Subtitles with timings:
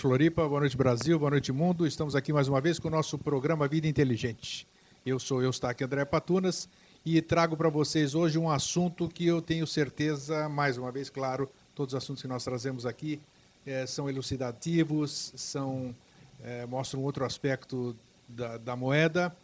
[0.00, 0.48] noite, Floripa.
[0.48, 1.18] Boa noite, Brasil.
[1.18, 1.86] Boa noite, mundo.
[1.86, 4.66] Estamos aqui mais uma vez com o nosso programa Vida Inteligente.
[5.04, 6.68] Eu sou Eustáquio André Patunas
[7.04, 11.48] e trago para vocês hoje um assunto que eu tenho certeza, mais uma vez, claro,
[11.74, 13.20] todos os assuntos que nós trazemos aqui
[13.66, 15.94] eh, são elucidativos, são,
[16.42, 17.94] eh, mostram outro aspecto
[18.28, 19.34] da, da moeda.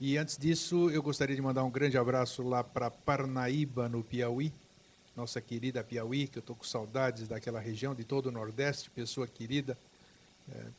[0.00, 4.52] E antes disso, eu gostaria de mandar um grande abraço lá para Parnaíba, no Piauí,
[5.16, 9.26] nossa querida Piauí, que eu estou com saudades daquela região, de todo o Nordeste, pessoa
[9.26, 9.76] querida,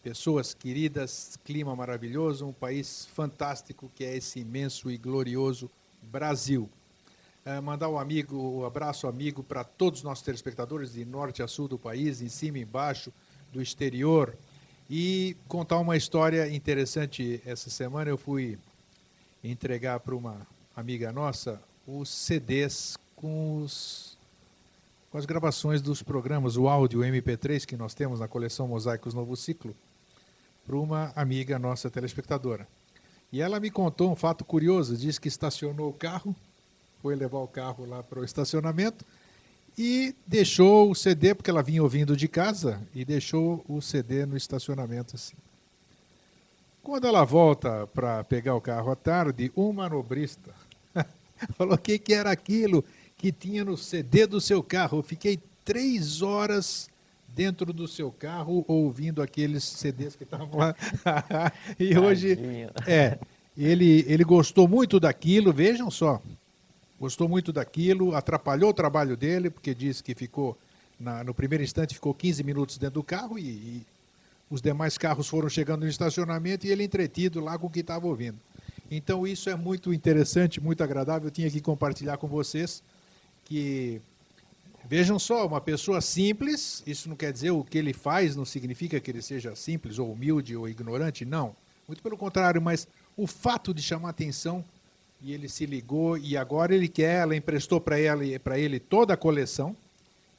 [0.02, 5.69] pessoas queridas, clima maravilhoso, um país fantástico que é esse imenso e glorioso
[6.03, 6.69] Brasil.
[7.46, 11.47] É, mandar um amigo, um abraço amigo para todos os nossos telespectadores de norte a
[11.47, 13.12] sul do país, em cima e embaixo,
[13.52, 14.35] do exterior.
[14.90, 17.41] E contar uma história interessante.
[17.46, 18.57] Essa semana eu fui
[19.44, 24.18] entregar para uma amiga nossa os CDs com os
[25.11, 29.35] com as gravações dos programas, o áudio MP3 que nós temos na coleção Mosaicos Novo
[29.35, 29.75] Ciclo,
[30.65, 32.67] para uma amiga nossa telespectadora.
[33.31, 36.35] E ela me contou um fato curioso, disse que estacionou o carro,
[37.01, 39.03] foi levar o carro lá para o estacionamento
[39.77, 44.35] e deixou o CD, porque ela vinha ouvindo de casa, e deixou o CD no
[44.35, 45.35] estacionamento assim.
[46.83, 50.53] Quando ela volta para pegar o carro à tarde, um manobrista
[51.55, 52.83] falou: o que, que era aquilo?
[53.19, 55.00] Que tinha no CD do seu carro.
[55.00, 56.90] Eu fiquei três horas
[57.35, 60.75] dentro do seu carro ouvindo aqueles CDs que estavam lá.
[61.78, 62.38] e hoje,
[62.88, 63.19] é,
[63.57, 66.22] ele, ele gostou muito daquilo, vejam só,
[66.97, 70.57] gostou muito daquilo, atrapalhou o trabalho dele, porque disse que ficou,
[70.97, 73.81] na, no primeiro instante, ficou 15 minutos dentro do carro e, e
[74.50, 78.07] os demais carros foram chegando no estacionamento e ele entretido lá com o que estava
[78.07, 78.38] ouvindo.
[78.90, 82.81] Então isso é muito interessante, muito agradável, eu tinha que compartilhar com vocês
[83.49, 84.00] que
[84.88, 89.00] vejam só, uma pessoa simples, isso não quer dizer o que ele faz, não significa
[89.00, 91.56] que ele seja simples ou humilde ou ignorante, não.
[91.88, 92.88] Muito pelo contrário, mas
[93.18, 94.63] o fato de chamar atenção
[95.21, 99.15] e ele se ligou e agora ele quer, ela emprestou para ele, para ele toda
[99.15, 99.75] a coleção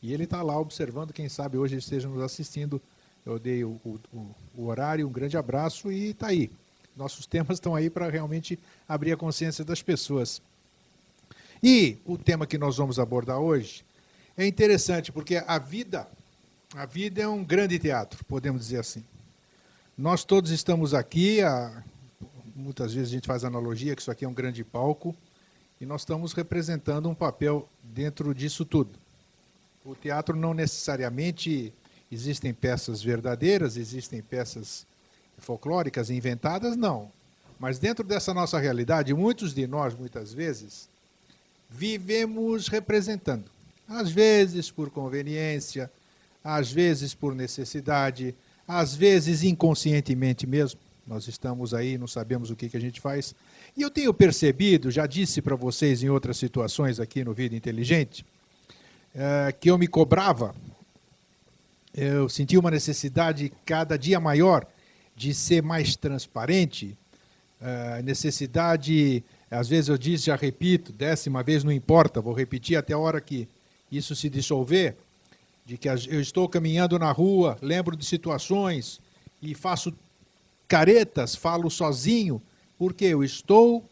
[0.02, 2.80] e ele está lá observando, quem sabe hoje esteja nos assistindo.
[3.26, 6.50] Eu dei o, o, o horário, um grande abraço e está aí.
[6.96, 8.58] Nossos temas estão aí para realmente
[8.88, 10.40] abrir a consciência das pessoas.
[11.62, 13.84] E o tema que nós vamos abordar hoje
[14.36, 16.06] é interessante porque a vida,
[16.74, 19.04] a vida é um grande teatro, podemos dizer assim.
[19.96, 21.82] Nós todos estamos aqui, a,
[22.56, 25.14] muitas vezes a gente faz analogia que isso aqui é um grande palco
[25.80, 28.90] e nós estamos representando um papel dentro disso tudo.
[29.84, 31.72] O teatro não necessariamente
[32.10, 34.86] existem peças verdadeiras, existem peças
[35.38, 37.10] folclóricas inventadas, não.
[37.58, 40.88] Mas dentro dessa nossa realidade, muitos de nós, muitas vezes,
[41.70, 43.44] vivemos representando.
[43.88, 45.90] Às vezes por conveniência,
[46.42, 48.34] às vezes por necessidade,
[48.66, 50.80] às vezes inconscientemente mesmo.
[51.06, 53.34] Nós estamos aí, não sabemos o que, que a gente faz.
[53.76, 58.24] E eu tenho percebido, já disse para vocês em outras situações aqui no Vida Inteligente,
[59.14, 60.54] é, que eu me cobrava,
[61.94, 64.66] eu sentia uma necessidade cada dia maior
[65.16, 66.96] de ser mais transparente,
[67.60, 72.92] é, necessidade às vezes eu disse, já repito, décima vez não importa, vou repetir até
[72.92, 73.48] a hora que
[73.90, 74.96] isso se dissolver,
[75.66, 79.00] de que eu estou caminhando na rua, lembro de situações
[79.42, 79.92] e faço
[80.68, 82.40] caretas, falo sozinho,
[82.78, 83.84] porque eu estou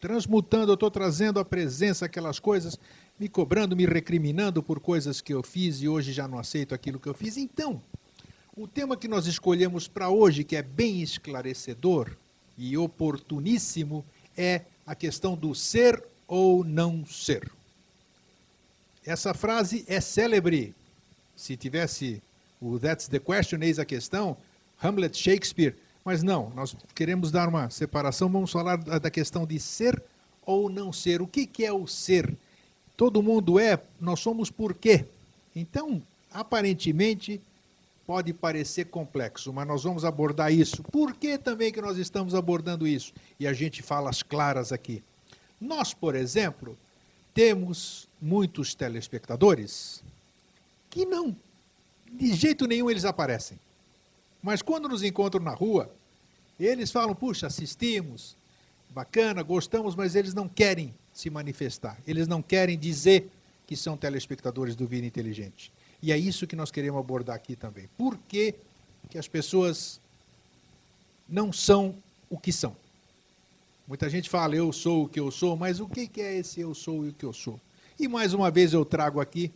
[0.00, 2.78] transmutando, eu estou trazendo à presença aquelas coisas,
[3.18, 6.98] me cobrando, me recriminando por coisas que eu fiz e hoje já não aceito aquilo
[6.98, 7.36] que eu fiz.
[7.36, 7.80] Então,
[8.54, 12.10] o tema que nós escolhemos para hoje, que é bem esclarecedor
[12.58, 14.04] e oportuníssimo,
[14.36, 17.50] é a questão do ser ou não ser.
[19.04, 20.74] Essa frase é célebre.
[21.36, 22.22] Se tivesse
[22.60, 24.36] o That's the Question, eis a questão,
[24.82, 25.74] Hamlet Shakespeare
[26.04, 30.02] Mas não, nós queremos dar uma separação, vamos falar da questão de ser
[30.44, 31.22] ou não ser.
[31.22, 32.36] O que, que é o ser?
[32.96, 35.04] Todo mundo é, nós somos por quê?
[35.54, 36.02] Então,
[36.32, 37.40] aparentemente,
[38.06, 40.82] pode parecer complexo, mas nós vamos abordar isso.
[40.82, 43.12] Por que também que nós estamos abordando isso?
[43.38, 45.02] E a gente fala as claras aqui.
[45.60, 46.76] Nós, por exemplo,
[47.34, 50.02] temos muitos telespectadores
[50.90, 51.34] que não,
[52.12, 53.58] de jeito nenhum eles aparecem.
[54.42, 55.90] Mas quando nos encontram na rua,
[56.58, 58.34] eles falam: puxa, assistimos,
[58.90, 61.96] bacana, gostamos, mas eles não querem se manifestar.
[62.06, 63.30] Eles não querem dizer
[63.66, 65.72] que são telespectadores do Vida Inteligente.
[66.02, 67.88] E é isso que nós queremos abordar aqui também.
[67.96, 68.54] Por que,
[69.08, 70.00] que as pessoas
[71.28, 71.94] não são
[72.28, 72.74] o que são?
[73.86, 76.74] Muita gente fala, eu sou o que eu sou, mas o que é esse eu
[76.74, 77.60] sou e o que eu sou?
[77.98, 79.52] E mais uma vez eu trago aqui,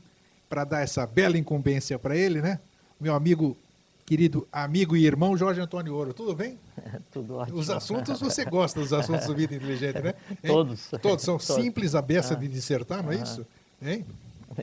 [0.48, 2.60] para dar essa bela incumbência para ele, né?
[3.00, 3.56] Meu amigo,
[4.04, 6.14] querido amigo e irmão Jorge Antônio Ouro.
[6.14, 6.58] Tudo bem?
[7.12, 7.58] Tudo ótimo.
[7.58, 10.14] Os assuntos, você gosta dos assuntos do Vida Inteligente, né?
[10.30, 10.36] Hein?
[10.46, 10.88] Todos.
[11.02, 11.24] Todos.
[11.24, 11.62] São Todos.
[11.62, 12.36] simples a beça ah.
[12.36, 13.22] de dissertar, não é ah.
[13.22, 13.46] isso?
[13.82, 14.06] Hein?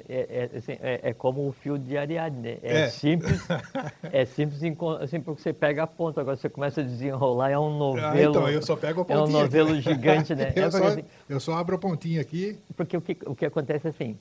[0.08, 2.58] É, é, assim, é, é, como o fio de Ariadne, né?
[2.64, 2.90] É, é.
[2.90, 3.42] simples,
[4.12, 4.62] é simples
[5.02, 8.08] assim, porque você pega a ponta, agora você começa a desenrolar, é um novelo.
[8.08, 9.26] Ah, então, eu só pego a pontinha.
[9.26, 9.82] É um novelo aqui.
[9.82, 10.54] gigante, né?
[10.56, 12.58] eu, é só, assim, eu só abro a pontinha aqui.
[12.78, 14.18] Porque o que, o que acontece assim,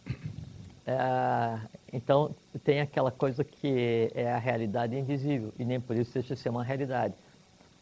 [0.85, 1.59] é,
[1.93, 6.41] então tem aquela coisa que é a realidade invisível, e nem por isso deixa de
[6.41, 7.15] ser uma realidade.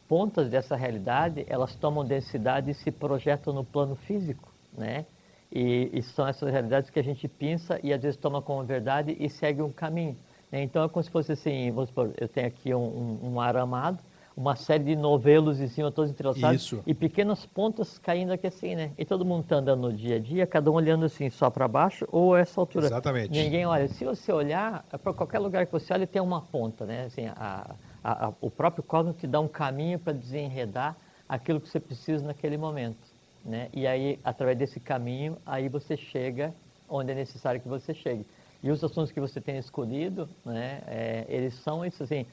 [0.06, 5.06] Pontas dessa realidade, elas tomam densidade e se projetam no plano físico, né?
[5.52, 9.16] E, e, são essas realidades que a gente pensa e às vezes toma como verdade
[9.18, 10.16] e segue um caminho.
[10.50, 10.62] Né?
[10.62, 13.98] Então é como se fosse assim, vamos supor, eu tenho aqui um, um, um aramado,
[14.36, 16.82] uma série de novelos em cima, todos entrelaçados, Isso.
[16.86, 18.92] e pequenas pontas caindo aqui assim, né?
[18.96, 21.66] E todo mundo está andando no dia a dia, cada um olhando assim só para
[21.68, 22.86] baixo ou essa altura.
[22.86, 23.30] Exatamente.
[23.30, 23.88] Ninguém olha.
[23.88, 27.04] Se você olhar, para qualquer lugar que você olha tem uma ponta, né?
[27.06, 30.96] Assim, a, a, a, o próprio cosmos te dá um caminho para desenredar
[31.28, 33.09] aquilo que você precisa naquele momento.
[33.44, 33.68] Né?
[33.72, 36.52] E aí, através desse caminho, aí você chega
[36.88, 38.26] onde é necessário que você chegue.
[38.62, 42.26] E os assuntos que você tem escolhido, né, é, eles são isso assim,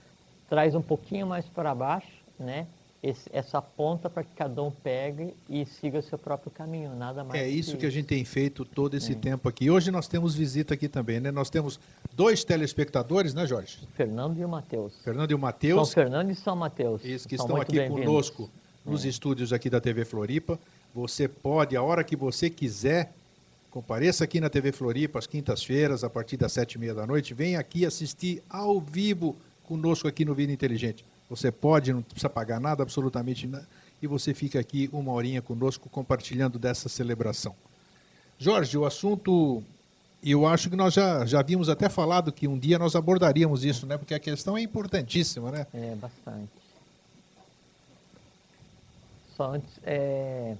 [0.49, 2.67] traz um pouquinho mais para baixo, né,
[3.01, 7.23] esse, essa ponta para que cada um pegue e siga o seu próprio caminho, nada
[7.23, 7.39] mais.
[7.39, 9.15] É isso que, que a gente tem feito todo esse é.
[9.15, 9.69] tempo aqui.
[9.69, 11.31] Hoje nós temos visita aqui também, né?
[11.31, 11.79] Nós temos
[12.13, 13.87] dois telespectadores, né, Jorge?
[13.95, 14.93] Fernando e o Matheus.
[15.03, 15.89] Fernando e o Matheus.
[15.89, 17.05] São Fernando e São Mateus.
[17.05, 18.49] Isso, que estão aqui conosco
[18.83, 19.09] nos é.
[19.09, 20.59] estúdios aqui da TV Floripa.
[20.93, 23.13] Você pode, a hora que você quiser,
[23.69, 27.33] compareça aqui na TV Floripa às quintas-feiras, a partir das sete e meia da noite.
[27.33, 31.05] Venha aqui assistir ao vivo conosco aqui no Vida Inteligente.
[31.29, 33.67] Você pode, não precisa pagar nada, absolutamente nada,
[34.01, 37.53] e você fica aqui uma horinha conosco compartilhando dessa celebração.
[38.39, 39.63] Jorge, o assunto,
[40.23, 43.85] eu acho que nós já, já havíamos até falado que um dia nós abordaríamos isso,
[43.85, 43.97] né?
[43.97, 45.67] Porque a questão é importantíssima, né?
[45.73, 46.49] É, bastante.
[49.35, 50.55] Só antes, é,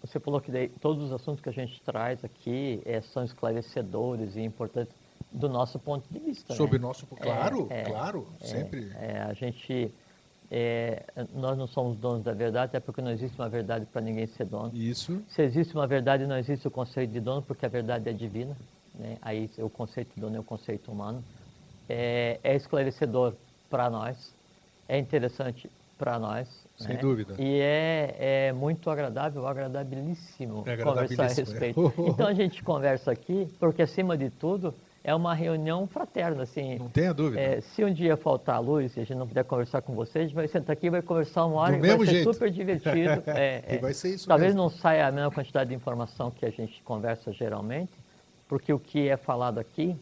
[0.00, 4.36] você falou que daí, todos os assuntos que a gente traz aqui é, são esclarecedores
[4.36, 4.94] e importantes
[5.32, 6.54] do nosso ponto de vista.
[6.54, 6.84] Sobre né?
[6.84, 8.92] o nosso, claro, é, claro, é, sempre.
[8.94, 9.92] É, a gente,
[10.50, 11.02] é,
[11.34, 14.46] nós não somos donos da verdade, é porque não existe uma verdade para ninguém ser
[14.46, 14.70] dono.
[14.74, 15.22] Isso.
[15.28, 18.56] Se existe uma verdade, não existe o conceito de dono, porque a verdade é divina.
[18.94, 19.18] Né?
[19.20, 21.22] Aí o conceito de dono é o conceito humano.
[21.88, 23.34] É, é esclarecedor
[23.68, 24.32] para nós,
[24.88, 27.00] é interessante para nós, sem né?
[27.00, 27.34] dúvida.
[27.38, 28.16] E é,
[28.48, 31.34] é muito agradável, agradabilíssimo, é conversar a é.
[31.34, 31.92] respeito.
[31.98, 36.78] Então a gente conversa aqui, porque acima de tudo é uma reunião fraterna, assim.
[36.78, 37.40] Não tenha dúvida.
[37.40, 40.24] É, se um dia faltar a luz e a gente não puder conversar com vocês,
[40.24, 42.32] a gente vai sentar aqui e vai conversar uma hora Do e vai ser jeito.
[42.32, 43.22] super divertido.
[43.28, 44.62] É, e vai ser isso Talvez mesmo.
[44.62, 47.92] não saia a mesma quantidade de informação que a gente conversa geralmente,
[48.48, 49.96] porque o que é falado aqui,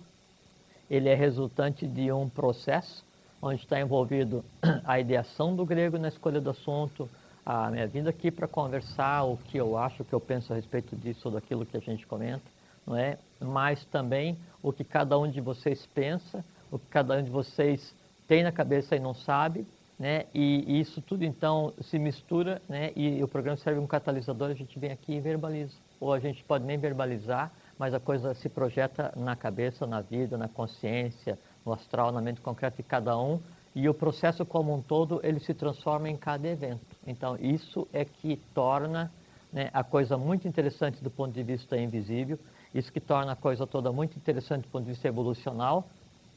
[0.90, 3.06] ele é resultante de um processo
[3.40, 4.45] onde está envolvido
[4.85, 7.09] a ideação do grego na escolha do assunto,
[7.45, 10.57] a minha vinda aqui para conversar o que eu acho, o que eu penso a
[10.57, 12.43] respeito disso ou daquilo que a gente comenta,
[12.87, 13.19] não é?
[13.40, 17.95] Mas também o que cada um de vocês pensa, o que cada um de vocês
[18.26, 19.64] tem na cabeça e não sabe,
[19.99, 20.25] né?
[20.35, 22.93] E, e isso tudo então se mistura, né?
[22.97, 25.75] E o programa serve como catalisador, a gente vem aqui e verbaliza.
[26.00, 30.37] Ou a gente pode nem verbalizar, mas a coisa se projeta na cabeça, na vida,
[30.37, 33.40] na consciência, no astral, na mente concreta de cada um,
[33.75, 36.80] e o processo como um todo, ele se transforma em cada evento.
[37.06, 39.12] Então, isso é que torna
[39.52, 42.38] né, a coisa muito interessante do ponto de vista invisível,
[42.75, 45.87] isso que torna a coisa toda muito interessante do ponto de vista evolucional,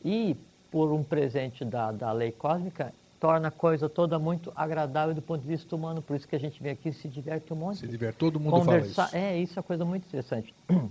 [0.04, 0.36] e,
[0.72, 5.42] por um presente da, da lei cósmica, torna a coisa toda muito agradável do ponto
[5.42, 6.02] de vista humano.
[6.02, 7.80] Por isso que a gente vem aqui e se diverte um monte.
[7.80, 9.18] Se diverte, todo mundo Conversar, fala isso.
[9.18, 10.54] É, isso é coisa muito interessante.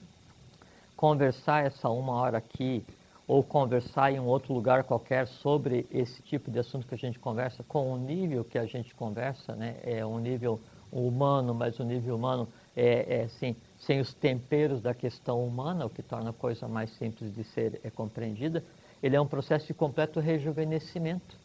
[0.97, 2.85] Conversar essa uma hora aqui,
[3.29, 7.19] ou conversar em um outro lugar qualquer sobre esse tipo de assunto que a gente
[7.19, 9.77] conversa, com o nível que a gente conversa, né?
[9.83, 10.59] é um nível
[10.91, 15.91] humano, mas o nível humano é, é assim, sem os temperos da questão humana, o
[15.91, 18.65] que torna a coisa mais simples de ser é compreendida,
[19.03, 21.37] ele é um processo de completo rejuvenescimento.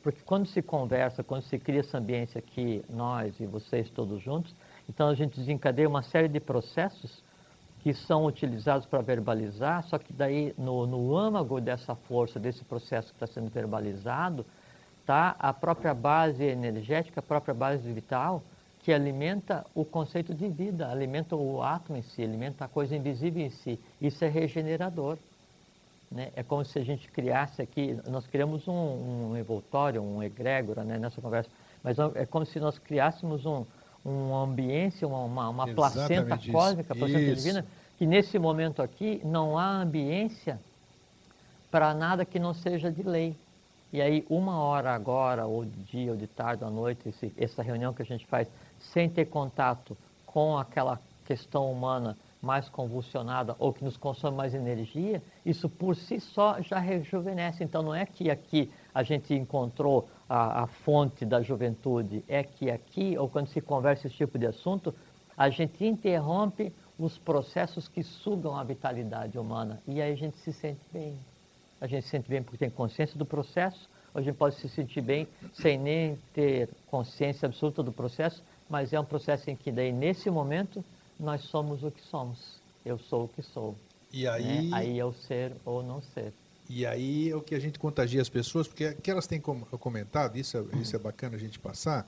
[0.00, 4.54] Porque quando se conversa, quando se cria essa ambiência aqui, nós e vocês todos juntos,
[4.88, 7.22] então a gente desencadeia uma série de processos
[7.82, 13.08] que são utilizados para verbalizar, só que daí no, no âmago dessa força, desse processo
[13.08, 14.46] que está sendo verbalizado,
[15.00, 18.40] está a própria base energética, a própria base vital,
[18.84, 23.44] que alimenta o conceito de vida, alimenta o átomo em si, alimenta a coisa invisível
[23.44, 23.78] em si.
[24.00, 25.18] Isso é regenerador.
[26.10, 26.30] Né?
[26.36, 30.98] É como se a gente criasse aqui, nós criamos um, um envoltório, um egrégora né,
[30.98, 31.50] nessa conversa,
[31.82, 33.64] mas é como se nós criássemos um,
[34.04, 36.52] uma ambiência, uma, uma, uma placenta isso.
[36.52, 37.36] cósmica, placenta isso.
[37.36, 37.66] divina,
[37.98, 40.58] que nesse momento aqui não há ambiência
[41.70, 43.36] para nada que não seja de lei.
[43.92, 47.32] E aí, uma hora agora, ou de dia, ou de tarde, ou à noite, esse,
[47.36, 48.48] essa reunião que a gente faz,
[48.80, 55.22] sem ter contato com aquela questão humana mais convulsionada ou que nos consome mais energia,
[55.46, 57.62] isso por si só já rejuvenesce.
[57.62, 62.70] Então, não é que aqui a gente encontrou a, a fonte da juventude, é que
[62.70, 64.94] aqui, ou quando se conversa esse tipo de assunto,
[65.36, 70.52] a gente interrompe os processos que sugam a vitalidade humana e aí a gente se
[70.52, 71.16] sente bem.
[71.80, 74.68] A gente se sente bem porque tem consciência do processo, ou a gente pode se
[74.68, 79.72] sentir bem sem nem ter consciência absoluta do processo, mas é um processo em que
[79.72, 80.84] daí nesse momento
[81.18, 82.60] nós somos o que somos.
[82.84, 83.74] Eu sou o que sou.
[84.12, 84.76] E aí, né?
[84.76, 86.32] aí é o ser ou não ser.
[86.68, 90.36] E aí é o que a gente contagia as pessoas, porque que elas têm comentado,
[90.36, 92.06] isso é, isso é bacana a gente passar,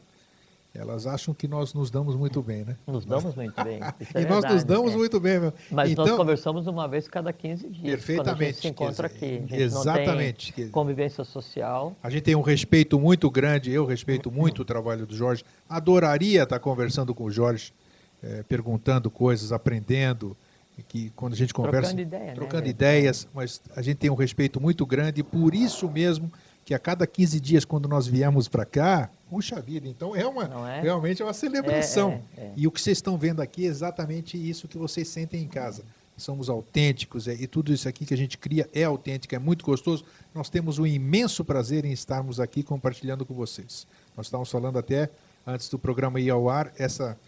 [0.74, 2.76] elas acham que nós nos damos muito bem, né?
[2.84, 3.78] Nos damos muito bem.
[4.12, 4.96] É e nós nos damos é.
[4.96, 5.54] muito bem, meu.
[5.70, 7.82] Mas então, nós conversamos uma vez cada 15 dias.
[7.82, 8.24] Perfeitamente.
[8.24, 9.54] Quando a gente se encontra dizer, aqui.
[9.54, 10.50] Exatamente.
[10.50, 11.94] Não tem convivência social.
[12.02, 15.44] A gente tem um respeito muito grande, eu respeito muito o trabalho do Jorge.
[15.68, 17.72] Adoraria estar conversando com o Jorge
[18.20, 20.36] é, perguntando coisas, aprendendo,
[20.82, 24.10] que quando a gente conversa, trocando, ideia, né, trocando né, ideias, mas a gente tem
[24.10, 26.32] um respeito muito grande, por isso mesmo
[26.64, 30.70] que a cada 15 dias, quando nós viemos para cá, puxa vida, então é uma,
[30.70, 30.80] é?
[30.80, 32.22] realmente é uma celebração.
[32.36, 35.06] É, é, é, e o que vocês estão vendo aqui é exatamente isso que vocês
[35.08, 35.84] sentem em casa.
[36.16, 39.64] Somos autênticos é, e tudo isso aqui que a gente cria é autêntico, é muito
[39.64, 40.04] gostoso.
[40.34, 43.86] Nós temos um imenso prazer em estarmos aqui compartilhando com vocês.
[44.16, 45.10] Nós estávamos falando até
[45.46, 47.18] antes do programa ir ao ar, essa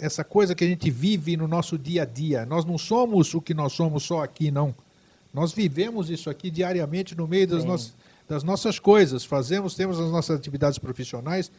[0.00, 2.46] essa coisa que a gente vive no nosso dia a dia.
[2.46, 4.74] Nós não somos o que nós somos só aqui, não.
[5.32, 7.94] Nós vivemos isso aqui diariamente no meio das, nossas,
[8.28, 9.24] das nossas coisas.
[9.24, 11.50] Fazemos, temos as nossas atividades profissionais,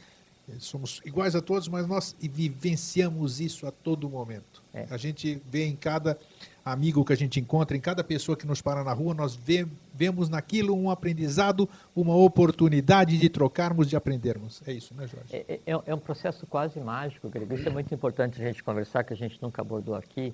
[0.59, 4.61] somos iguais a todos, mas nós vivenciamos isso a todo momento.
[4.73, 4.85] É.
[4.89, 6.17] A gente vê em cada
[6.63, 9.67] amigo que a gente encontra, em cada pessoa que nos para na rua, nós vê,
[9.93, 14.61] vemos naquilo um aprendizado, uma oportunidade de trocarmos, de aprendermos.
[14.67, 15.27] É isso, né, Jorge?
[15.33, 17.55] É, é, é um processo quase mágico, Grego.
[17.55, 20.33] Isso é muito importante a gente conversar, que a gente nunca abordou aqui.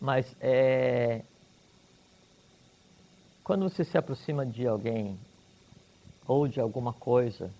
[0.00, 1.22] Mas é,
[3.44, 5.18] quando você se aproxima de alguém
[6.26, 7.50] ou de alguma coisa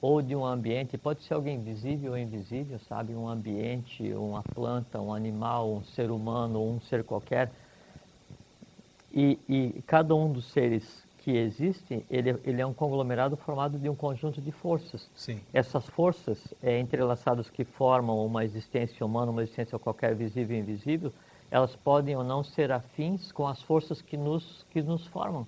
[0.00, 3.14] ou de um ambiente, pode ser alguém visível ou invisível, sabe?
[3.14, 7.50] Um ambiente, uma planta, um animal, um ser humano, um ser qualquer.
[9.12, 10.84] E, e cada um dos seres
[11.18, 15.06] que existem, ele, ele, é um conglomerado formado de um conjunto de forças.
[15.14, 15.38] Sim.
[15.52, 21.12] Essas forças é, entrelaçadas que formam uma existência humana, uma existência qualquer visível e invisível,
[21.50, 25.46] elas podem ou não ser afins com as forças que nos, que nos formam.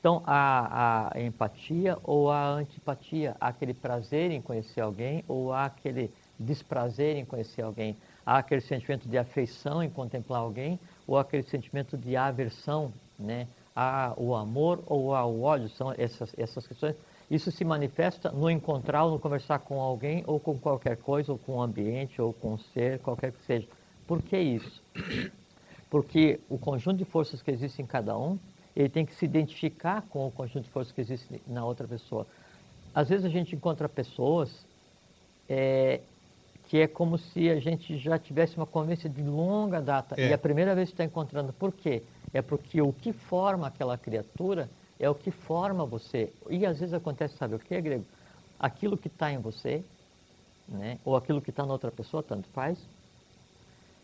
[0.00, 7.18] Então, a, a empatia ou a antipatia, aquele prazer em conhecer alguém ou aquele desprazer
[7.18, 12.16] em conhecer alguém, há aquele sentimento de afeição em contemplar alguém ou aquele sentimento de
[12.16, 13.46] aversão, né?
[13.76, 16.96] Há o amor ou há o ódio, são essas, essas questões.
[17.30, 21.38] Isso se manifesta no encontrar ou no conversar com alguém ou com qualquer coisa, ou
[21.38, 23.68] com o ambiente, ou com o ser, qualquer que seja.
[24.06, 24.82] Por que isso?
[25.90, 28.38] Porque o conjunto de forças que existe em cada um
[28.74, 32.26] ele tem que se identificar com o conjunto de forças que existe na outra pessoa.
[32.94, 34.50] Às vezes a gente encontra pessoas
[35.48, 36.00] é,
[36.68, 40.28] que é como se a gente já tivesse uma convivência de longa data é.
[40.28, 41.52] e a primeira vez que está encontrando.
[41.52, 42.02] Por quê?
[42.32, 46.32] É porque o que forma aquela criatura é o que forma você.
[46.48, 48.04] E às vezes acontece, sabe o que, Grego?
[48.58, 49.82] Aquilo que está em você,
[50.68, 52.78] né, ou aquilo que está na outra pessoa, tanto faz,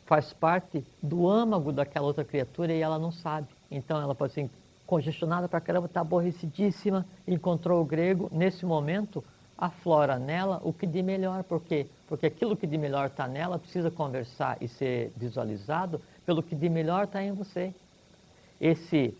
[0.07, 3.47] faz parte do âmago daquela outra criatura e ela não sabe.
[3.71, 4.51] Então ela pode ser
[4.87, 9.23] congestionada para caramba, está aborrecidíssima, encontrou o grego, nesse momento
[9.59, 11.43] aflora nela o que de melhor.
[11.43, 11.87] Por quê?
[12.09, 16.69] Porque aquilo que de melhor está nela precisa conversar e ser visualizado pelo que de
[16.69, 17.75] melhor está em você.
[18.61, 19.15] Esse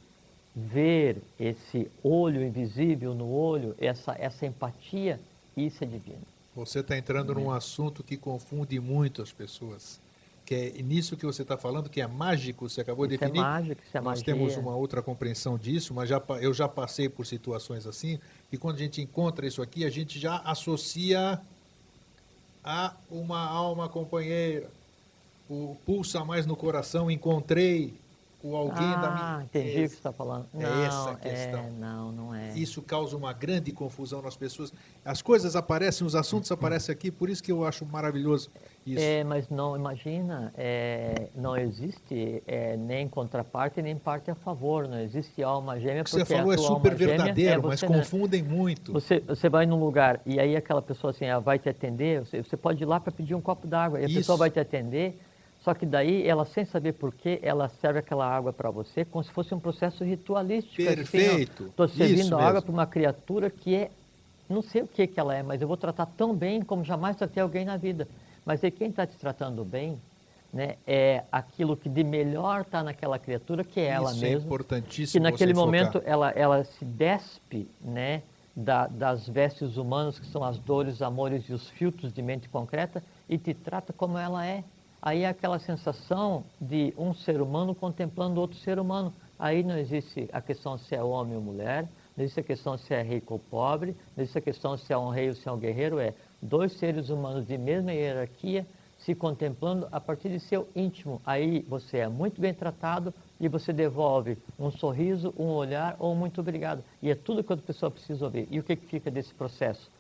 [0.57, 5.21] ver esse olho invisível no olho, essa, essa empatia,
[5.55, 6.23] isso é divino.
[6.55, 10.01] Você está entrando num assunto que confunde muito as pessoas.
[10.47, 13.27] Que é nisso que você está falando, que é mágico, você acabou de Isso é
[13.27, 13.43] definir.
[13.45, 14.25] mágico, isso é Nós magia.
[14.25, 18.77] temos uma outra compreensão disso, mas já, eu já passei por situações assim, que quando
[18.77, 21.41] a gente encontra isso aqui, a gente já associa
[22.65, 24.71] a uma alma companheira.
[25.49, 27.95] O pulsa mais no coração, encontrei
[28.43, 29.45] o alguém da ah, minha.
[29.45, 30.47] entendi o que É, você está falando.
[30.55, 31.61] é não, essa a questão.
[31.65, 32.57] É, não, não é.
[32.57, 34.73] Isso causa uma grande confusão nas pessoas.
[35.05, 38.49] As coisas aparecem, os assuntos aparecem aqui, por isso que eu acho maravilhoso
[38.87, 39.03] isso.
[39.03, 45.01] É, mas não, imagina, é, não existe é, nem contraparte nem parte a favor, não
[45.01, 47.81] existe alma gêmea o que você porque a falou é super gêmea verdadeiro, é mas
[47.81, 48.03] você mesmo.
[48.03, 48.93] confundem muito.
[48.93, 52.43] Você, você vai num lugar e aí aquela pessoa assim, ela vai te atender, você,
[52.43, 54.19] você pode ir lá para pedir um copo d'água e a Isso.
[54.19, 55.19] pessoa vai te atender,
[55.65, 59.33] só que daí ela, sem saber porquê, ela serve aquela água para você como se
[59.33, 60.77] fosse um processo ritualístico.
[60.77, 61.65] Perfeito.
[61.65, 62.63] Estou servindo Isso água mesmo.
[62.63, 63.91] para uma criatura que é,
[64.49, 67.17] não sei o que, que ela é, mas eu vou tratar tão bem como jamais
[67.17, 68.07] tratei alguém na vida.
[68.47, 70.01] Mas aí quem está te tratando bem
[70.53, 74.41] né, é aquilo que de melhor está naquela criatura, que é ela isso é mesma
[74.43, 75.23] que importantíssimo.
[75.25, 78.23] naquele você momento ela, ela se despe né,
[78.55, 83.03] da- das vestes humanas, que são as dores, amores e os filtros de mente concreta,
[83.29, 84.63] e te trata como ela é.
[85.03, 89.13] Aí é aquela sensação de um ser humano contemplando outro ser humano.
[89.39, 91.83] Aí não existe a questão se é homem ou mulher,
[92.17, 94.97] não existe a questão se é rico ou pobre, não existe a questão se é
[94.97, 98.67] um rei ou se é um guerreiro, é dois seres humanos de mesma hierarquia
[98.99, 101.21] se contemplando a partir de seu íntimo.
[101.25, 106.17] Aí você é muito bem tratado e você devolve um sorriso, um olhar ou um
[106.17, 106.83] muito obrigado.
[107.03, 108.49] E é tudo que a pessoa precisa ouvir.
[108.51, 109.91] E o que, que fica desse processo?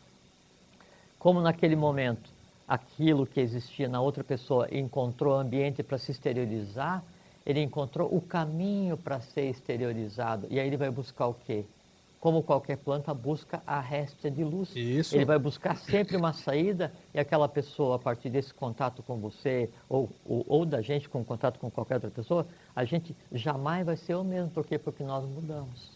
[1.18, 2.28] Como naquele momento
[2.66, 7.02] aquilo que existia na outra pessoa encontrou ambiente para se exteriorizar,
[7.44, 10.48] ele encontrou o caminho para ser exteriorizado.
[10.50, 11.64] E aí ele vai buscar o quê?
[12.26, 14.74] Como qualquer planta busca a réstia de luz.
[14.74, 15.14] Isso.
[15.14, 19.70] Ele vai buscar sempre uma saída e aquela pessoa, a partir desse contato com você
[19.88, 23.96] ou, ou, ou da gente com contato com qualquer outra pessoa, a gente jamais vai
[23.96, 24.50] ser o mesmo.
[24.50, 24.76] Por quê?
[24.76, 25.92] Porque nós mudamos.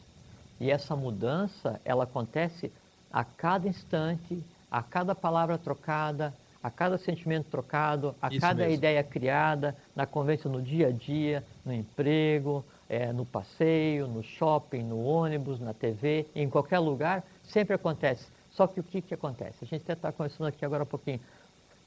[0.60, 2.70] E essa mudança, ela acontece
[3.12, 4.40] a cada instante,
[4.70, 8.74] a cada palavra trocada, a cada sentimento trocado, a Isso cada mesmo.
[8.74, 14.82] ideia criada, na conversa no dia a dia, no emprego, eh, no passeio, no shopping,
[14.82, 18.26] no ônibus, na TV, em qualquer lugar, sempre acontece.
[18.50, 19.58] Só que o que, que acontece?
[19.62, 21.20] A gente até está conversando aqui agora há pouquinho.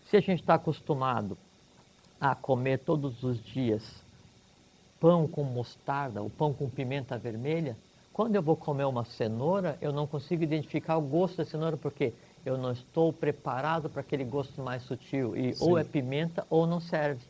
[0.09, 1.37] Se a gente está acostumado
[2.21, 3.83] a comer todos os dias
[4.97, 7.75] pão com mostarda, o pão com pimenta vermelha,
[8.13, 12.13] quando eu vou comer uma cenoura, eu não consigo identificar o gosto da cenoura porque
[12.45, 15.79] eu não estou preparado para aquele gosto mais sutil e ou Sim.
[15.79, 17.25] é pimenta ou não serve.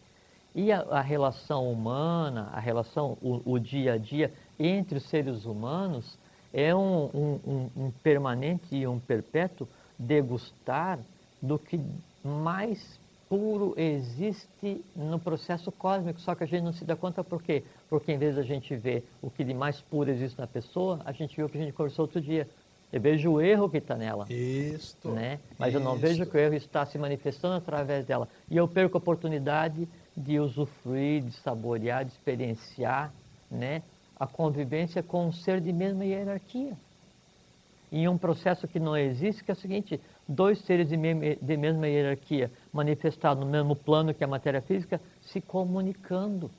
[0.55, 5.45] E a, a relação humana, a relação, o, o dia a dia entre os seres
[5.45, 6.17] humanos
[6.53, 10.99] é um, um- um- um permanente e um perpétuo degustar
[11.41, 11.79] do que
[12.23, 17.41] mais puro existe no processo cósmico, só que a gente não se dá conta por
[17.41, 17.63] quê?
[17.89, 21.11] Porque em vez da gente ver o que de mais puro existe na pessoa, a
[21.11, 22.47] gente vê o que a gente conversou outro dia.
[22.93, 25.09] Eu vejo o erro que está nela Isto.
[25.09, 25.39] né?
[25.57, 26.29] Mas eu não vejo isto.
[26.31, 28.27] que o erro está se manifestando através dela.
[28.51, 33.11] E eu perco a oportunidade de usufruir, de saborear, de experienciar,
[33.49, 33.81] né?
[34.19, 36.73] A convivência com um ser de mesma hierarquia.
[37.91, 41.57] Em um processo que não existe, que é o seguinte, dois seres de, me- de
[41.57, 46.49] mesma hierarquia, manifestados no mesmo plano que a matéria física, se comunicando.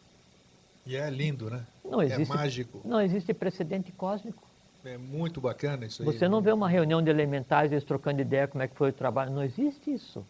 [0.84, 1.64] E é lindo, né?
[1.84, 2.80] Não existe, É mágico.
[2.84, 4.42] não existe precedente cósmico.
[4.84, 6.06] É muito bacana isso aí.
[6.06, 8.92] Você não vê uma reunião de elementares, eles trocando ideia como é que foi o
[8.92, 9.30] trabalho.
[9.30, 10.24] Não existe isso.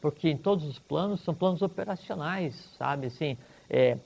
[0.00, 3.08] Porque em todos os planos são planos operacionais, sabe?
[3.08, 3.36] Assim,
[3.68, 3.96] é,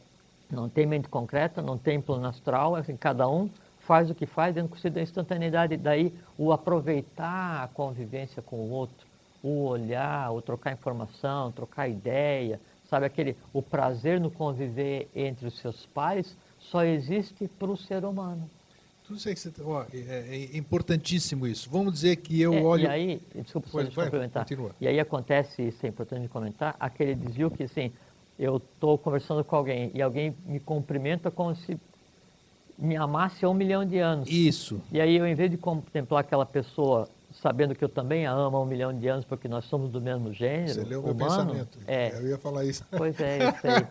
[0.51, 3.51] não tem mente concreta, não tem plano astral, assim, cada um
[3.81, 5.77] faz o que faz dentro da instantaneidade.
[5.77, 9.07] Daí o aproveitar a convivência com o outro,
[9.43, 13.05] o olhar, o trocar informação, trocar ideia, sabe?
[13.05, 18.49] Aquele, o prazer no conviver entre os seus pares só existe para o ser humano.
[19.09, 21.71] Tudo isso aí que você, ó, é, é importantíssimo isso.
[21.71, 22.83] Vamos dizer que eu É, olho.
[22.85, 24.45] E aí, desculpa, Pois, vai, complementar.
[24.45, 24.71] continua.
[24.79, 27.91] E aí acontece, isso é importante de comentar, aquele desvio que assim,
[28.39, 31.79] eu estou conversando com alguém e alguém me cumprimenta como se
[32.79, 34.29] me amasse há um milhão de anos.
[34.31, 34.81] Isso.
[34.93, 37.09] E aí eu, em vez de contemplar aquela pessoa
[37.41, 40.01] sabendo que eu também a amo há um milhão de anos porque nós somos do
[40.01, 41.79] mesmo gênero Você leu meu humano, pensamento.
[41.87, 42.85] é, Eu ia falar isso.
[42.97, 43.87] Pois é, isso aí.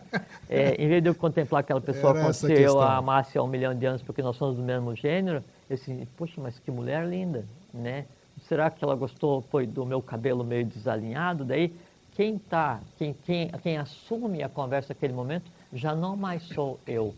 [0.48, 2.80] É, em vez de eu contemplar aquela pessoa Era como se a eu questão.
[2.82, 6.06] a amasse há um milhão de anos porque nós somos do mesmo gênero, eu assim,
[6.16, 8.04] poxa, mas que mulher linda, né?
[8.48, 11.44] Será que ela gostou foi do meu cabelo meio desalinhado?
[11.44, 11.72] Daí,
[12.14, 17.14] quem tá, quem, quem, quem assume a conversa naquele momento já não mais sou eu.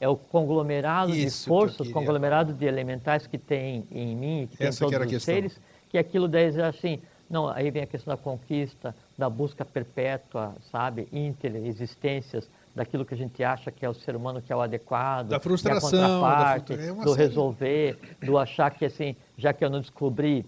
[0.00, 4.56] é o conglomerado Isso de que forças, conglomerado de elementais que tem em mim, que
[4.56, 5.34] tem em Essa que todos a os questão.
[5.34, 5.60] seres,
[5.92, 10.54] que aquilo daí é assim, não, aí vem a questão da conquista, da busca perpétua,
[10.70, 14.62] sabe, inter-existências, daquilo que a gente acha que é o ser humano que é o
[14.62, 19.14] adequado, Da frustração, é a da contraparte, frustração, é do resolver, do achar que assim,
[19.36, 20.46] já que eu não descobri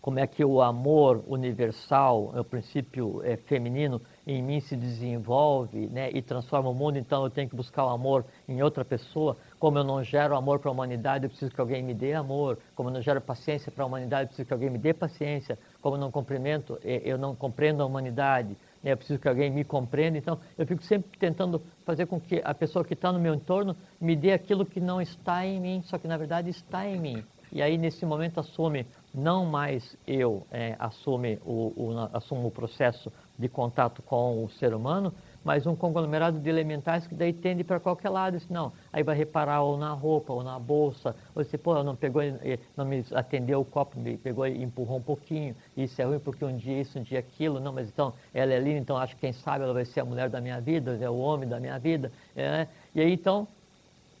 [0.00, 6.10] como é que o amor universal, o princípio é, feminino, em mim se desenvolve né,
[6.12, 9.36] e transforma o mundo, então eu tenho que buscar o amor em outra pessoa.
[9.58, 12.58] Como eu não gero amor para a humanidade, eu preciso que alguém me dê amor.
[12.74, 15.58] Como eu não gero paciência para a humanidade, eu preciso que alguém me dê paciência.
[15.80, 19.64] Como eu não cumprimento, eu não compreendo a humanidade, né, eu preciso que alguém me
[19.64, 20.18] compreenda.
[20.18, 23.76] Então, eu fico sempre tentando fazer com que a pessoa que está no meu entorno
[24.00, 27.24] me dê aquilo que não está em mim, só que na verdade está em mim.
[27.52, 33.10] E aí, nesse momento, assume não mais eu é, assume o, o, assumo o processo
[33.38, 35.12] de contato com o ser humano,
[35.46, 38.36] mas um conglomerado de elementais que daí tende para qualquer lado.
[38.36, 41.94] Isso não, aí vai reparar ou na roupa, ou na bolsa, ou você, pô, não
[41.94, 46.04] pegou, eh, não me atendeu o copo, me pegou e empurrou um pouquinho, isso é
[46.04, 48.98] ruim porque um dia isso, um dia aquilo, não, mas então ela é linda, então
[48.98, 51.48] acho que quem sabe ela vai ser a mulher da minha vida, é o homem
[51.48, 53.46] da minha vida, é, e aí então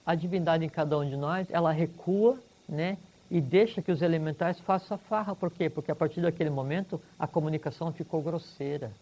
[0.06, 2.96] a divindade em cada um de nós, ela recua, né?
[3.28, 5.34] E deixa que os elementais façam a farra.
[5.34, 5.68] Por quê?
[5.68, 8.92] Porque a partir daquele momento a comunicação ficou grosseira.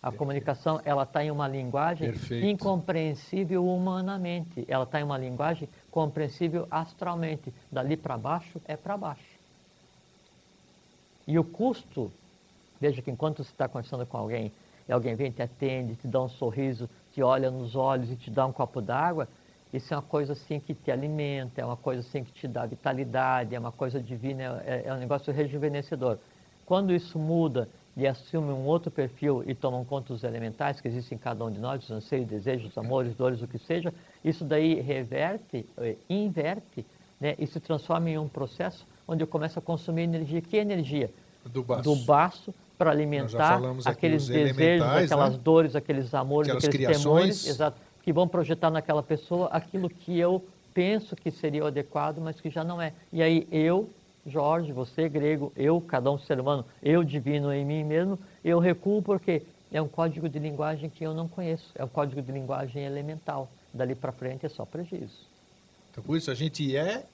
[0.00, 2.46] A comunicação, ela está em uma linguagem Perfeito.
[2.46, 4.64] incompreensível humanamente.
[4.68, 7.52] Ela está em uma linguagem compreensível astralmente.
[7.70, 9.38] Dali para baixo é para baixo.
[11.26, 12.12] E o custo,
[12.80, 14.52] veja que enquanto você está conversando com alguém,
[14.88, 18.30] e alguém vem, te atende, te dá um sorriso, te olha nos olhos e te
[18.30, 19.28] dá um copo d'água,
[19.72, 22.64] isso é uma coisa assim que te alimenta, é uma coisa assim que te dá
[22.64, 26.18] vitalidade, é uma coisa divina, é, é um negócio rejuvenescedor.
[26.64, 31.16] Quando isso muda e assume um outro perfil e tomam conta dos elementais que existem
[31.16, 33.92] em cada um de nós, os anseios, desejos, amores, dores, o que seja,
[34.24, 36.86] isso daí reverte, eh, inverte,
[37.20, 40.40] né, e se transforma em um processo onde eu começo a consumir energia.
[40.40, 41.10] Que energia?
[41.44, 41.82] Do baço.
[41.82, 45.40] do baço para alimentar aqueles os desejos, aquelas né?
[45.42, 47.02] dores, aqueles amores, Aquelas aqueles criações.
[47.02, 52.18] temores, exato, que vão projetar naquela pessoa aquilo que eu penso que seria o adequado,
[52.18, 52.92] mas que já não é.
[53.12, 53.90] E aí eu,
[54.28, 59.02] Jorge, você grego, eu, cada um ser humano, eu divino em mim mesmo, eu recuo
[59.02, 62.84] porque é um código de linguagem que eu não conheço, é um código de linguagem
[62.84, 63.50] elemental.
[63.72, 65.18] Dali para frente é só prejuízo.
[65.90, 67.04] Então, por isso a gente é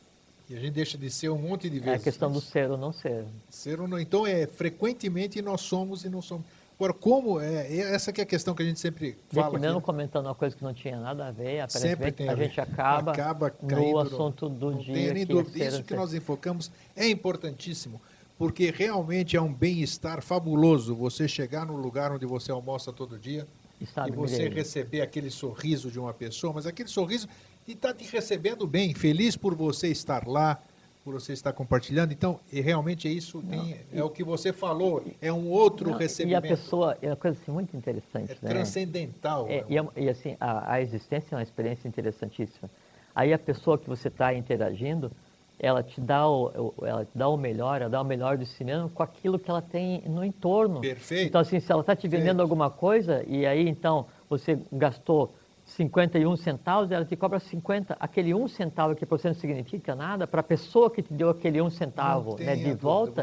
[0.49, 2.05] e a gente deixa de ser um monte de É a vezes.
[2.05, 3.25] questão do ser ou não ser.
[3.51, 3.99] ser ou não.
[3.99, 6.45] Então, é frequentemente nós somos e não somos.
[6.77, 9.59] Agora, como é, é essa que é a questão que a gente sempre fala aqui,
[9.61, 12.61] mesmo comentando uma coisa que não tinha nada a ver, Sempre tem a, a gente
[12.61, 14.95] acaba, Acaba no assunto do não dia.
[14.95, 15.65] tenha nem dúvida.
[15.65, 18.01] Isso que nós enfocamos é importantíssimo,
[18.37, 23.47] porque realmente é um bem-estar fabuloso você chegar no lugar onde você almoça todo dia
[23.81, 27.29] e você receber aquele sorriso de uma pessoa, mas aquele sorriso
[27.67, 30.61] e está te recebendo bem, feliz por você estar lá,
[31.05, 32.13] por você estar compartilhando.
[32.13, 35.93] Então, e realmente é isso, tem, é o que você falou, é um outro Não,
[35.93, 36.49] e a recebimento.
[36.49, 38.33] pessoa, é uma coisa assim, muito interessante.
[38.33, 38.49] é né?
[38.49, 39.47] transcendental.
[39.49, 39.65] É, né?
[39.69, 42.71] e, é- e, assim, a, a existência é uma experiência interessantíssima.
[43.15, 45.13] Aí a pessoa que você está interagindo,
[45.59, 48.65] ela te, dá o, ela te dá o melhor, ela dá o melhor de si
[48.65, 50.81] mesmo com aquilo que ela tem no entorno.
[50.81, 51.29] Perfeito.
[51.29, 52.41] Então, assim, se ela está te vendendo Perfeito.
[52.41, 55.33] alguma coisa e aí, então, você gastou
[55.77, 57.97] 51 centavos, ela te cobra 50.
[57.99, 61.31] Aquele um centavo que para você não significa nada, para a pessoa que te deu
[61.31, 63.23] aquele um centavo né, de volta,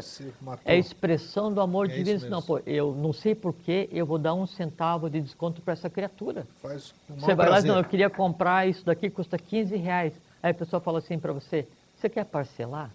[0.64, 2.28] é expressão do amor É divino.
[2.28, 5.72] Não, pô, eu não sei por que eu vou dar um centavo de desconto para
[5.72, 6.46] essa criatura.
[6.60, 7.70] Faz um Você vai lá e prazer.
[7.70, 10.12] não, eu queria comprar isso daqui, custa 15 reais.
[10.42, 11.66] Aí a pessoa fala assim para você,
[11.98, 12.90] você quer parcelar?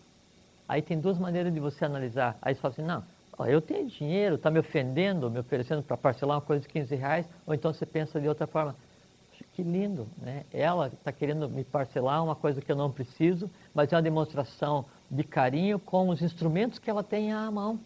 [0.70, 2.38] Aí tem duas maneiras de você analisar.
[2.42, 3.04] Aí você fala assim, não,
[3.48, 7.26] eu tenho dinheiro, está me ofendendo, me oferecendo para parcelar uma coisa de 15 reais,
[7.46, 8.87] ou então você pensa de outra forma, "Poxa,
[9.58, 10.44] que lindo, né?
[10.54, 14.86] Ela está querendo me parcelar uma coisa que eu não preciso, mas é uma demonstração
[15.10, 17.80] de carinho com os instrumentos que ela tem à mão.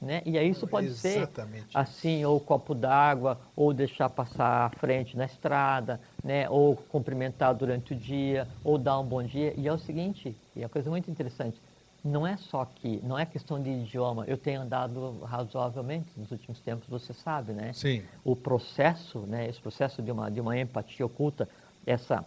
[0.00, 0.22] Né?
[0.26, 1.68] E aí isso pode ser Exatamente.
[1.72, 6.50] assim, ou copo d'água, ou deixar passar à frente na estrada, né?
[6.50, 9.54] ou cumprimentar durante o dia, ou dar um bom dia.
[9.56, 11.60] E é o seguinte, e é uma coisa muito interessante,
[12.04, 14.24] não é só que, não é questão de idioma.
[14.26, 17.72] Eu tenho andado razoavelmente nos últimos tempos, você sabe, né?
[17.72, 18.02] Sim.
[18.24, 21.48] o processo, né, esse processo de uma, de uma empatia oculta,
[21.86, 22.24] essa,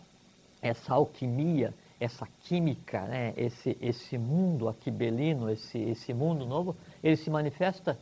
[0.62, 7.30] essa alquimia, essa química, né, esse, esse mundo aquibelino, esse, esse mundo novo, ele se
[7.30, 7.98] manifesta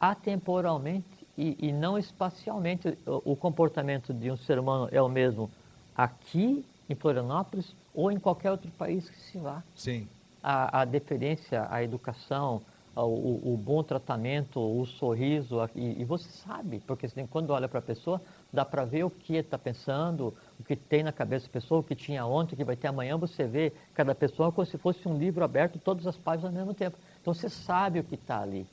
[0.00, 2.96] atemporalmente e, e não espacialmente.
[3.06, 5.50] O, o comportamento de um ser humano é o mesmo
[5.94, 10.06] aqui em Florianópolis ou em qualquer outro país que se vá Sim.
[10.46, 12.62] A, a deferência, a educação,
[12.94, 17.80] o, o bom tratamento, o sorriso, e, e você sabe, porque assim, quando olha para
[17.80, 21.52] a pessoa, dá para ver o que está pensando, o que tem na cabeça da
[21.52, 24.64] pessoa, o que tinha ontem, o que vai ter amanhã, você vê cada pessoa como
[24.64, 26.96] se fosse um livro aberto, todas as páginas ao mesmo tempo.
[27.20, 28.64] Então você sabe o que está ali.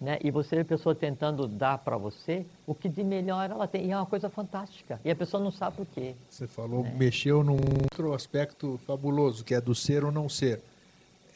[0.00, 0.18] Né?
[0.22, 3.86] E você vê a pessoa tentando dar para você o que de melhor ela tem.
[3.86, 4.98] E é uma coisa fantástica.
[5.04, 6.14] E a pessoa não sabe por quê.
[6.30, 6.94] Você falou, né?
[6.96, 10.62] mexeu num outro aspecto fabuloso, que é do ser ou não ser.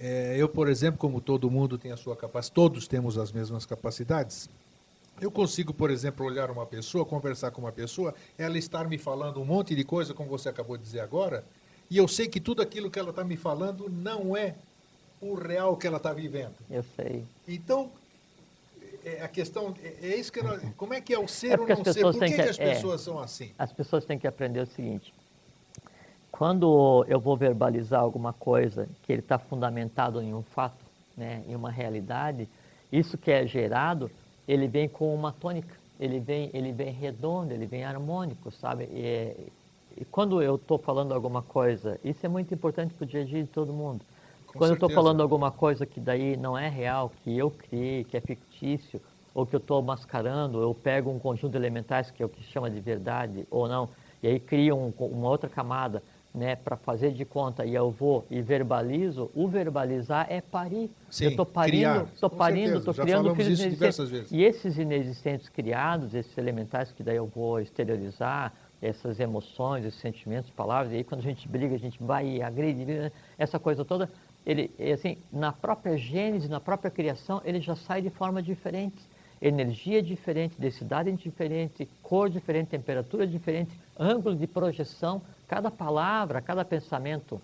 [0.04, 3.64] É, eu, por exemplo, como todo mundo tem a sua capacidade, todos temos as mesmas
[3.64, 4.50] capacidades.
[5.20, 9.40] Eu consigo, por exemplo, olhar uma pessoa, conversar com uma pessoa, ela estar me falando
[9.40, 11.44] um monte de coisa, como você acabou de dizer agora,
[11.88, 14.56] e eu sei que tudo aquilo que ela está me falando não é
[15.20, 16.56] o real que ela está vivendo.
[16.68, 17.24] Eu sei.
[17.46, 17.92] Então,
[19.04, 20.40] é, a questão é, é isso que
[20.76, 22.02] como é que é o ser é ou não ser?
[22.02, 23.52] Por que, que, que as é, pessoas são assim?
[23.56, 25.14] As pessoas têm que aprender o seguinte:
[26.32, 30.82] quando eu vou verbalizar alguma coisa que ele está fundamentado em um fato,
[31.16, 32.48] né, em uma realidade,
[32.90, 34.10] isso que é gerado,
[34.48, 38.84] ele vem com uma tônica, ele vem, ele vem redondo, ele vem harmônico, sabe?
[38.84, 39.36] E,
[39.96, 43.24] e quando eu estou falando alguma coisa, isso é muito importante para o dia a
[43.24, 44.00] dia de todo mundo.
[44.46, 44.72] Com quando certeza.
[44.72, 48.20] eu estou falando alguma coisa que daí não é real, que eu criei, que é
[48.20, 49.00] fictício,
[49.34, 52.42] ou que eu estou mascarando, eu pego um conjunto de elementais que é o que
[52.42, 53.88] chama de verdade ou não,
[54.22, 56.02] e aí crio um, uma outra camada
[56.34, 60.90] né, para fazer de conta e eu vou e verbalizo, o verbalizar é parir.
[61.10, 64.32] Sim, eu estou parindo, estou parindo, estou criando filhos inexistentes.
[64.32, 70.50] E esses inexistentes criados, esses elementais que daí eu vou exteriorizar, essas emoções, esses sentimentos,
[70.50, 73.84] palavras, e aí quando a gente briga, a gente vai e agride, né, essa coisa
[73.84, 74.10] toda,
[74.44, 78.98] ele, assim, na própria gênese, na própria criação, ele já sai de forma diferente.
[79.42, 87.40] Energia diferente, densidade diferente, cor diferente, temperatura diferente, ângulo de projeção, cada palavra, cada pensamento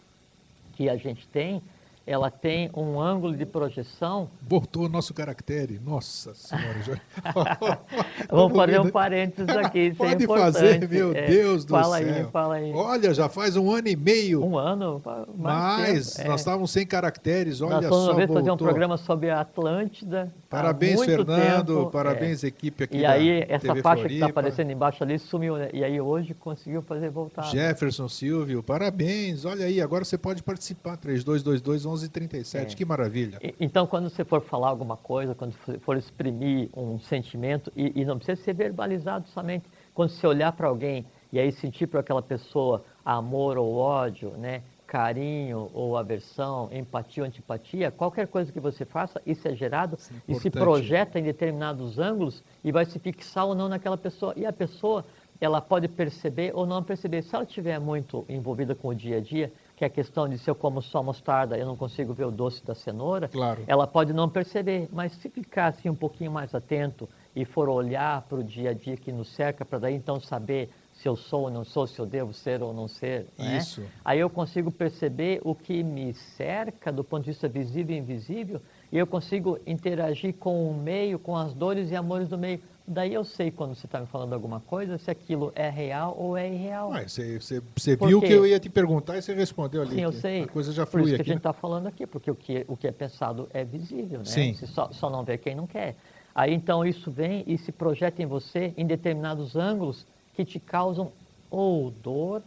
[0.76, 1.60] que a gente tem,
[2.08, 4.30] ela tem um ângulo de projeção.
[4.40, 6.82] Voltou o nosso caractere, nossa senhora.
[6.82, 6.98] Já...
[8.30, 11.98] Vamos fazer um parênteses aqui, isso é Pode é fazer, meu é, Deus do fala
[11.98, 12.14] céu.
[12.14, 12.72] Aí, fala aí.
[12.72, 14.42] Olha, já faz um ano e meio.
[14.42, 15.02] Um ano?
[15.36, 18.06] Mas nós estávamos sem caracteres, olha nós só.
[18.06, 20.32] Nós vamos fazer um programa sobre a Atlântida.
[20.48, 22.46] Parabéns, Fernando, tempo, parabéns, é.
[22.46, 24.08] equipe aqui E aí, essa TV faixa Floripa.
[24.08, 25.68] que está aparecendo embaixo ali sumiu, né?
[25.74, 27.42] E aí hoje conseguiu fazer voltar.
[27.42, 32.76] Jefferson Silvio, parabéns, olha aí, agora você pode participar, 3222 1137, é.
[32.76, 33.38] que maravilha.
[33.42, 38.04] E, então, quando você for falar alguma coisa, quando for exprimir um sentimento, e, e
[38.06, 42.22] não precisa ser verbalizado somente, quando você olhar para alguém e aí sentir para aquela
[42.22, 44.62] pessoa amor ou ódio, né?
[44.88, 50.12] Carinho ou aversão, empatia ou antipatia, qualquer coisa que você faça, isso é gerado isso
[50.26, 54.32] é e se projeta em determinados ângulos e vai se fixar ou não naquela pessoa.
[54.34, 55.04] E a pessoa,
[55.38, 57.22] ela pode perceber ou não perceber.
[57.22, 60.38] Se ela estiver muito envolvida com o dia a dia, que é a questão de
[60.38, 63.62] se eu como só mostarda, eu não consigo ver o doce da cenoura, claro.
[63.66, 64.88] ela pode não perceber.
[64.90, 68.74] Mas se ficar assim um pouquinho mais atento e for olhar para o dia a
[68.74, 70.70] dia que nos cerca, para daí então saber
[71.00, 73.26] se eu sou ou não sou, se eu devo ser ou não ser.
[73.38, 73.58] Né?
[73.58, 73.82] Isso.
[74.04, 78.60] Aí eu consigo perceber o que me cerca do ponto de vista visível e invisível
[78.90, 82.60] e eu consigo interagir com o meio, com as dores e amores do meio.
[82.86, 86.36] Daí eu sei quando você está me falando alguma coisa, se aquilo é real ou
[86.36, 86.90] é irreal.
[86.92, 89.96] Ah, você, você, você viu que eu ia te perguntar e você respondeu ali.
[89.96, 90.42] Sim, eu sei.
[90.44, 91.58] A coisa já flui Por isso aqui, que a gente está né?
[91.60, 94.24] falando aqui, porque o que, o que é pensado é visível, né?
[94.24, 94.54] Sim.
[94.54, 95.96] Você só, só não vê quem não quer.
[96.34, 100.06] Aí então isso vem e se projeta em você em determinados ângulos
[100.38, 101.10] que te causam
[101.50, 102.42] ou dor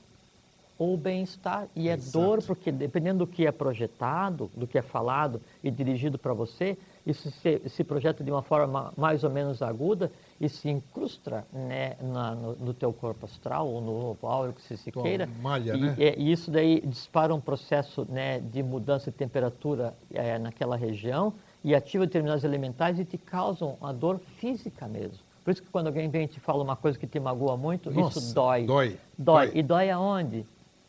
[0.80, 1.67] ou bem-estar.
[1.75, 2.25] E é Exato.
[2.25, 6.77] dor porque, dependendo do que é projetado, do que é falado e dirigido para você,
[7.06, 11.97] isso se, se, projeta de uma forma mais ou menos aguda e se incrusta né,
[12.01, 15.27] na, no, no, teu corpo astral ou no áureo que você se Tua queira.
[15.41, 15.95] Malha, e, né?
[15.99, 21.34] é, e, isso daí dispara um processo né, de mudança de temperatura é, naquela região
[21.62, 25.19] e ativa determinados elementais e te causam a dor física mesmo.
[25.43, 27.89] Por isso que quando alguém vem e te fala uma coisa que te magoa muito,
[27.89, 28.65] Nossa, isso dói.
[28.65, 28.97] Dói.
[29.17, 29.47] Dói.
[29.47, 29.51] dói.
[29.60, 30.45] E dói aonde?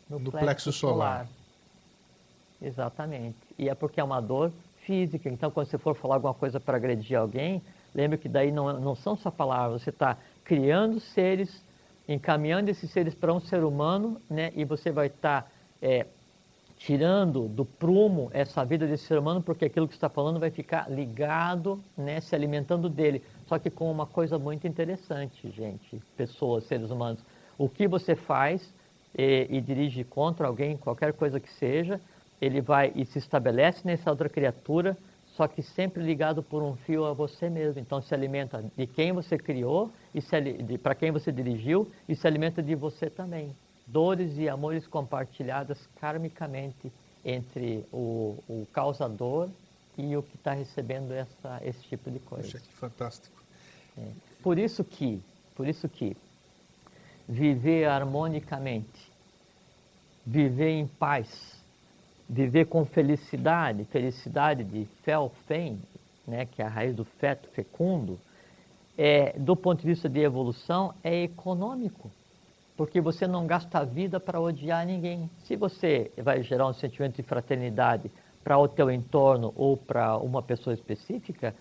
[0.09, 1.27] No, no plexo, plexo solar.
[1.27, 1.29] solar.
[2.61, 3.37] Exatamente.
[3.59, 4.53] E é porque é uma dor
[4.85, 5.29] física.
[5.29, 7.63] Então, quando você for falar alguma coisa para agredir alguém,
[7.95, 11.63] lembre que daí não, não são só palavras, você está criando seres,
[12.09, 14.53] encaminhando esses seres para um ser humano, né?
[14.55, 15.49] e você vai estar tá,
[15.81, 16.07] é,
[16.79, 20.91] tirando do prumo essa vida desse ser humano, porque aquilo que está falando vai ficar
[20.91, 23.23] ligado, né, se alimentando dele.
[23.49, 27.21] Só que com uma coisa muito interessante, gente, pessoas, seres humanos.
[27.59, 28.73] O que você faz
[29.17, 32.01] e, e dirige contra alguém, qualquer coisa que seja,
[32.41, 34.97] ele vai e se estabelece nessa outra criatura,
[35.37, 37.81] só que sempre ligado por um fio a você mesmo.
[37.81, 42.63] Então se alimenta de quem você criou e para quem você dirigiu e se alimenta
[42.63, 43.55] de você também
[43.87, 46.93] dores e amores compartilhadas karmicamente
[47.25, 49.49] entre o, o causador
[49.97, 52.45] e o que está recebendo essa, esse tipo de coisa.
[52.45, 53.43] Poxa, que fantástico.
[53.99, 54.09] É.
[54.43, 55.23] Por isso que,
[55.55, 56.17] por isso que
[57.29, 59.13] viver harmonicamente
[60.25, 61.29] viver em paz,
[62.29, 65.79] viver com felicidade, felicidade de felfen,
[66.27, 68.19] né, que é a raiz do feto fecundo,
[68.97, 72.11] é, do ponto de vista de evolução, é econômico,
[72.77, 75.29] porque você não gasta a vida para odiar ninguém.
[75.45, 78.11] Se você vai gerar um sentimento de fraternidade
[78.43, 81.55] para o teu entorno ou para uma pessoa específica,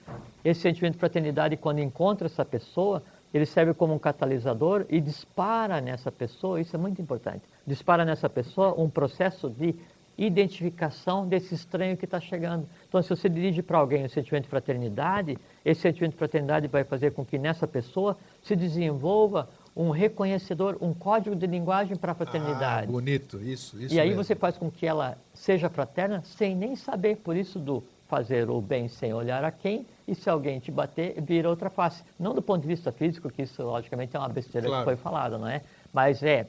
[0.43, 5.79] esse sentimento de fraternidade, quando encontra essa pessoa, ele serve como um catalisador e dispara
[5.79, 9.75] nessa pessoa, isso é muito importante, dispara nessa pessoa um processo de
[10.17, 12.67] identificação desse estranho que está chegando.
[12.87, 16.83] Então, se você dirige para alguém o sentimento de fraternidade, esse sentimento de fraternidade vai
[16.83, 22.15] fazer com que nessa pessoa se desenvolva um reconhecedor, um código de linguagem para a
[22.15, 22.87] fraternidade.
[22.87, 23.93] Ah, bonito, isso, isso.
[23.93, 24.23] E aí mesmo.
[24.23, 28.59] você faz com que ela seja fraterna sem nem saber, por isso do fazer o
[28.59, 32.03] bem sem olhar a quem, e se alguém te bater, vira outra face.
[32.19, 34.83] Não do ponto de vista físico, que isso logicamente é uma besteira claro.
[34.83, 35.61] que foi falada, não é?
[35.93, 36.45] Mas é,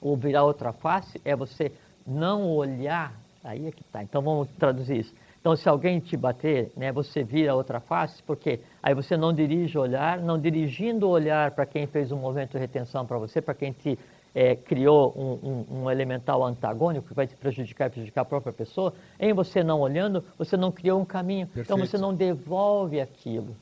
[0.00, 1.72] o virar outra face é você
[2.06, 4.02] não olhar, aí é que está.
[4.04, 5.14] Então vamos traduzir isso.
[5.42, 9.76] Então, se alguém te bater, né, você vira outra face, porque aí você não dirige
[9.76, 13.42] o olhar, não dirigindo o olhar para quem fez um movimento de retenção para você,
[13.42, 13.98] para quem te
[14.32, 18.52] é, criou um, um, um, elemental antagônico que vai te prejudicar e prejudicar a própria
[18.52, 21.48] pessoa, em você não olhando, você não criou um caminho.
[21.48, 21.66] Perfeito.
[21.66, 23.56] Então, você não devolve aquilo.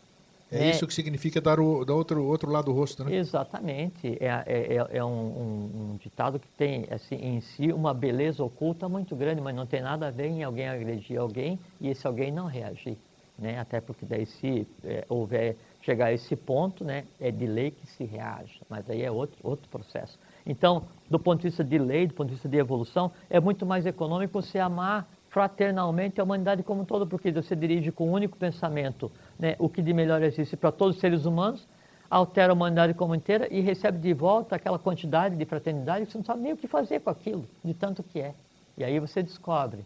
[0.52, 0.70] É né?
[0.70, 3.14] isso que significa dar o dar outro, outro lado do rosto, né?
[3.14, 4.16] Exatamente.
[4.20, 8.88] É, é, é um, um, um, ditado que tem assim, em si uma beleza oculta
[8.88, 12.32] muito grande, mas não tem nada a ver em alguém agredir alguém e esse alguém
[12.32, 12.98] não reagir.
[13.38, 13.58] Né?
[13.58, 17.86] Até porque daí se é, houver chegar a esse ponto, né, é de lei que
[17.86, 20.18] se reage, mas aí é outro, outro processo.
[20.44, 23.64] Então, do ponto de vista de lei, do ponto de vista de evolução, é muito
[23.64, 28.12] mais econômico você amar fraternalmente a humanidade como um todo, porque você dirige com um
[28.12, 31.66] único pensamento né, o que de melhor existe para todos os seres humanos,
[32.10, 36.18] altera a humanidade como inteira e recebe de volta aquela quantidade de fraternidade que você
[36.18, 38.34] não sabe nem o que fazer com aquilo, de tanto que é.
[38.76, 39.80] E aí você descobre,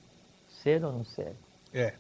[0.63, 1.33] ser ou não ser.
[1.73, 1.95] É.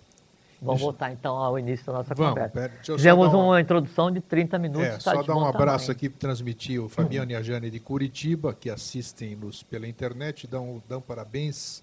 [0.60, 2.54] Vamos voltar então ao início da nossa Vamos, conversa.
[2.54, 3.44] Pera, Fizemos uma...
[3.44, 4.88] uma introdução de 30 minutos.
[4.88, 5.92] É, tá só dar um abraço tamanho.
[5.92, 10.82] aqui para transmitir o Fabiano e a Jane de Curitiba, que assistem-nos pela internet, dão,
[10.88, 11.82] dão parabéns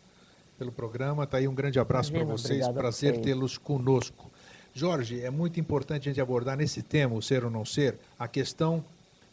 [0.57, 1.27] pelo programa.
[1.27, 4.30] Tá aí um grande abraço para vocês, prazer tê-los conosco.
[4.73, 8.27] Jorge, é muito importante a gente abordar nesse tema, o ser ou não ser, a
[8.27, 8.83] questão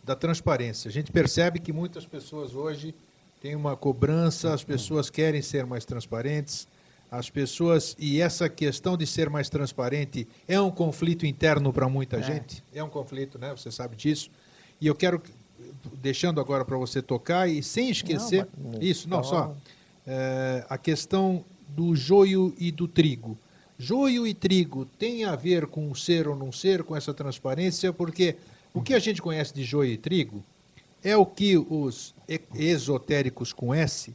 [0.02, 0.88] da transparência.
[0.88, 2.94] A gente percebe que muitas pessoas hoje
[3.40, 6.66] têm uma cobrança, as pessoas querem ser mais transparentes,
[7.10, 12.18] as pessoas e essa questão de ser mais transparente é um conflito interno para muita
[12.18, 12.22] é.
[12.22, 13.50] gente, é um conflito, né?
[13.56, 14.30] Você sabe disso.
[14.80, 15.22] E eu quero
[16.02, 19.54] deixando agora para você tocar e sem esquecer não, isso, não só
[20.06, 23.38] é, a questão do joio e do trigo.
[23.78, 28.36] Joio e trigo tem a ver com ser ou não ser, com essa transparência, porque
[28.74, 30.42] o que a gente conhece de joio e trigo
[31.02, 32.12] é o que os
[32.54, 34.12] esotéricos com S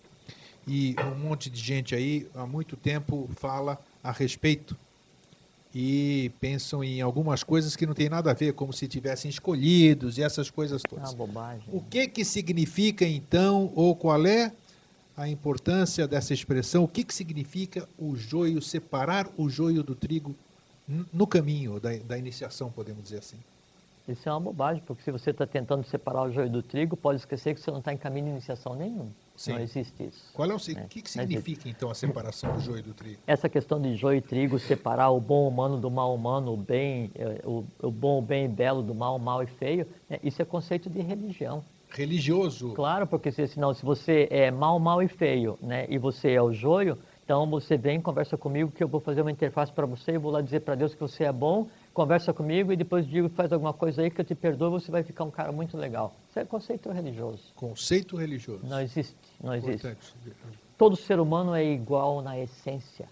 [0.68, 4.76] e um monte de gente aí há muito tempo fala a respeito
[5.74, 10.18] e pensam em algumas coisas que não tem nada a ver, como se tivessem escolhidos
[10.18, 11.12] e essas coisas todas.
[11.12, 11.64] Ah, bobagem.
[11.72, 14.52] O que que significa então, ou qual é
[15.16, 20.36] a importância dessa expressão, o que, que significa o joio, separar o joio do trigo
[21.14, 23.38] no caminho da, da iniciação, podemos dizer assim?
[24.08, 27.20] Isso é uma bobagem, porque se você está tentando separar o joio do trigo, pode
[27.20, 29.10] esquecer que você não está em caminho de iniciação nenhum.
[29.36, 29.54] Sim.
[29.54, 30.26] Não existe isso.
[30.34, 33.20] Qual é o é, que, que significa então a separação do joio do trigo?
[33.26, 37.10] Essa questão de joio e trigo, separar o bom humano do mal humano, o bem,
[37.16, 40.20] eh, o, o bom, o bem e belo do mal, o mal e feio, né?
[40.22, 41.64] isso é conceito de religião
[41.94, 42.72] religioso.
[42.74, 46.42] Claro, porque se, senão, se você é mal, mal e feio, né, e você é
[46.42, 50.16] o joio, então você vem, conversa comigo que eu vou fazer uma interface para você,
[50.16, 53.30] eu vou lá dizer para Deus que você é bom, conversa comigo e depois digo
[53.30, 55.78] que faz alguma coisa aí que eu te perdoo, você vai ficar um cara muito
[55.78, 56.14] legal.
[56.30, 57.44] Isso é conceito religioso.
[57.56, 58.66] Conceito religioso.
[58.66, 59.88] Não existe, não existe.
[59.88, 60.14] Importante.
[60.78, 63.08] Todo ser humano é igual na essência.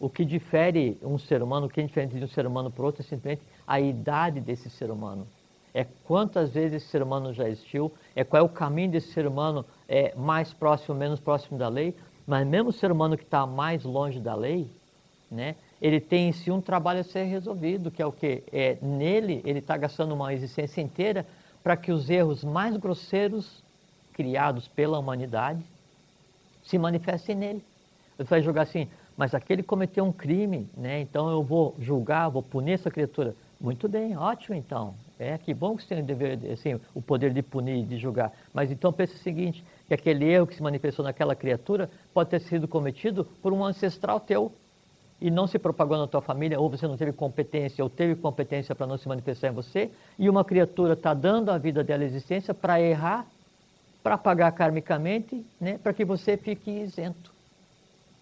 [0.00, 2.84] O que difere um ser humano, o que é diferente de um ser humano para
[2.84, 5.26] outro é simplesmente a idade desse ser humano
[5.78, 9.28] é quantas vezes esse ser humano já existiu, é qual é o caminho desse ser
[9.28, 11.94] humano é, mais próximo, menos próximo da lei,
[12.26, 14.68] mas mesmo o ser humano que está mais longe da lei,
[15.30, 18.42] né, ele tem em si um trabalho a ser resolvido, que é o que?
[18.52, 21.24] É, nele, ele está gastando uma existência inteira
[21.62, 23.62] para que os erros mais grosseiros
[24.14, 25.62] criados pela humanidade
[26.64, 27.64] se manifestem nele.
[28.16, 31.00] Você vai julgar assim, mas aquele cometeu um crime, né?
[31.00, 33.32] então eu vou julgar, vou punir essa criatura.
[33.60, 34.92] Muito bem, ótimo então.
[35.18, 38.32] É, que bom que você tem o, dever, assim, o poder de punir, de julgar.
[38.54, 42.40] Mas então pense o seguinte, que aquele erro que se manifestou naquela criatura pode ter
[42.40, 44.52] sido cometido por um ancestral teu
[45.20, 48.74] e não se propagou na tua família, ou você não teve competência, ou teve competência
[48.74, 52.54] para não se manifestar em você, e uma criatura está dando a vida dela existência
[52.54, 53.26] para errar
[54.02, 57.32] para pagar karmicamente, né, para que você fique isento.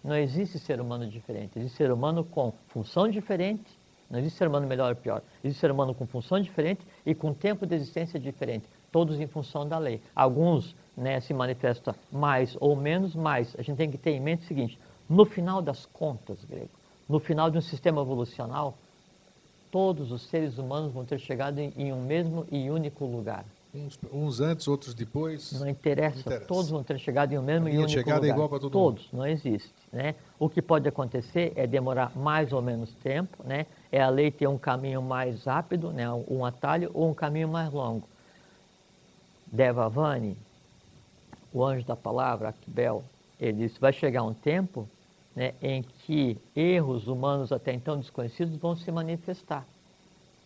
[0.03, 3.76] Não existe ser humano diferente, existe ser humano com função diferente,
[4.09, 7.33] não existe ser humano melhor ou pior, existe ser humano com função diferente e com
[7.33, 10.01] tempo de existência diferente, todos em função da lei.
[10.15, 14.43] Alguns né, se manifestam mais ou menos, mas a gente tem que ter em mente
[14.43, 14.79] o seguinte,
[15.09, 16.69] no final das contas, grego,
[17.07, 18.77] no final de um sistema evolucional,
[19.71, 23.45] todos os seres humanos vão ter chegado em, em um mesmo e único lugar.
[23.73, 25.51] Uns, uns, antes, outros depois.
[25.53, 28.29] Não interessa, não interessa, todos vão ter chegado em um mesmo e único chegada lugar.
[28.29, 29.17] É igual para todo todos, mundo.
[29.19, 29.73] não existe.
[29.91, 30.15] Né?
[30.39, 33.65] O que pode acontecer é demorar mais ou menos tempo, né?
[33.91, 36.09] é a lei ter um caminho mais rápido, né?
[36.11, 38.07] um atalho, ou um caminho mais longo.
[39.51, 40.37] Devavani,
[41.53, 43.03] o anjo da palavra, Akbel,
[43.39, 44.87] ele disse, vai chegar um tempo
[45.35, 49.65] né, em que erros humanos até então desconhecidos vão se manifestar.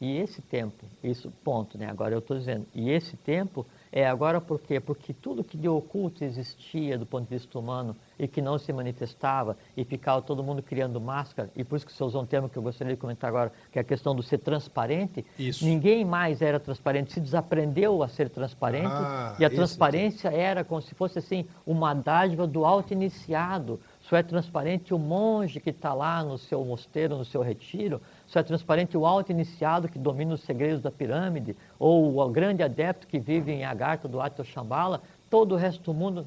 [0.01, 1.87] E esse tempo, isso ponto, né?
[1.87, 4.79] Agora eu estou dizendo, e esse tempo é agora por quê?
[4.79, 8.73] Porque tudo que de oculto existia do ponto de vista humano e que não se
[8.73, 12.49] manifestava e ficava todo mundo criando máscara, e por isso que você usou um termo
[12.49, 15.23] que eu gostaria de comentar agora, que é a questão do ser transparente.
[15.37, 15.63] Isso.
[15.65, 20.81] Ninguém mais era transparente, se desaprendeu a ser transparente Ah, e a transparência era como
[20.81, 23.79] se fosse assim uma dádiva do auto-iniciado.
[24.01, 28.01] Só é transparente o monge que está lá no seu mosteiro, no seu retiro,
[28.31, 33.05] só é transparente o auto-iniciado que domina os segredos da pirâmide, ou o grande adepto
[33.05, 36.25] que vive em Agartha do Atto Shambhala, todo o resto do mundo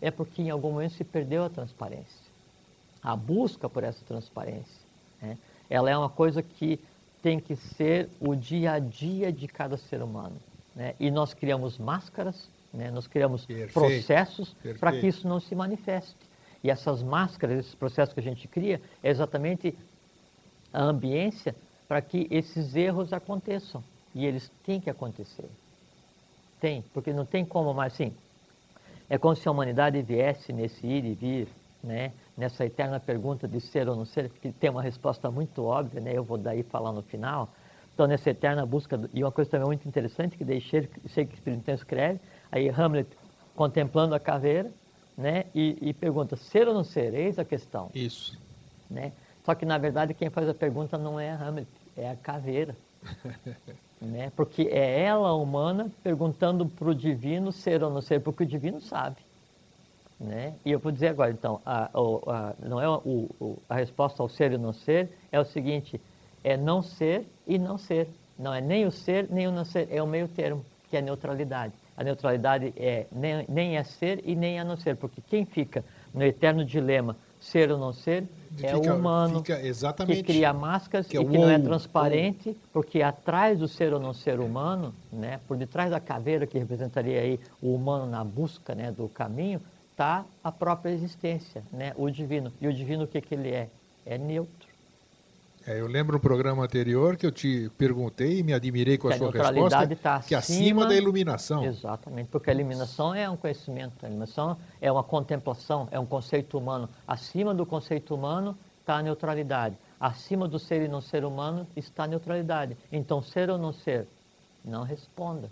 [0.00, 2.32] é porque em algum momento se perdeu a transparência.
[3.02, 4.80] A busca por essa transparência,
[5.20, 5.36] né?
[5.68, 6.80] ela é uma coisa que
[7.22, 10.36] tem que ser o dia a dia de cada ser humano.
[10.74, 10.94] Né?
[10.98, 12.90] E nós criamos máscaras, né?
[12.90, 16.16] nós criamos Perfeito, processos para que isso não se manifeste.
[16.64, 19.76] E essas máscaras, esses processos que a gente cria, é exatamente
[20.72, 21.54] a ambiência
[21.88, 23.82] para que esses erros aconteçam.
[24.14, 25.48] E eles têm que acontecer.
[26.60, 28.14] Tem, porque não tem como mais assim.
[29.08, 31.48] É como se a humanidade viesse nesse ir e vir,
[31.82, 32.12] né?
[32.36, 36.12] nessa eterna pergunta de ser ou não ser, que tem uma resposta muito óbvia, né?
[36.14, 37.48] eu vou daí falar no final.
[37.92, 42.20] Então, nessa eterna busca, e uma coisa também muito interessante que deixei, Shakespeare escreve,
[42.50, 43.08] aí Hamlet
[43.54, 44.70] contemplando a caveira,
[45.16, 45.44] né?
[45.54, 47.12] E, e, pergunta, ser ou não ser?
[47.12, 47.90] Eis a questão.
[47.94, 48.38] Isso.
[48.88, 49.12] Né?
[49.44, 52.76] Só que, na verdade, quem faz a pergunta não é a Hamlet, é a caveira.
[54.00, 54.30] né?
[54.36, 58.80] Porque é ela, humana, perguntando para o divino ser ou não ser, porque o divino
[58.80, 59.16] sabe.
[60.18, 60.54] Né?
[60.64, 64.28] E eu vou dizer agora, então, a, a, não é o, o, a resposta ao
[64.28, 66.00] ser e não ser, é o seguinte,
[66.44, 68.08] é não ser e não ser.
[68.38, 71.00] Não é nem o ser, nem o não ser, é o meio termo, que é
[71.00, 71.72] a neutralidade.
[71.96, 75.84] A neutralidade é nem, nem é ser e nem é não ser, porque quem fica
[76.14, 78.24] no eterno dilema ser ou não ser
[78.62, 80.18] é Fica- o humano fica exatamente.
[80.18, 84.00] que cria máscaras Que é e que não é transparente, porque atrás do ser ou
[84.00, 88.74] não ser humano, né, por detrás da caveira que representaria aí o humano na busca
[88.74, 92.52] né, do caminho, está a própria existência, né, o divino.
[92.60, 93.68] E o divino o que, que ele é?
[94.04, 94.71] É neutro.
[95.66, 99.12] É, eu lembro no programa anterior que eu te perguntei e me admirei com Que
[99.14, 101.64] a a sua neutralidade resposta, tá que acima acima- da iluminação.
[101.64, 106.58] Exatamente, porque a eliminação é um conhecimento, a eliminação é uma contemplação, é um conceito
[106.58, 106.88] humano.
[107.06, 109.76] Acima do conceito humano está a neutralidade.
[110.00, 112.76] Acima do ser e não ser humano está a neutralidade.
[112.90, 114.06] Então, ser ou não ser?
[114.64, 115.48] Não responda.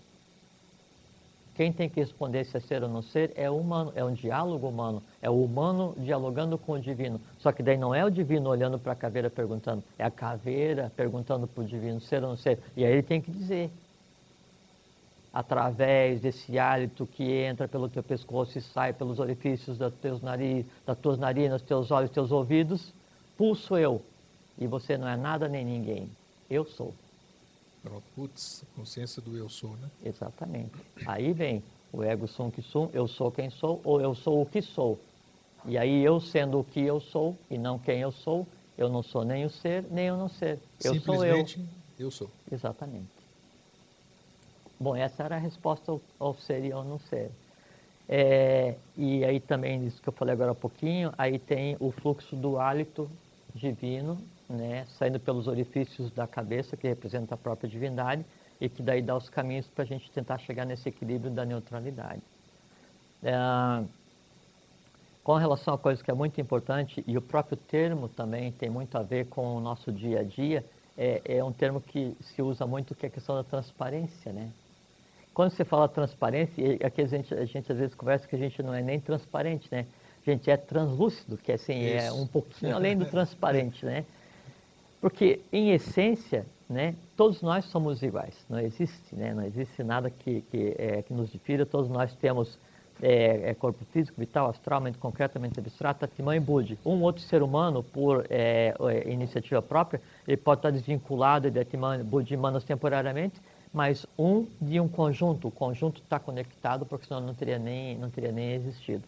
[1.60, 4.66] Quem tem que responder se é ser ou não ser é humano, é um diálogo
[4.66, 7.20] humano, é o humano dialogando com o divino.
[7.38, 10.90] Só que daí não é o divino olhando para a caveira perguntando, é a caveira
[10.96, 12.58] perguntando para o divino ser ou não ser.
[12.74, 13.70] E aí ele tem que dizer,
[15.34, 20.64] através desse hálito que entra pelo teu pescoço e sai pelos orifícios dos teus nariz,
[20.86, 22.90] das tuas narinas, teus olhos, teus ouvidos,
[23.36, 24.00] pulso eu.
[24.58, 26.08] E você não é nada nem ninguém.
[26.48, 26.94] Eu sou.
[27.82, 29.88] Pronto, Putz, consciência do eu sou, né?
[30.04, 30.72] Exatamente.
[31.06, 31.62] Aí vem
[31.92, 34.98] o ego sum que sum, eu sou quem sou, ou eu sou o que sou.
[35.64, 39.02] E aí eu sendo o que eu sou e não quem eu sou, eu não
[39.02, 40.58] sou nem o ser, nem o não ser.
[40.82, 41.46] Eu sou eu.
[41.46, 41.60] Simplesmente
[41.98, 42.30] eu sou.
[42.50, 43.08] Exatamente.
[44.78, 47.30] Bom, essa era a resposta ao, ao ser e ao não ser.
[48.08, 52.34] É, e aí também, isso que eu falei agora há pouquinho, aí tem o fluxo
[52.34, 53.08] do hálito
[53.54, 54.18] divino,
[54.50, 58.24] né, saindo pelos orifícios da cabeça, que representa a própria divindade,
[58.60, 62.20] e que daí dá os caminhos para a gente tentar chegar nesse equilíbrio da neutralidade.
[63.22, 63.32] É,
[65.22, 68.98] com relação a coisa que é muito importante, e o próprio termo também tem muito
[68.98, 70.64] a ver com o nosso dia a dia,
[70.98, 74.50] é, é um termo que se usa muito, que é a questão da transparência, né?
[75.32, 78.62] Quando você fala transparência, aqui a gente, a gente às vezes conversa que a gente
[78.62, 79.86] não é nem transparente, né?
[80.26, 84.04] A gente é translúcido, que assim, é um pouquinho além do transparente, né?
[85.00, 88.34] Porque, em essência, né, todos nós somos iguais.
[88.48, 91.64] Não existe, né, não existe nada que, que, é, que nos difira.
[91.64, 92.58] Todos nós temos
[93.02, 96.78] é, é, corpo físico, vital, astral, mente concreta, mente abstrata, Atman e Budi.
[96.84, 102.04] Um outro ser humano, por é, é, iniciativa própria, ele pode estar desvinculado de Atman,
[102.04, 103.40] Budi, Manas temporariamente,
[103.72, 105.48] mas um de um conjunto.
[105.48, 109.02] O conjunto está conectado, porque senão não teria nem, não teria nem existido.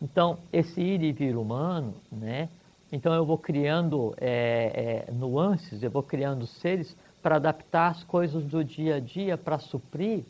[0.00, 2.48] Então, esse ir e vir humano, né?
[2.90, 8.44] Então eu vou criando é, é, nuances, eu vou criando seres para adaptar as coisas
[8.44, 10.24] do dia a dia, para suprir,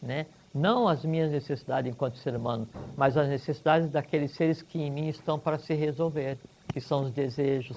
[0.00, 0.26] né?
[0.54, 5.08] não as minhas necessidades enquanto ser humano, mas as necessidades daqueles seres que em mim
[5.08, 6.38] estão para se resolver,
[6.72, 7.76] que são os desejos.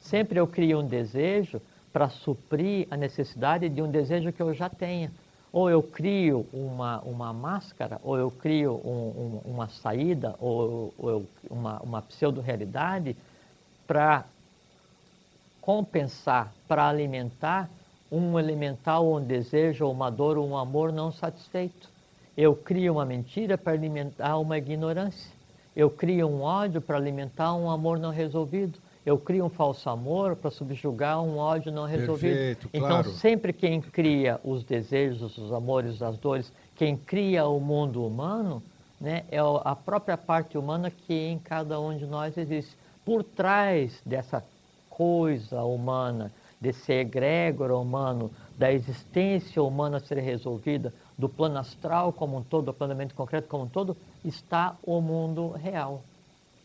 [0.00, 1.60] Sempre eu crio um desejo
[1.92, 5.10] para suprir a necessidade de um desejo que eu já tenha.
[5.52, 11.10] Ou eu crio uma, uma máscara, ou eu crio um, um, uma saída, ou, ou
[11.10, 13.16] eu, uma, uma pseudo-realidade
[13.86, 14.24] para
[15.60, 17.70] compensar, para alimentar
[18.10, 21.88] um elemental, um desejo, uma dor, um amor não satisfeito.
[22.36, 25.32] Eu crio uma mentira para alimentar uma ignorância.
[25.74, 28.78] Eu crio um ódio para alimentar um amor não resolvido.
[29.04, 32.34] Eu crio um falso amor para subjugar um ódio não resolvido.
[32.34, 33.10] Perfeito, então, claro.
[33.12, 38.62] sempre quem cria os desejos, os amores, as dores, quem cria o mundo humano,
[39.00, 42.74] né, é a própria parte humana que em cada um de nós existe.
[43.04, 44.42] Por trás dessa
[44.88, 52.42] coisa humana, desse egrégor humano, da existência humana ser resolvida, do plano astral como um
[52.42, 56.02] todo, do planejamento concreto como um todo, está o mundo real.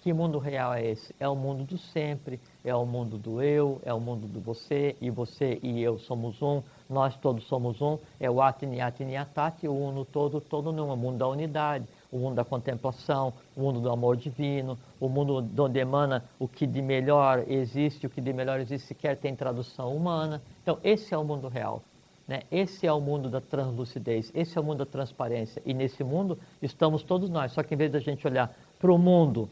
[0.01, 1.13] Que mundo real é esse?
[1.19, 4.95] É o mundo do sempre, é o mundo do eu, é o mundo do você,
[5.01, 9.67] e você e eu somos um, nós todos somos um, é o Atini Atini Atati,
[9.67, 13.79] o uno todo, todo num, o mundo da unidade o mundo da contemplação, o mundo
[13.79, 18.33] do amor divino, o mundo onde emana o que de melhor existe, o que de
[18.33, 20.41] melhor existe sequer tem tradução humana.
[20.63, 21.83] Então, esse é o mundo real.
[22.27, 22.43] Né?
[22.51, 25.61] Esse é o mundo da translucidez, esse é o mundo da transparência.
[25.65, 27.51] E nesse mundo estamos todos nós.
[27.51, 29.49] Só que em vez da gente olhar para o mundo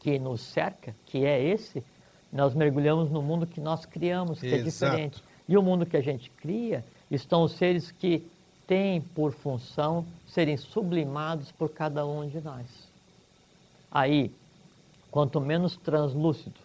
[0.00, 1.84] que nos cerca, que é esse,
[2.32, 4.60] nós mergulhamos no mundo que nós criamos, que é Exato.
[4.60, 5.24] é diferente.
[5.48, 8.26] E o mundo que a gente cria estão os seres que
[8.66, 12.66] têm por função serem sublimados por cada um de nós.
[13.90, 14.32] Aí,
[15.10, 16.58] quanto menos translúcido,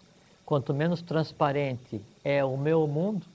[0.46, 3.26] quanto menos transparente é o meu mundo,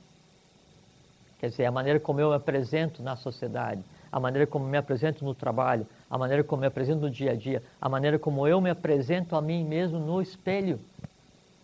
[1.38, 5.24] quer dizer, a maneira como eu me apresento na sociedade, a maneira como me apresento
[5.24, 8.60] no trabalho, a maneira como me apresento no dia a dia, a maneira como eu
[8.60, 10.78] me apresento a mim mesmo no espelho.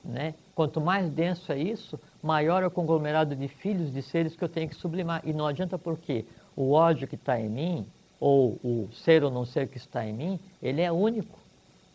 [0.05, 0.35] Né?
[0.55, 4.49] Quanto mais denso é isso, maior é o conglomerado de filhos, de seres que eu
[4.49, 5.23] tenho que sublimar.
[5.25, 6.25] E não adianta porque
[6.61, 7.87] o ódio que está em mim,
[8.21, 11.39] ou o ser ou não ser que está em mim, ele é único.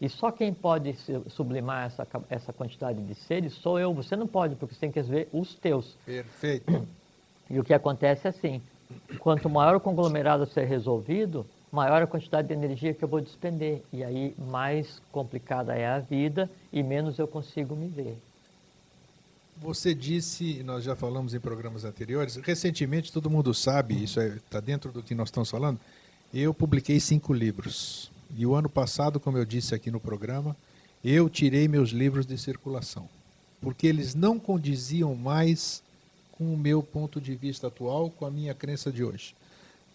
[0.01, 0.95] E só quem pode
[1.29, 3.93] sublimar essa, essa quantidade de seres sou eu.
[3.93, 5.95] Você não pode, porque você tem que ver os teus.
[6.05, 6.85] Perfeito.
[7.47, 8.59] E o que acontece é assim:
[9.19, 13.83] quanto maior o conglomerado ser resolvido, maior a quantidade de energia que eu vou despender.
[13.93, 18.17] E aí mais complicada é a vida e menos eu consigo me ver.
[19.61, 24.61] Você disse, nós já falamos em programas anteriores, recentemente todo mundo sabe, isso está é,
[24.61, 25.79] dentro do que nós estamos falando,
[26.33, 28.11] eu publiquei cinco livros.
[28.37, 30.55] E o ano passado, como eu disse aqui no programa,
[31.03, 33.07] eu tirei meus livros de circulação,
[33.61, 35.81] porque eles não condiziam mais
[36.33, 39.33] com o meu ponto de vista atual, com a minha crença de hoje.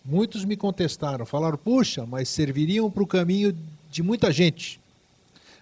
[0.02, 3.54] Muitos me contestaram, falaram, puxa, mas serviriam para o caminho
[3.90, 4.79] de muita gente.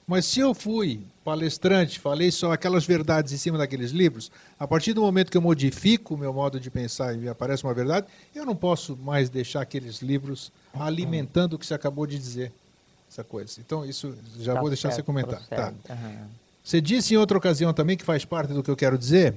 [0.09, 4.94] Mas se eu fui palestrante, falei só aquelas verdades em cima daqueles livros, a partir
[4.94, 8.06] do momento que eu modifico o meu modo de pensar e me aparece uma verdade,
[8.34, 12.50] eu não posso mais deixar aqueles livros alimentando o que você acabou de dizer,
[13.12, 13.61] essa coisa.
[13.61, 15.42] Então, isso já tá vou deixar certo, você comentar.
[15.46, 15.74] Tá.
[15.90, 16.26] Uhum.
[16.64, 19.34] Você disse em outra ocasião também, que faz parte do que eu quero dizer,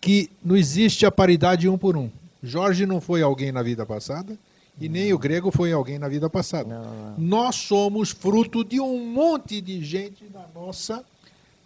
[0.00, 2.10] que não existe a paridade um por um.
[2.42, 4.36] Jorge não foi alguém na vida passada,
[4.80, 6.68] e nem o grego foi alguém na vida passada.
[6.68, 7.14] Não, não.
[7.18, 11.04] Nós somos fruto de um monte de gente na nossa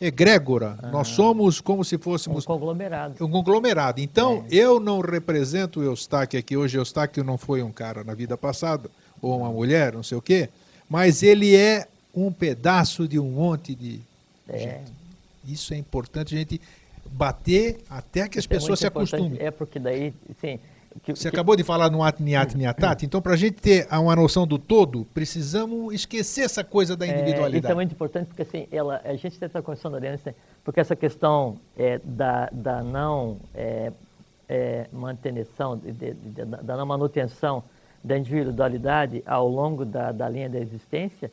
[0.01, 0.79] egrégora.
[0.83, 2.45] Ah, Nós somos como se fôssemos.
[2.45, 3.25] Um conglomerado.
[3.25, 4.01] Um conglomerado.
[4.01, 4.57] Então, é.
[4.57, 6.57] eu não represento o Eustáquio aqui.
[6.57, 8.91] Hoje, Eustáquio não foi um cara na vida passada,
[9.21, 10.49] ou uma mulher, não sei o quê,
[10.89, 14.01] mas ele é um pedaço de um monte de
[14.49, 14.59] é.
[14.59, 14.93] gente.
[15.47, 16.61] Isso é importante a gente
[17.11, 19.39] bater até que as Isso é pessoas é se acostumem.
[19.41, 20.59] É porque daí, sim,
[21.03, 21.37] que, Você que...
[21.37, 25.07] acabou de falar no Atniat Niatat, então para a gente ter uma noção do todo,
[25.15, 27.57] precisamos esquecer essa coisa da individualidade.
[27.57, 30.19] É, isso é muito importante porque assim, ela, a gente está conversando ali, né,
[30.65, 33.93] porque essa questão é, da, da não é,
[34.49, 37.65] é, manutenção, de, de, de, da não manutenção
[38.03, 41.31] da individualidade ao longo da, da linha da existência,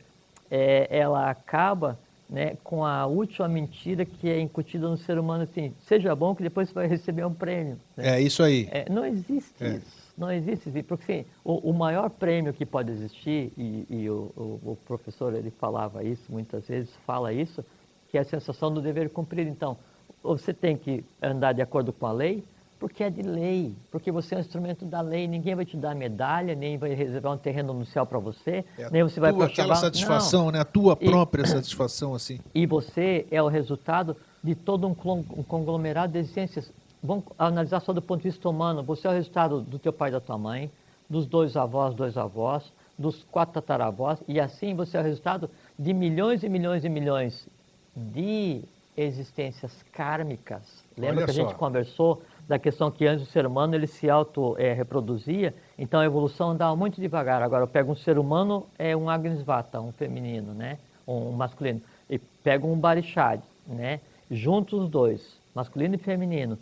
[0.50, 1.98] é, ela acaba
[2.30, 6.42] né, com a última mentira que é incutida no ser humano assim, seja bom que
[6.42, 7.76] depois você vai receber um prêmio.
[7.96, 8.16] Né?
[8.16, 8.68] É isso aí.
[8.70, 9.76] É, não existe é.
[9.76, 10.00] isso.
[10.16, 14.60] Não existe, porque assim, o, o, maior prêmio que pode existir, e, e o, o,
[14.72, 17.64] o, professor ele falava isso muitas vezes, fala isso,
[18.10, 19.48] que é a sensação do dever cumprido.
[19.48, 19.78] Então,
[20.22, 22.44] você tem que andar de acordo com a lei,
[22.80, 25.94] porque é de lei, porque você é um instrumento da lei, ninguém vai te dar
[25.94, 29.44] medalha, nem vai reservar um terreno no céu para você, é nem você vai tua,
[29.44, 30.52] aquela satisfação, Não.
[30.52, 30.60] né?
[30.60, 32.40] A tua própria e, satisfação assim.
[32.54, 36.72] E você é o resultado de todo um, conglomerado de existências.
[37.02, 38.82] Vamos analisar só do ponto de vista humano.
[38.82, 40.70] Você é o resultado do teu pai e da tua mãe,
[41.08, 42.64] dos dois avós, dois avós,
[42.98, 47.46] dos quatro tataravós, e assim você é o resultado de milhões e milhões e milhões
[47.94, 48.62] de
[48.96, 50.62] existências kármicas.
[50.96, 51.42] Lembra Olha que a só.
[51.42, 56.04] gente conversou da questão que antes o ser humano ele se auto-reproduzia, é, então a
[56.04, 57.40] evolução andava muito devagar.
[57.42, 60.76] Agora eu pego um ser humano, é um Agnisvata, um feminino, né?
[61.06, 64.00] um masculino, e pego um Barishad, né?
[64.28, 66.58] juntos os dois, masculino e feminino,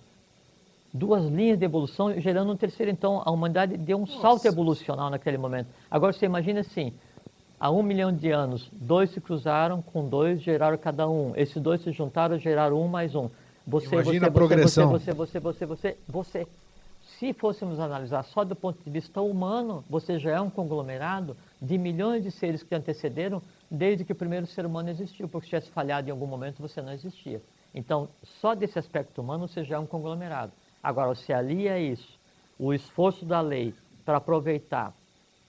[0.92, 2.92] duas linhas de evolução gerando um terceiro.
[2.92, 4.20] Então a humanidade deu um Nossa.
[4.20, 5.68] salto evolucional naquele momento.
[5.90, 6.92] Agora você imagina assim,
[7.58, 11.32] há um milhão de anos, dois se cruzaram com dois, geraram cada um.
[11.34, 13.30] Esses dois se juntaram, geraram um mais um.
[13.68, 14.90] Você, Imagina você, a progressão.
[14.90, 16.46] Você, você, você, você, você,
[17.18, 21.76] Se fôssemos analisar só do ponto de vista humano, você já é um conglomerado de
[21.76, 25.70] milhões de seres que antecederam desde que o primeiro ser humano existiu, porque se tivesse
[25.70, 27.42] falhado em algum momento você não existia.
[27.74, 28.08] Então,
[28.40, 30.52] só desse aspecto humano você já é um conglomerado.
[30.82, 32.18] Agora, se alia a isso
[32.58, 34.94] o esforço da lei para aproveitar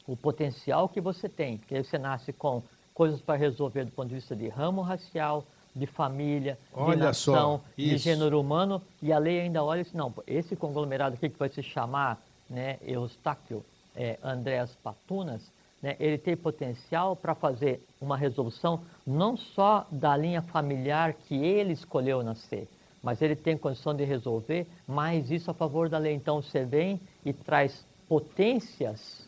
[0.05, 2.61] o potencial que você tem, que você nasce com
[2.93, 5.45] coisas para resolver do ponto de vista de ramo racial,
[5.76, 10.13] de família, olha de nação, de gênero humano, e a lei ainda olha assim, não,
[10.28, 13.63] esse conglomerado aqui que vai se chamar né, Eustáquio
[13.95, 15.41] é, Andréas Patunas,
[15.82, 21.74] né, ele tem potencial para fazer uma resolução não só da linha familiar que ele
[21.74, 22.67] escolheu nascer,
[23.01, 26.13] mas ele tem condição de resolver mais isso a favor da lei.
[26.13, 29.26] Então você vem e traz potências,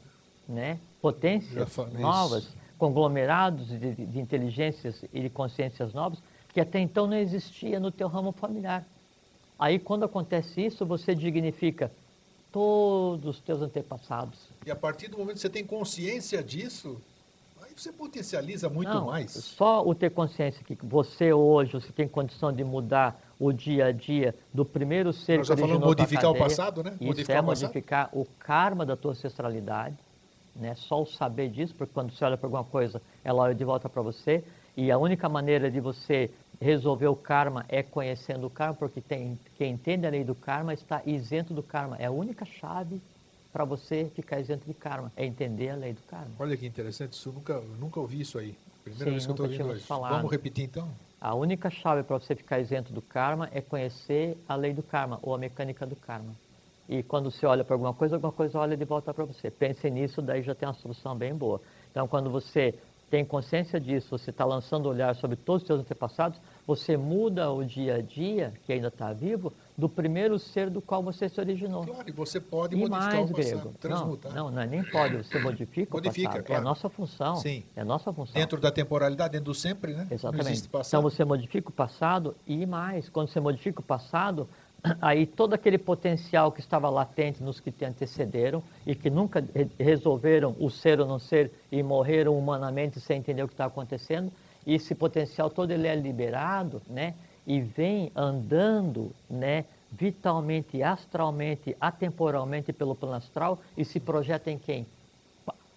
[0.47, 6.19] né, potências novas, conglomerados de, de inteligências e de consciências novas,
[6.53, 8.85] que até então não existia no teu ramo familiar.
[9.57, 11.91] Aí quando acontece isso, você dignifica
[12.51, 14.39] todos os teus antepassados.
[14.65, 16.99] E a partir do momento que você tem consciência disso,
[17.61, 19.31] aí você potencializa muito não, mais.
[19.31, 23.91] Só o ter consciência que você hoje você tem condição de mudar o dia a
[23.91, 26.91] dia do primeiro ser Nós já falamos modificar cadeia, o passado, né?
[26.93, 29.97] Isso modificar é modificar o karma da tua ancestralidade,
[30.55, 30.75] né?
[30.75, 33.87] Só o saber disso, porque quando você olha para alguma coisa, ela olha de volta
[33.87, 34.43] para você.
[34.75, 36.29] E a única maneira de você
[36.61, 40.73] resolver o karma é conhecendo o karma, porque tem, quem entende a lei do karma
[40.73, 41.97] está isento do karma.
[41.97, 43.01] É a única chave
[43.51, 46.29] para você ficar isento de karma, é entender a lei do karma.
[46.39, 48.55] Olha que interessante, isso nunca, nunca ouvi isso aí.
[48.83, 49.79] Primeira Sim, vez que eu estou ouvindo.
[49.81, 50.15] Falado.
[50.15, 50.87] Vamos repetir então?
[51.19, 55.19] A única chave para você ficar isento do karma é conhecer a lei do karma,
[55.23, 56.33] ou a mecânica do karma.
[56.87, 59.49] E quando você olha para alguma coisa, alguma coisa olha de volta para você.
[59.49, 61.61] Pense nisso, daí já tem uma solução bem boa.
[61.91, 62.73] Então, quando você
[63.09, 67.63] tem consciência disso, você está lançando olhar sobre todos os seus antepassados, você muda o
[67.63, 71.85] dia a dia, que ainda está vivo, do primeiro ser do qual você se originou.
[71.85, 73.75] Claro, e você pode e modificar mais, o passado, grego.
[73.79, 74.33] transmutar.
[74.33, 76.45] Não, não, não, é nem pode, você modifica, modifica o passado.
[76.45, 76.59] Claro.
[76.59, 77.35] É a nossa função.
[77.37, 77.63] Sim.
[77.75, 78.33] É a nossa função.
[78.33, 80.07] Dentro da temporalidade, dentro do sempre, né?
[80.11, 80.69] Exatamente.
[80.87, 84.47] Então você modifica o passado e mais, quando você modifica o passado,
[85.01, 89.43] aí todo aquele potencial que estava latente nos que te antecederam e que nunca
[89.79, 94.31] resolveram o ser ou não ser e morreram humanamente sem entender o que está acontecendo,
[94.65, 97.13] esse potencial todo ele é liberado, né?
[97.45, 99.65] E vem andando, né?
[99.91, 104.85] Vitalmente, astralmente, atemporalmente pelo plano astral e se projeta em quem?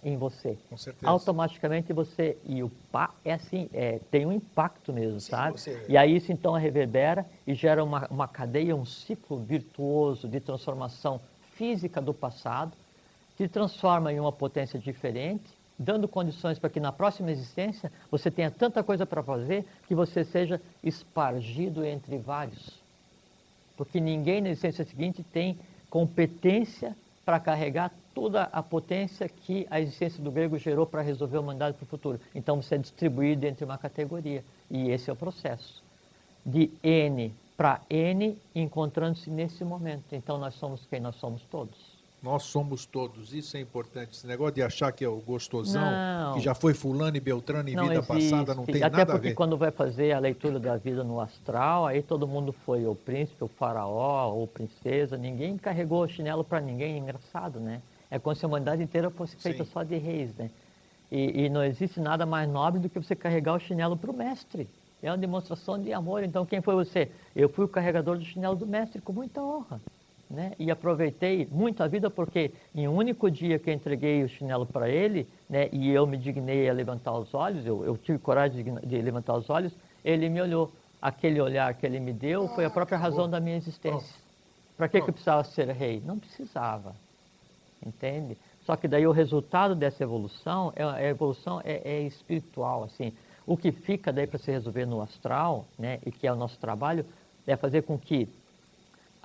[0.04, 0.56] em você.
[0.68, 1.10] Com certeza.
[1.10, 2.36] Automaticamente você.
[2.44, 5.58] E o pá é assim, é, tem um impacto mesmo, Sim, sabe?
[5.58, 5.84] Você...
[5.88, 11.20] E aí isso então reverbera e gera uma, uma cadeia, um ciclo virtuoso de transformação
[11.56, 12.72] física do passado,
[13.36, 15.44] que transforma em uma potência diferente,
[15.78, 20.24] dando condições para que na próxima existência você tenha tanta coisa para fazer que você
[20.24, 22.70] seja espargido entre vários.
[23.76, 25.58] Porque ninguém na existência seguinte tem
[25.90, 31.42] competência para carregar toda a potência que a existência do grego gerou para resolver o
[31.42, 32.20] mandato para o futuro.
[32.34, 34.44] Então você é distribuído entre uma categoria.
[34.70, 35.82] E esse é o processo.
[36.44, 40.12] De N para N, encontrando-se nesse momento.
[40.12, 41.93] Então nós somos quem nós somos todos.
[42.24, 44.14] Nós somos todos, isso é importante.
[44.14, 47.68] Esse negócio de achar que é o gostosão, não, que já foi fulano e beltrano
[47.68, 48.06] em vida existe.
[48.06, 49.02] passada, não tem Até nada a ver.
[49.02, 52.86] Até porque quando vai fazer a leitura da vida no astral, aí todo mundo foi
[52.86, 57.82] o príncipe, o faraó, ou princesa, ninguém carregou o chinelo para ninguém, é engraçado, né?
[58.10, 59.70] É como se a humanidade inteira fosse feita Sim.
[59.70, 60.50] só de reis, né?
[61.12, 64.16] E, e, não existe nada mais nobre do que você carregar o chinelo para o
[64.16, 64.66] mestre.
[65.02, 66.24] É uma demonstração de amor.
[66.24, 67.10] Então, quem foi você?
[67.36, 69.78] Eu fui o carregador do chinelo do mestre, com muita honra.
[70.34, 70.52] Né?
[70.58, 74.66] E aproveitei muito a vida porque em um único dia que eu entreguei o chinelo
[74.66, 75.68] para ele, né?
[75.72, 79.34] E eu me dignei a levantar os olhos, eu, eu tive coragem de, de, levantar
[79.34, 79.72] os olhos,
[80.04, 80.70] ele me olhou.
[81.00, 84.14] Aquele olhar que ele me deu foi a própria razão da minha existência.
[84.74, 86.02] Para que, que eu precisava ser rei?
[86.04, 86.94] Não precisava,
[87.84, 88.36] entende?
[88.64, 93.12] Só que daí o resultado dessa evolução, é, a evolução é, é espiritual, assim.
[93.46, 96.00] O que fica daí para se resolver no astral, né?
[96.06, 97.04] E que é o nosso trabalho,
[97.46, 98.26] é fazer com que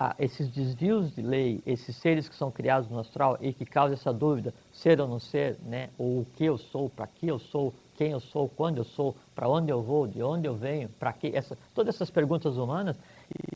[0.02, 3.92] ah, esses desvios de lei, esses seres que são criados no astral e que causam
[3.92, 5.90] essa dúvida, ser ou não ser, né?
[5.98, 9.14] ou o que eu sou, para que eu sou, quem eu sou, quando eu sou,
[9.34, 12.96] para onde eu vou, de onde eu venho, para que, essa, todas essas perguntas humanas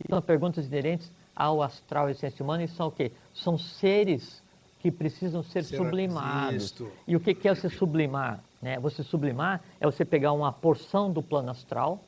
[0.07, 3.11] são perguntas inerentes ao astral e essência humana e são o quê?
[3.33, 4.43] São seres
[4.81, 6.75] que precisam ser Será sublimados.
[7.09, 8.45] E o que, que é você sublimar?
[8.61, 8.79] Né?
[8.81, 12.05] Você sublimar é você pegar uma porção do plano astral,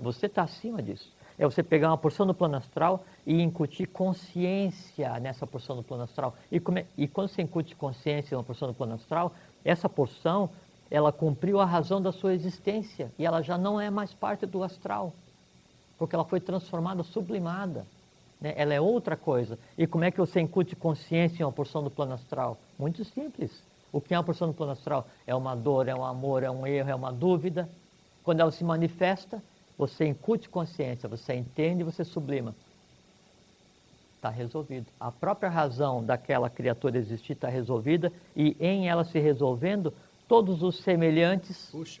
[0.00, 5.18] você está acima disso é você pegar uma porção do plano astral e incutir consciência
[5.20, 6.34] nessa porção do plano astral.
[6.50, 9.32] E, come, e quando você incute consciência em uma porção do plano astral,
[9.64, 10.48] essa porção,
[10.90, 14.62] ela cumpriu a razão da sua existência e ela já não é mais parte do
[14.62, 15.12] astral,
[15.98, 17.86] porque ela foi transformada, sublimada.
[18.40, 18.54] Né?
[18.56, 19.58] Ela é outra coisa.
[19.76, 22.56] E como é que você incute consciência em uma porção do plano astral?
[22.78, 23.50] Muito simples.
[23.92, 25.06] O que é uma porção do plano astral?
[25.26, 27.68] É uma dor, é um amor, é um erro, é uma dúvida.
[28.22, 29.42] Quando ela se manifesta,
[29.76, 32.54] você incute consciência, você entende e você sublima.
[34.16, 34.86] Está resolvido.
[34.98, 39.92] A própria razão daquela criatura existir está resolvida e em ela se resolvendo,
[40.26, 42.00] todos os semelhantes Puxa.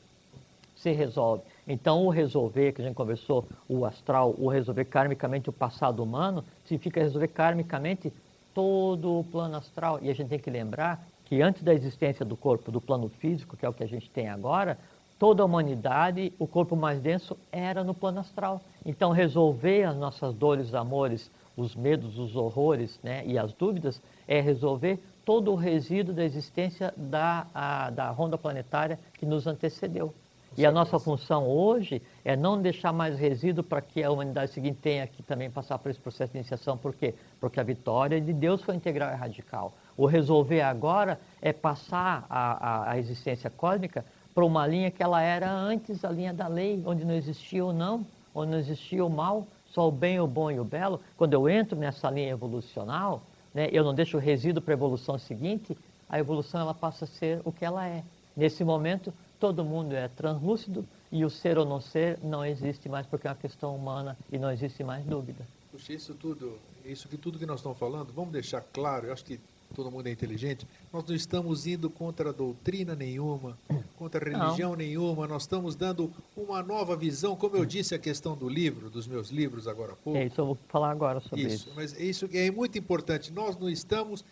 [0.76, 1.44] se resolvem.
[1.68, 6.44] Então, o resolver, que a gente conversou, o astral, o resolver karmicamente o passado humano,
[6.64, 8.12] significa resolver karmicamente
[8.54, 9.98] todo o plano astral.
[10.00, 13.56] E a gente tem que lembrar que antes da existência do corpo, do plano físico,
[13.56, 14.78] que é o que a gente tem agora,
[15.18, 18.60] toda a humanidade, o corpo mais denso era no plano astral.
[18.84, 24.40] Então, resolver as nossas dores, amores, os medos, os horrores né, e as dúvidas é
[24.40, 30.14] resolver todo o resíduo da existência da, a, da ronda planetária que nos antecedeu.
[30.56, 34.78] E a nossa função hoje é não deixar mais resíduo para que a humanidade seguinte
[34.80, 36.78] tenha que também passar por esse processo de iniciação.
[36.78, 37.14] Por quê?
[37.38, 39.74] Porque a vitória de Deus foi integral e radical.
[39.98, 44.02] O resolver agora é passar a, a, a existência cósmica
[44.36, 47.72] para uma linha que ela era antes a linha da lei, onde não existia o
[47.72, 51.00] não, onde não existia o mal, só o bem, o bom e o belo.
[51.16, 53.22] Quando eu entro nessa linha evolucional,
[53.54, 55.74] né, eu não deixo resíduo para a evolução seguinte,
[56.06, 58.04] a evolução ela passa a ser o que ela é.
[58.36, 59.10] Nesse momento,
[59.40, 63.30] todo mundo é translúcido e o ser ou não ser não existe mais porque é
[63.30, 65.46] uma questão humana e não existe mais dúvida.
[65.72, 69.24] Puxa, isso tudo, isso que tudo que nós estamos falando, vamos deixar claro, eu acho
[69.24, 69.40] que
[69.74, 73.58] todo mundo é inteligente, nós não estamos indo contra doutrina nenhuma,
[73.96, 74.76] contra religião não.
[74.76, 79.06] nenhuma, nós estamos dando uma nova visão, como eu disse a questão do livro, dos
[79.06, 80.18] meus livros agora há pouco.
[80.18, 81.68] É isso, eu vou falar agora sobre isso.
[81.68, 81.72] isso.
[81.74, 84.24] Mas isso é muito importante, nós não estamos...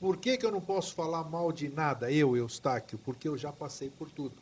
[0.00, 2.98] Por que, que eu não posso falar mal de nada, eu, Eustáquio?
[3.04, 4.34] Porque eu já passei por tudo.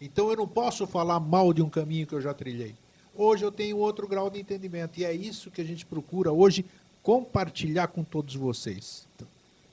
[0.00, 2.74] Então eu não posso falar mal de um caminho que eu já trilhei.
[3.14, 6.64] Hoje eu tenho outro grau de entendimento e é isso que a gente procura hoje
[7.02, 9.03] compartilhar com todos vocês.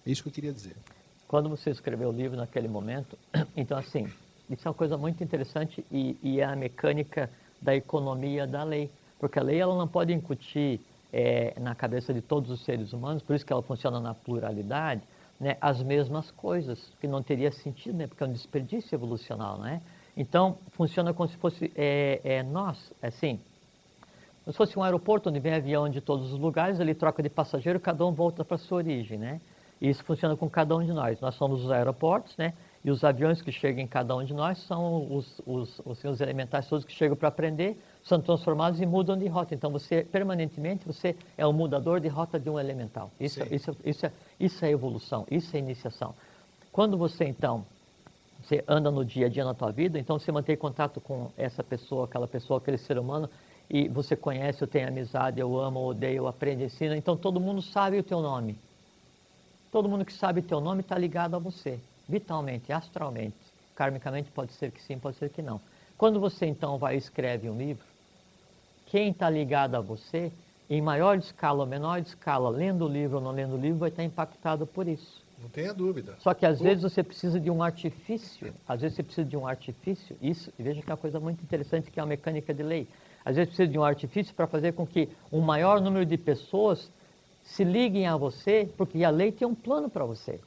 [0.06, 0.76] É isso que eu queria dizer.
[1.28, 3.18] Quando você escreveu o livro naquele momento,
[3.56, 4.12] então assim,
[4.50, 7.30] isso é uma coisa muito interessante e, e é a mecânica
[7.62, 8.90] da economia da lei.
[9.20, 10.82] Porque a lei ela não pode incutir
[11.14, 15.02] é, na cabeça de todos os seres humanos, por isso que ela funciona na pluralidade,
[15.40, 19.82] né, as mesmas coisas, que não teria sentido, né, porque é um desperdício evolucional, né?
[20.16, 23.40] Então, funciona como se fosse é, é, nós, assim,
[24.44, 27.30] como se fosse um aeroporto onde vem avião de todos os lugares, ele troca de
[27.30, 29.40] passageiro, cada um volta para sua origem, né?
[29.82, 31.20] E isso funciona com cada um de nós.
[31.20, 32.54] Nós somos os aeroportos, né?
[32.86, 36.22] E os aviões que chegam em cada um de nós são os, os, os, os
[36.22, 39.56] elementais todos que chegam para aprender, são transformados e mudam de rota.
[39.56, 43.12] Então, você, permanentemente, você é o mudador de rota de um elemental.
[43.20, 46.14] Isso, isso, isso, é, isso é evolução, isso é iniciação.
[46.72, 47.66] Quando você, então,
[48.42, 51.64] você anda no dia a dia na tua vida, então você mantém contato com essa
[51.64, 53.30] pessoa, aquela pessoa, aquele ser humano,
[53.70, 57.40] e você conhece, eu tenho amizade, eu amo, eu odeio, eu aprendo, ensino, então todo
[57.40, 58.56] mundo sabe o teu nome.
[59.72, 63.38] Todo mundo que sabe teu nome está ligado a você, vitalmente, astralmente.
[63.74, 65.62] Karmicamente pode ser que sim, pode ser que não.
[65.98, 67.86] Quando você então vai e escreve um livro,
[68.88, 70.30] quem está ligado a você,
[70.70, 73.90] em maior escala ou menor escala, lendo o livro ou não lendo o livro, vai
[73.90, 75.22] estar impactado por isso.
[75.42, 76.16] Não tenha dúvida.
[76.20, 79.48] Só que às vezes você precisa de um artifício, às vezes você precisa de um
[79.48, 82.62] artifício, isso, e veja que é uma coisa muito interessante que é a mecânica de
[82.62, 82.88] lei.
[83.24, 86.90] Às vezes precisa de um artifício para fazer com que um maior número de pessoas
[87.44, 90.40] se liguem a você, porque a lei tem um plano para você.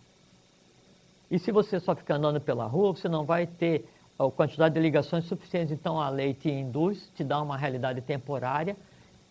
[1.31, 3.89] E se você só ficar andando pela rua, você não vai ter
[4.19, 5.73] a quantidade de ligações suficientes.
[5.73, 8.77] Então a lei te induz, te dá uma realidade temporária,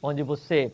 [0.01, 0.72] onde você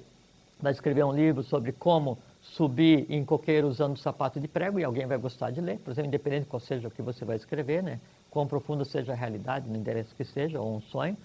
[0.60, 5.06] vai escrever um livro sobre como subir em coqueiro usando sapato de prego e alguém
[5.06, 8.00] vai gostar de ler, por exemplo, independente qual seja o que você vai escrever, né?
[8.32, 11.16] Quão profundo seja a realidade, não interessa que seja, ou um sonho,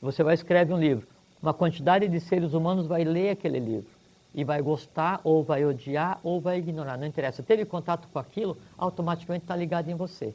[0.00, 1.06] você vai escrever um livro.
[1.42, 3.95] Uma quantidade de seres humanos vai ler aquele livro
[4.36, 7.42] e vai gostar, ou vai odiar, ou vai ignorar, não interessa.
[7.42, 10.34] Teve contato com aquilo, automaticamente está ligado em você.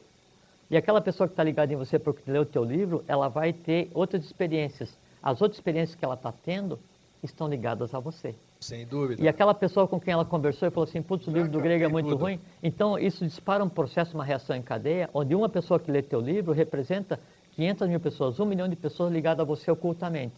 [0.68, 3.52] E aquela pessoa que está ligada em você porque leu o teu livro, ela vai
[3.52, 4.92] ter outras experiências.
[5.22, 6.80] As outras experiências que ela está tendo
[7.22, 8.34] estão ligadas a você.
[8.60, 9.22] Sem dúvida.
[9.22, 11.84] E aquela pessoa com quem ela conversou e falou assim, putz, o livro do grego
[11.84, 12.22] é muito tudo.
[12.22, 12.40] ruim.
[12.60, 16.20] Então, isso dispara um processo, uma reação em cadeia, onde uma pessoa que lê teu
[16.20, 17.20] livro representa
[17.54, 20.34] 500 mil pessoas, um milhão de pessoas ligadas a você ocultamente.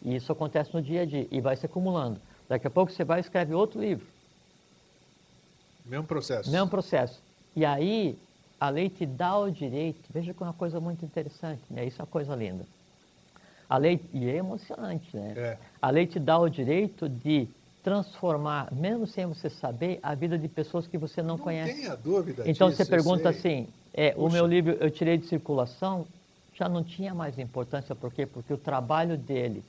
[0.00, 2.18] E isso acontece no dia a dia e vai se acumulando.
[2.48, 4.06] Daqui a pouco você vai e escreve outro livro.
[5.84, 6.50] Mesmo processo.
[6.50, 7.20] Mesmo processo.
[7.56, 8.18] E aí,
[8.60, 11.84] a lei te dá o direito, veja que é uma coisa muito interessante, né?
[11.84, 12.64] Isso é uma coisa linda.
[13.68, 15.34] A lei, e é emocionante, né?
[15.36, 15.58] É.
[15.80, 17.48] A lei te dá o direito de
[17.82, 21.72] transformar, mesmo sem você saber, a vida de pessoas que você não, não conhece.
[21.72, 25.26] Não tenha dúvida Então disso, você pergunta assim, é, o meu livro eu tirei de
[25.26, 26.06] circulação,
[26.54, 28.26] já não tinha mais importância, por quê?
[28.26, 29.64] Porque o trabalho dele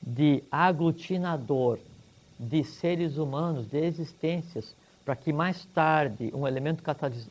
[0.00, 1.78] de aglutinador
[2.38, 4.74] de seres humanos, de existências,
[5.04, 6.82] para que mais tarde um elemento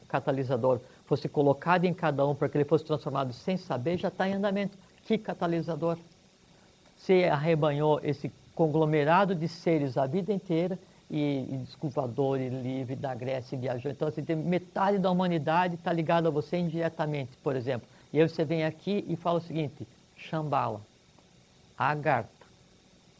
[0.07, 4.27] catalisador fosse colocado em cada um para que ele fosse transformado sem saber, já está
[4.27, 4.77] em andamento.
[5.05, 5.97] Que catalisador?
[6.97, 10.77] Se arrebanhou esse conglomerado de seres a vida inteira
[11.09, 13.91] e, e desculpador e livre da Grécia e viajou.
[13.91, 17.87] Então, assim, metade da humanidade está ligada a você indiretamente, por exemplo.
[18.11, 19.87] E aí você vem aqui e fala o seguinte,
[20.17, 20.81] Shambhala,
[21.77, 22.36] Agartha.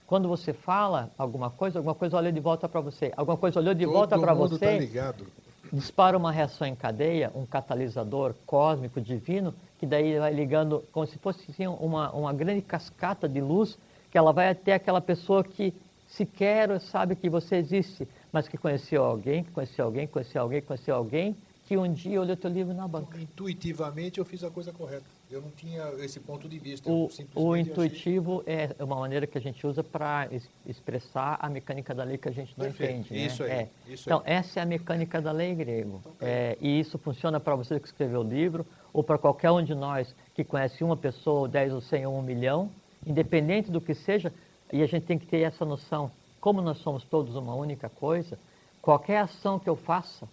[0.08, 3.12] Quando você fala alguma coisa, alguma coisa olhou de volta para você.
[3.18, 4.58] Alguma coisa olhou de Todo volta para você.
[4.66, 5.28] Tá ligado.
[5.72, 11.18] Dispara uma reação em cadeia, um catalisador cósmico divino, que daí vai ligando como se
[11.18, 13.78] fosse assim, uma, uma grande cascata de luz,
[14.10, 15.74] que ela vai até aquela pessoa que
[16.08, 20.96] sequer sabe que você existe, mas que conheceu alguém, que conheceu alguém, conheceu alguém, conheceu
[20.96, 21.36] alguém,
[21.66, 23.20] que um dia olhou teu livro na banca.
[23.20, 25.17] Intuitivamente eu fiz a coisa correta.
[25.30, 26.90] Eu não tinha esse ponto de vista.
[26.90, 28.76] O, o intuitivo achei...
[28.80, 30.30] é uma maneira que a gente usa para
[30.66, 32.94] expressar a mecânica da lei que a gente não Perfeito.
[32.94, 33.14] entende.
[33.14, 33.26] Né?
[33.26, 33.52] Isso aí.
[33.52, 33.70] É.
[33.88, 34.34] Isso então, aí.
[34.34, 36.02] essa é a mecânica da lei grego.
[36.16, 39.62] Então, é, e isso funciona para você que escreveu o livro, ou para qualquer um
[39.62, 42.72] de nós que conhece uma pessoa, dez, ou cem, ou um milhão,
[43.06, 44.32] independente do que seja,
[44.72, 46.10] e a gente tem que ter essa noção,
[46.40, 48.40] como nós somos todos uma única coisa,
[48.82, 50.28] qualquer ação que eu faça,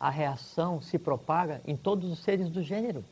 [0.00, 3.04] a reação se propaga em todos os seres do gênero.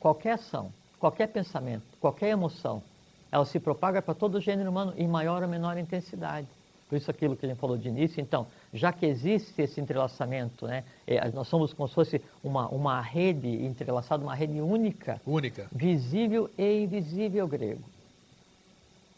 [0.00, 2.82] Qualquer ação, qualquer pensamento, qualquer emoção,
[3.30, 6.46] ela se propaga para todo o gênero humano em maior ou menor intensidade.
[6.88, 10.66] Por isso aquilo que a gente falou de início, então, já que existe esse entrelaçamento,
[10.66, 15.66] né, é, nós somos como se fosse uma, uma rede entrelaçada, uma rede única, única,
[15.70, 17.84] visível e invisível grego.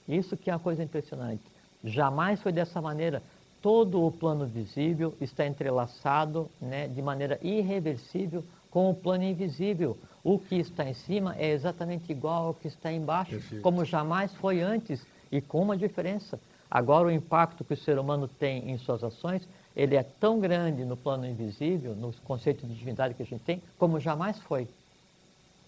[0.09, 1.43] Isso que é uma coisa impressionante.
[1.85, 3.23] Jamais foi dessa maneira
[3.63, 9.97] todo o plano visível está entrelaçado né, de maneira irreversível com o plano invisível.
[10.23, 13.63] O que está em cima é exatamente igual ao que está embaixo, Perfeito.
[13.63, 16.39] como jamais foi antes, e com uma diferença.
[16.71, 20.85] Agora, o impacto que o ser humano tem em suas ações, ele é tão grande
[20.85, 24.69] no plano invisível, no conceito de divindade que a gente tem, como jamais foi.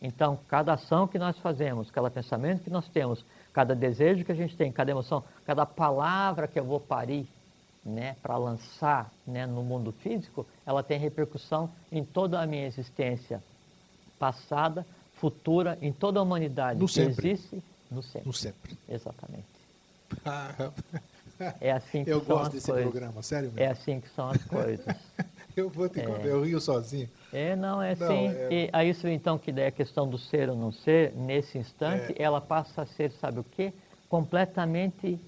[0.00, 4.34] Então, cada ação que nós fazemos, cada pensamento que nós temos, cada desejo que a
[4.34, 7.26] gente tem, cada emoção, cada palavra que eu vou parir,
[7.84, 13.42] né, para lançar né, no mundo físico, ela tem repercussão em toda a minha existência
[14.22, 17.30] passada, futura, em toda a humanidade no que sempre.
[17.30, 17.60] existe
[17.90, 18.26] no sempre.
[18.28, 18.78] No sempre.
[18.88, 19.44] Exatamente.
[21.60, 22.88] é assim que eu são gosto desse coisas.
[22.88, 23.60] programa, sério mesmo.
[23.60, 24.86] É assim que são as coisas.
[25.56, 26.04] eu vou te é.
[26.24, 27.10] eu rio sozinho.
[27.32, 28.28] É, não, é assim.
[28.28, 28.48] É...
[28.52, 32.14] E a isso então que daí a questão do ser ou não ser, nesse instante,
[32.16, 32.22] é...
[32.22, 33.72] ela passa a ser, sabe o quê?
[34.08, 35.18] Completamente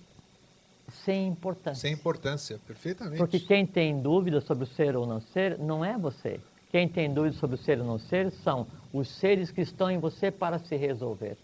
[1.05, 1.81] sem importância.
[1.81, 3.19] Sem importância, perfeitamente.
[3.19, 6.39] Porque quem tem dúvida sobre o ser ou não ser não é você.
[6.71, 9.99] Quem tem dúvida sobre o ser ou não ser são os seres que estão em
[9.99, 11.37] você para se resolver.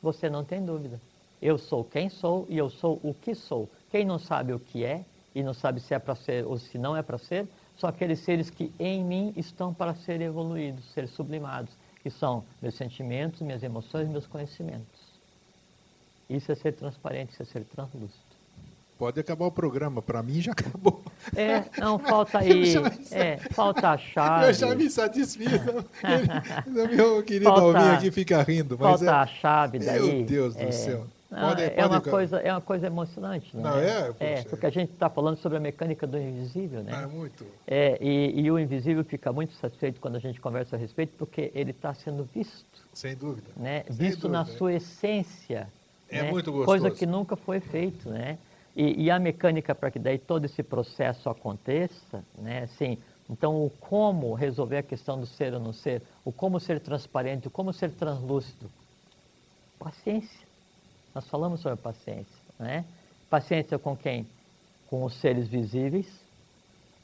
[0.00, 1.00] Você não tem dúvida.
[1.42, 3.68] Eu sou quem sou e eu sou o que sou.
[3.90, 6.78] Quem não sabe o que é e não sabe se é para ser ou se
[6.78, 11.08] não é para ser, são aqueles seres que em mim estão para ser evoluídos, ser
[11.08, 11.74] sublimados,
[12.04, 15.00] que são meus sentimentos, minhas emoções, meus conhecimentos.
[16.30, 18.25] Isso é ser transparente, isso é ser translúcido.
[18.98, 21.02] Pode acabar o programa, para mim já acabou.
[21.34, 22.74] É, não, falta aí,
[23.10, 24.48] é, falta a chave.
[24.48, 25.50] Eu já me satisfiz.
[26.90, 28.76] meu querido falta, Alminha aqui fica rindo.
[28.80, 30.00] Mas falta é, a chave daí.
[30.00, 31.06] Meu Deus é, do céu.
[31.30, 33.54] Não, pode, é, pode, uma coisa, é uma coisa emocionante.
[33.54, 33.62] Né?
[33.62, 34.14] Não é?
[34.20, 37.02] É, porque a gente está falando sobre a mecânica do invisível, né?
[37.02, 37.44] É muito.
[37.66, 41.50] É, e, e, o invisível fica muito satisfeito quando a gente conversa a respeito, porque
[41.54, 42.64] ele está sendo visto.
[42.94, 43.48] Sem dúvida.
[43.56, 43.82] Né?
[43.88, 44.38] Sem visto dúvida.
[44.38, 45.68] na sua essência.
[46.08, 46.30] É né?
[46.30, 46.80] muito gostoso.
[46.80, 48.38] Coisa que nunca foi feito, né?
[48.76, 52.64] E, e a mecânica para que daí todo esse processo aconteça, né?
[52.64, 52.98] Assim,
[53.28, 57.48] então, o como resolver a questão do ser ou não ser, o como ser transparente,
[57.48, 58.70] o como ser translúcido.
[59.78, 60.46] Paciência.
[61.14, 62.84] Nós falamos sobre paciência, né?
[63.28, 64.26] Paciência com quem?
[64.88, 66.06] Com os seres visíveis,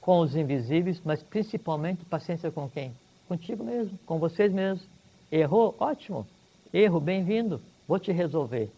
[0.00, 2.92] com os invisíveis, mas principalmente paciência com quem?
[3.26, 4.86] Contigo mesmo, com vocês mesmos.
[5.30, 5.74] Errou?
[5.80, 6.26] Ótimo.
[6.72, 7.60] Erro, bem-vindo.
[7.88, 8.70] Vou te resolver.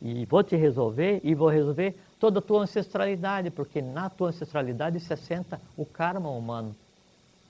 [0.00, 5.00] E vou te resolver e vou resolver toda a tua ancestralidade, porque na tua ancestralidade
[5.00, 6.72] se assenta o karma humano,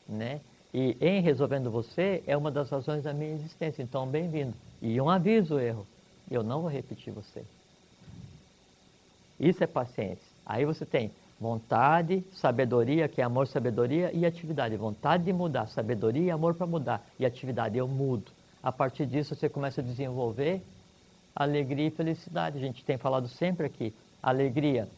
[0.08, 0.40] né?
[0.72, 3.82] E em resolvendo você é uma das razões da minha existência.
[3.82, 4.54] Então, bem-vindo.
[4.80, 5.86] E um aviso, erro.
[6.30, 7.44] Eu não vou repetir você.
[9.38, 10.24] Isso é paciência.
[10.46, 14.74] Aí você tem vontade, sabedoria, que é amor, sabedoria e atividade.
[14.78, 17.06] Vontade de mudar, sabedoria e amor para mudar.
[17.18, 18.32] E atividade, eu mudo.
[18.62, 20.62] A partir disso você começa a desenvolver
[21.36, 22.56] alegria e felicidade.
[22.56, 23.92] A gente tem falado sempre aqui,
[24.22, 24.88] alegria,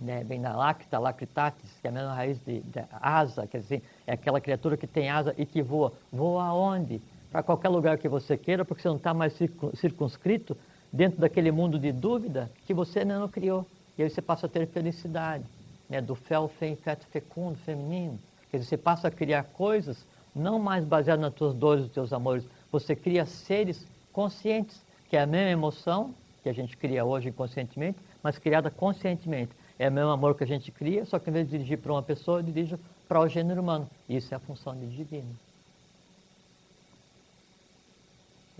[0.00, 3.82] né, vem da lacta, lacritatis, que é a mesma raiz de, de, asa, quer dizer,
[4.06, 5.92] é aquela criatura que tem asa e que voa.
[6.12, 7.00] Voa aonde?
[7.30, 9.32] Para qualquer lugar que você queira, porque você não está mais
[9.74, 10.56] circunscrito
[10.92, 13.66] dentro daquele mundo de dúvida que você não criou.
[13.96, 15.44] E aí você passa a ter felicidade,
[15.88, 18.18] né, do fel, fem, feto, fecundo, feminino.
[18.50, 20.04] Quer dizer, você passa a criar coisas
[20.34, 22.44] não mais baseadas nas tuas dores, nos teus amores.
[22.70, 27.98] Você cria seres conscientes que é a mesma emoção que a gente cria hoje inconscientemente,
[28.22, 29.52] mas criada conscientemente.
[29.78, 31.92] É o mesmo amor que a gente cria, só que em vez de dirigir para
[31.92, 33.88] uma pessoa, eu dirijo para o gênero humano.
[34.08, 35.36] Isso é a função de divino.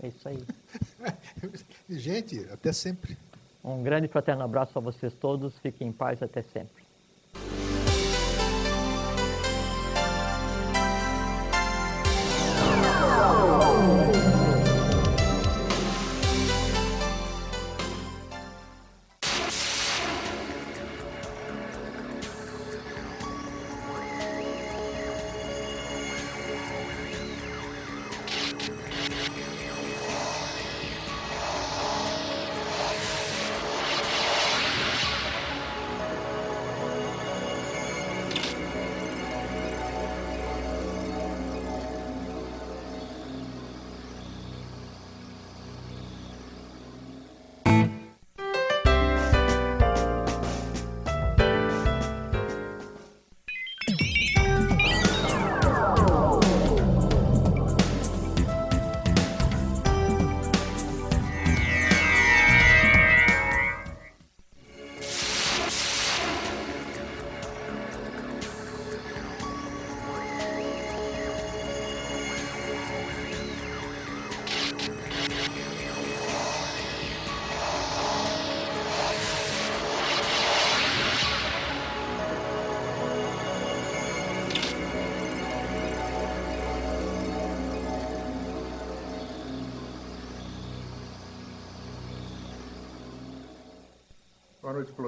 [0.01, 0.43] É isso aí.
[1.89, 3.17] gente, até sempre.
[3.63, 5.57] Um grande fraterno abraço a vocês todos.
[5.59, 6.82] Fiquem em paz até sempre.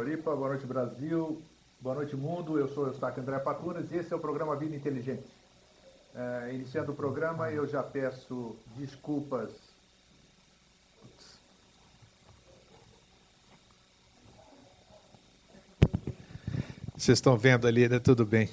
[0.06, 0.36] Floripa.
[0.36, 1.42] Boa noite, Brasil.
[1.82, 2.60] Boa noite, mundo.
[2.60, 5.24] Eu sou o Eustáquio André Patunas e esse é o programa Vida Inteligente.
[6.14, 9.50] É, iniciando o programa, eu já peço desculpas.
[16.96, 17.98] Vocês estão vendo ali, né?
[17.98, 18.48] Tudo bem.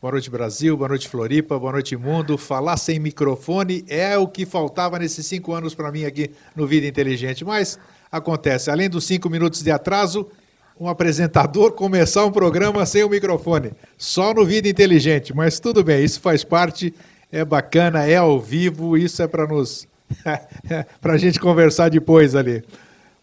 [0.00, 0.74] Boa noite, Brasil.
[0.74, 1.58] Boa noite, Floripa.
[1.58, 2.38] Boa noite, mundo.
[2.38, 6.86] Falar sem microfone é o que faltava nesses cinco anos para mim aqui no Vida
[6.86, 7.44] Inteligente.
[7.44, 7.78] Mas
[8.10, 8.70] acontece.
[8.70, 10.30] Além dos cinco minutos de atraso,
[10.78, 13.72] um apresentador começar um programa sem o microfone.
[13.96, 15.34] Só no Vida Inteligente.
[15.34, 16.94] Mas tudo bem, isso faz parte,
[17.32, 19.88] é bacana, é ao vivo, isso é para nos.
[21.00, 22.62] para a gente conversar depois ali.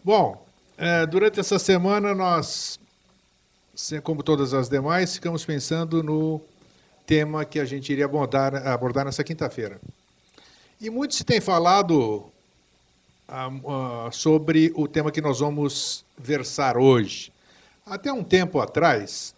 [0.03, 0.43] Bom,
[0.77, 2.77] é, durante essa semana nós,
[4.03, 6.41] como todas as demais, ficamos pensando no
[7.05, 9.79] tema que a gente iria abordar, abordar nessa quinta-feira.
[10.81, 12.25] E muito se tem falado
[13.29, 17.32] uh, sobre o tema que nós vamos versar hoje.
[17.86, 19.36] Até um tempo atrás,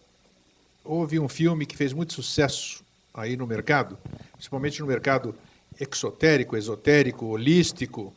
[0.84, 3.98] houve um filme que fez muito sucesso aí no mercado,
[4.34, 5.36] principalmente no mercado
[5.80, 8.14] exotérico, esotérico, holístico,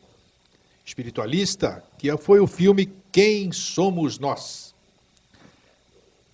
[0.85, 4.75] espiritualista, que foi o filme Quem Somos Nós.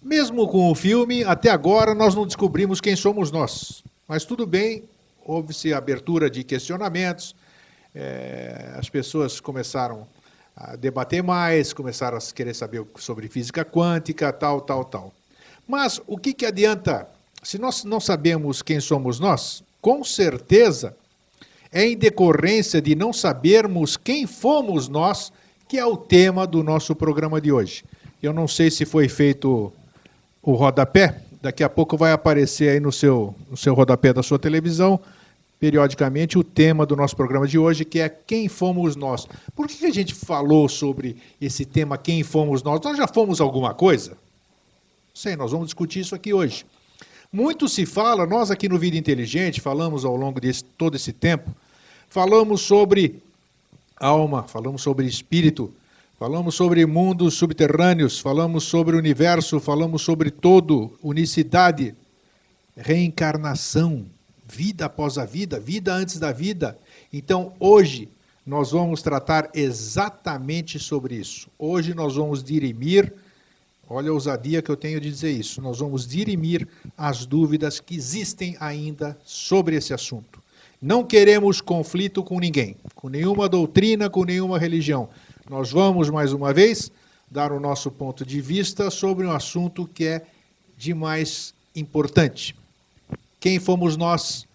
[0.04, 3.82] Mesmo com o filme, até agora nós não descobrimos quem somos nós.
[4.08, 4.84] Mas tudo bem,
[5.24, 7.34] houve-se abertura de questionamentos,
[7.94, 10.06] é, as pessoas começaram
[10.56, 15.14] a debater mais, começaram a querer saber sobre física quântica, tal, tal, tal.
[15.68, 17.08] Mas o que, que adianta?
[17.44, 20.96] Se nós não sabemos quem somos nós, com certeza
[21.72, 25.32] é em decorrência de não sabermos quem fomos nós,
[25.68, 27.84] que é o tema do nosso programa de hoje.
[28.24, 29.74] Eu não sei se foi feito
[30.42, 31.22] o rodapé.
[31.42, 35.00] Daqui a pouco vai aparecer aí no seu, no seu rodapé da sua televisão,
[35.60, 39.28] periodicamente, o tema do nosso programa de hoje, que é Quem Fomos Nós.
[39.56, 42.82] Por que a gente falou sobre esse tema Quem Fomos Nós?
[42.82, 44.18] Nós já fomos alguma coisa?
[45.14, 46.66] Sei, nós vamos discutir isso aqui hoje.
[47.32, 51.54] Muito se fala, nós aqui no Vida Inteligente falamos ao longo de todo esse tempo,
[52.08, 53.22] falamos sobre
[53.98, 55.74] alma, falamos sobre espírito,
[56.20, 61.96] falamos sobre mundos subterrâneos, falamos sobre universo, falamos sobre todo, unicidade,
[62.78, 64.06] reencarnação,
[64.48, 66.78] vida após a vida, vida antes da vida.
[67.12, 68.10] Então, hoje,
[68.46, 71.48] nós vamos tratar exatamente sobre isso.
[71.58, 73.14] Hoje nós vamos dirimir
[73.88, 75.62] Olha a ousadia que eu tenho de dizer isso.
[75.62, 76.68] Nós vamos dirimir
[76.98, 80.42] as dúvidas que existem ainda sobre esse assunto.
[80.82, 85.08] Não queremos conflito com ninguém, com nenhuma doutrina, com nenhuma religião.
[85.50, 86.92] Nós vamos, mais uma vez,
[87.30, 90.26] dar o nosso ponto de vista sobre um assunto que é
[90.76, 92.56] de mais importante.
[93.46, 94.48] Quem fomos nós?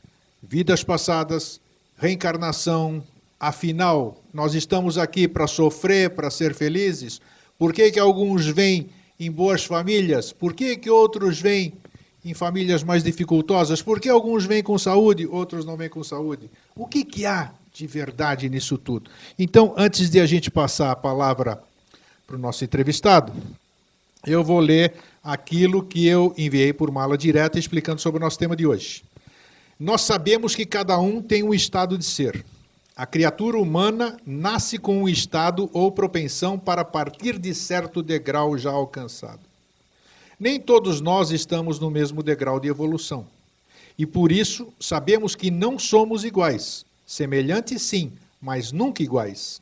[0.43, 1.61] Vidas passadas,
[1.97, 3.01] reencarnação.
[3.39, 7.21] Afinal, nós estamos aqui para sofrer, para ser felizes?
[7.57, 8.89] Por que, que alguns vêm
[9.21, 10.33] em boas famílias?
[10.33, 11.73] Por que, que outros vêm
[12.25, 13.81] em famílias mais dificultosas?
[13.81, 16.51] Por que alguns vêm com saúde, outros não vêm com saúde?
[16.75, 19.09] O que, que há de verdade nisso tudo?
[19.39, 21.63] Então, antes de a gente passar a palavra
[22.27, 23.33] para o nosso entrevistado,
[24.27, 28.57] eu vou ler aquilo que eu enviei por mala direta explicando sobre o nosso tema
[28.57, 29.03] de hoje.
[29.79, 32.45] Nós sabemos que cada um tem um estado de ser.
[32.97, 38.71] A criatura humana nasce com um estado ou propensão para partir de certo degrau já
[38.71, 39.41] alcançado.
[40.39, 43.27] Nem todos nós estamos no mesmo degrau de evolução.
[43.99, 46.85] E por isso sabemos que não somos iguais.
[47.07, 49.61] Semelhantes, sim, mas nunca iguais.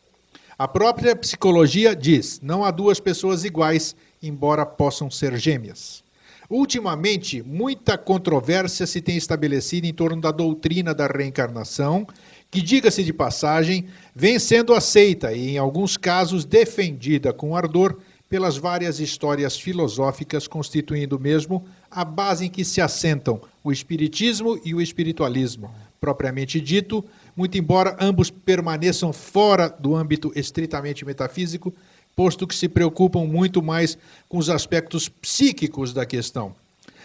[0.59, 6.03] A própria psicologia diz: não há duas pessoas iguais, embora possam ser gêmeas.
[6.51, 12.05] Ultimamente, muita controvérsia se tem estabelecido em torno da doutrina da reencarnação
[12.51, 17.97] que, diga-se de passagem, vem sendo aceita e, em alguns casos, defendida com ardor
[18.29, 24.75] pelas várias histórias filosóficas, constituindo mesmo a base em que se assentam o Espiritismo e
[24.75, 25.71] o Espiritualismo,
[26.01, 27.05] propriamente dito,
[27.39, 31.73] muito embora ambos permaneçam fora do âmbito estritamente metafísico,
[32.17, 33.97] posto que se preocupam muito mais
[34.29, 36.53] com os aspectos psíquicos da questão.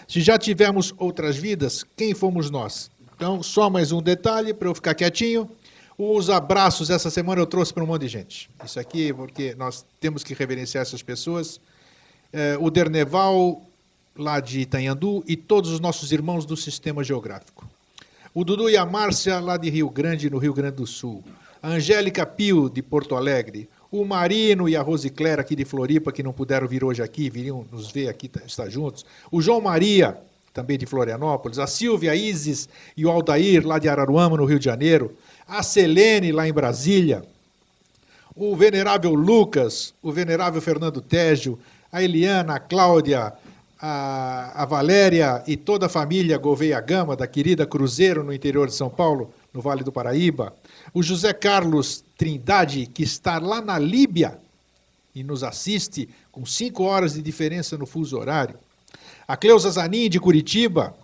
[0.08, 2.90] Se já tivemos outras vidas, quem fomos nós?
[3.16, 5.48] Então, só mais um detalhe para eu ficar quietinho.
[5.96, 8.50] Os abraços essa semana eu trouxe para um monte de gente.
[8.66, 11.62] Isso aqui porque nós temos que reverenciar essas pessoas.
[12.34, 13.62] É, o Derneval,
[14.18, 17.70] lá de Itanhandu, e todos os nossos irmãos do Sistema Geográfico.
[18.36, 21.24] O Dudu e a Márcia, lá de Rio Grande, no Rio Grande do Sul.
[21.62, 23.70] A Angélica Pio, de Porto Alegre.
[23.92, 27.64] O Marino e a Rosicléria, aqui de Floripa, que não puderam vir hoje aqui, viriam
[27.72, 29.06] nos ver aqui, estar juntos.
[29.32, 30.18] O João Maria,
[30.52, 34.58] também de Florianópolis, a Silvia a Isis e o Aldair, lá de Araruama, no Rio
[34.58, 35.16] de Janeiro,
[35.48, 37.24] a Selene, lá em Brasília,
[38.36, 41.60] o venerável Lucas, o venerável Fernando Tégio,
[41.92, 43.32] a Eliana, a Cláudia,
[43.86, 48.74] a, a Valéria e toda a família Gouveia Gama, da querida Cruzeiro, no interior de
[48.74, 50.56] São Paulo, no Vale do Paraíba,
[50.94, 54.40] o José Carlos Trindade, que está lá na Líbia
[55.14, 58.56] e nos assiste com cinco horas de diferença no fuso horário,
[59.28, 60.96] a Cleusa Zanin, de Curitiba,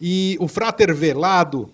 [0.00, 1.68] e o Frater Velado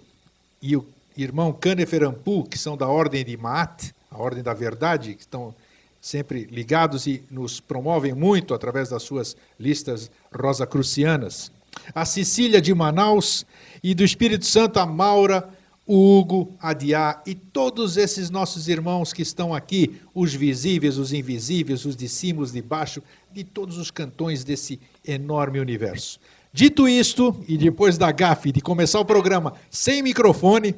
[0.63, 5.21] e o irmão Caneferampu, que são da Ordem de Maat, a Ordem da Verdade, que
[5.21, 5.55] estão
[6.03, 11.51] sempre ligados e nos promovem muito através das suas listas rosacrucianas.
[11.95, 13.45] A Cecília de Manaus
[13.83, 15.49] e do Espírito Santo a Maura,
[15.87, 21.13] o Hugo, a Diá e todos esses nossos irmãos que estão aqui, os visíveis, os
[21.13, 23.03] invisíveis, os de cima, os de baixo,
[23.33, 26.21] de todos os cantões desse enorme universo.
[26.53, 30.75] Dito isto, e depois da gafe de começar o programa sem microfone,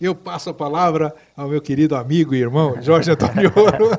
[0.00, 3.90] eu passo a palavra ao meu querido amigo e irmão Jorge Antônio Ouro.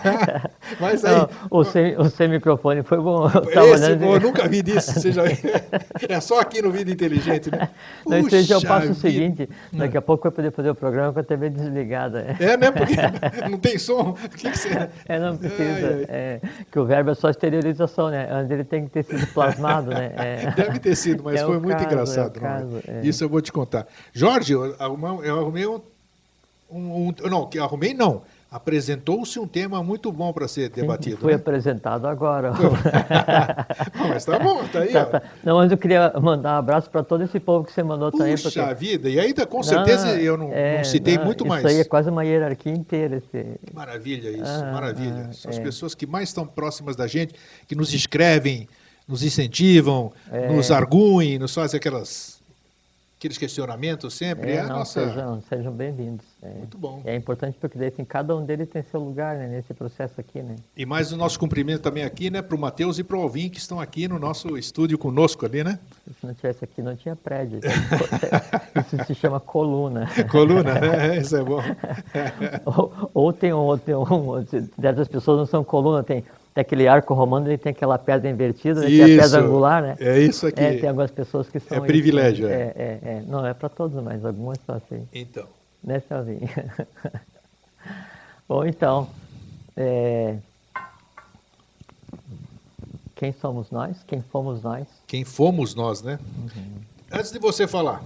[0.80, 3.26] Mas aí, Não, o, sem, o sem microfone foi bom.
[3.26, 4.98] Esse, bom, eu nunca vi disso.
[4.98, 5.22] Seja,
[6.08, 7.68] é só aqui no Vida Inteligente, né?
[8.06, 8.92] Não, Puxa eu passo vida.
[8.92, 12.36] o seguinte, daqui a pouco vai poder fazer o programa com a TV desligada.
[12.38, 12.70] É, né?
[12.72, 12.96] Porque
[13.50, 14.10] não tem som.
[14.10, 14.88] O que, que você...
[15.06, 15.62] É, não precisa.
[15.62, 16.06] Ai, ai.
[16.08, 16.40] É,
[16.70, 18.26] que o verbo é só exteriorização, né?
[18.30, 20.12] Antes ele tem que ter sido plasmado, né?
[20.16, 20.50] É.
[20.56, 22.36] Deve ter sido, mas é foi muito caso, é engraçado.
[22.38, 23.86] É caso, Isso eu vou te contar.
[24.12, 24.74] Jorge, eu,
[25.22, 25.80] eu arrumei um,
[26.70, 28.22] um, um, Não, que arrumei não.
[28.50, 31.18] Apresentou-se um tema muito bom para ser debatido.
[31.18, 31.36] Foi né?
[31.36, 32.52] apresentado agora.
[34.08, 34.92] mas tá bom, tá aí.
[34.92, 35.22] Tá, tá.
[35.44, 38.24] Não, mas eu queria mandar um abraço para todo esse povo que você mandou Puxa
[38.24, 38.36] também.
[38.36, 41.48] Puxa vida, e ainda com certeza não, eu não, é, não citei não, muito isso
[41.48, 41.64] mais.
[41.64, 43.18] Isso aí é quase uma hierarquia inteira.
[43.18, 43.46] Esse...
[43.72, 45.28] Maravilha isso, ah, maravilha.
[45.30, 45.54] Ah, São é.
[45.54, 47.34] as pessoas que mais estão próximas da gente,
[47.68, 48.68] que nos escrevem,
[49.06, 50.48] nos incentivam, é.
[50.48, 52.29] nos arguem, nos fazem aquelas
[53.20, 54.52] aqueles questionamentos sempre.
[54.52, 55.06] É, é não, nossa...
[55.06, 56.24] Sejam, sejam bem-vindos.
[56.42, 57.02] É, Muito bom.
[57.04, 60.40] É importante porque daí, assim, cada um deles tem seu lugar né, nesse processo aqui.
[60.40, 60.56] Né?
[60.74, 63.50] E mais o nosso cumprimento também aqui né, para o Matheus e para o Alvin,
[63.50, 65.78] que estão aqui no nosso estúdio conosco ali, né?
[66.18, 67.60] Se não tivesse aqui, não tinha prédio.
[67.60, 70.08] Isso se chama coluna.
[70.30, 71.18] Coluna, né?
[71.18, 71.60] Isso é bom.
[72.64, 74.42] ou, ou tem um, tem um,
[74.78, 76.24] dessas pessoas não são coluna, tem
[76.54, 79.82] tem aquele arco romano, ele tem aquela pedra invertida, né, que é a pedra angular,
[79.82, 79.96] né?
[80.00, 80.60] É isso aqui.
[80.60, 81.78] É, tem algumas pessoas que são.
[81.78, 82.72] É privilégio, isso, né?
[82.74, 82.74] é.
[82.76, 83.00] é.
[83.02, 85.06] é, Não, é para todos, mas algumas são assim.
[85.12, 85.46] Então.
[85.82, 86.40] Né, Selvinho?
[88.48, 89.08] Bom, então.
[89.76, 90.36] É...
[93.14, 93.98] Quem somos nós?
[94.06, 94.86] Quem fomos nós?
[95.06, 96.18] Quem fomos nós, né?
[96.36, 96.80] Uhum.
[97.12, 98.02] Antes de você falar,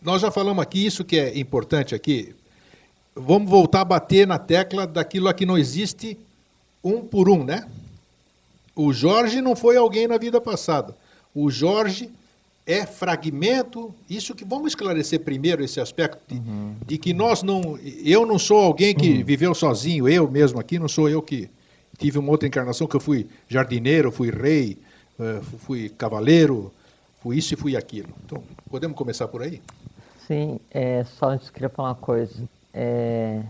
[0.00, 2.34] nós já falamos aqui, isso que é importante aqui.
[3.14, 6.18] Vamos voltar a bater na tecla daquilo que não existe
[6.82, 7.66] um por um, né?
[8.74, 10.96] O Jorge não foi alguém na vida passada.
[11.34, 12.10] O Jorge
[12.66, 13.94] é fragmento.
[14.08, 16.76] Isso que vamos esclarecer primeiro esse aspecto de, uhum.
[16.86, 19.24] de que nós não, eu não sou alguém que uhum.
[19.24, 20.08] viveu sozinho.
[20.08, 21.48] Eu mesmo aqui não sou eu que
[21.98, 24.78] tive uma outra encarnação que eu fui jardineiro, fui rei,
[25.18, 26.72] eh, fui cavaleiro,
[27.20, 28.10] fui isso e fui aquilo.
[28.24, 29.60] Então podemos começar por aí.
[30.26, 32.48] Sim, é, só antes queria falar uma coisa.
[32.72, 33.42] É,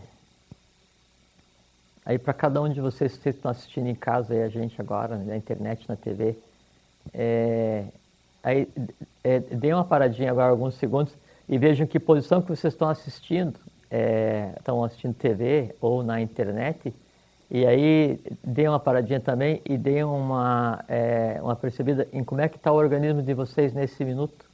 [2.08, 5.18] Aí para cada um de vocês que estão assistindo em casa e a gente agora,
[5.18, 6.38] na internet, na TV,
[7.12, 7.84] é,
[8.42, 8.66] aí
[9.22, 11.12] é, deem uma paradinha agora alguns segundos
[11.46, 13.60] e vejam que posição que vocês estão assistindo,
[13.90, 16.94] é, estão assistindo TV ou na internet,
[17.50, 22.48] e aí deem uma paradinha também e deem uma, é, uma percebida em como é
[22.48, 24.46] que está o organismo de vocês nesse minuto.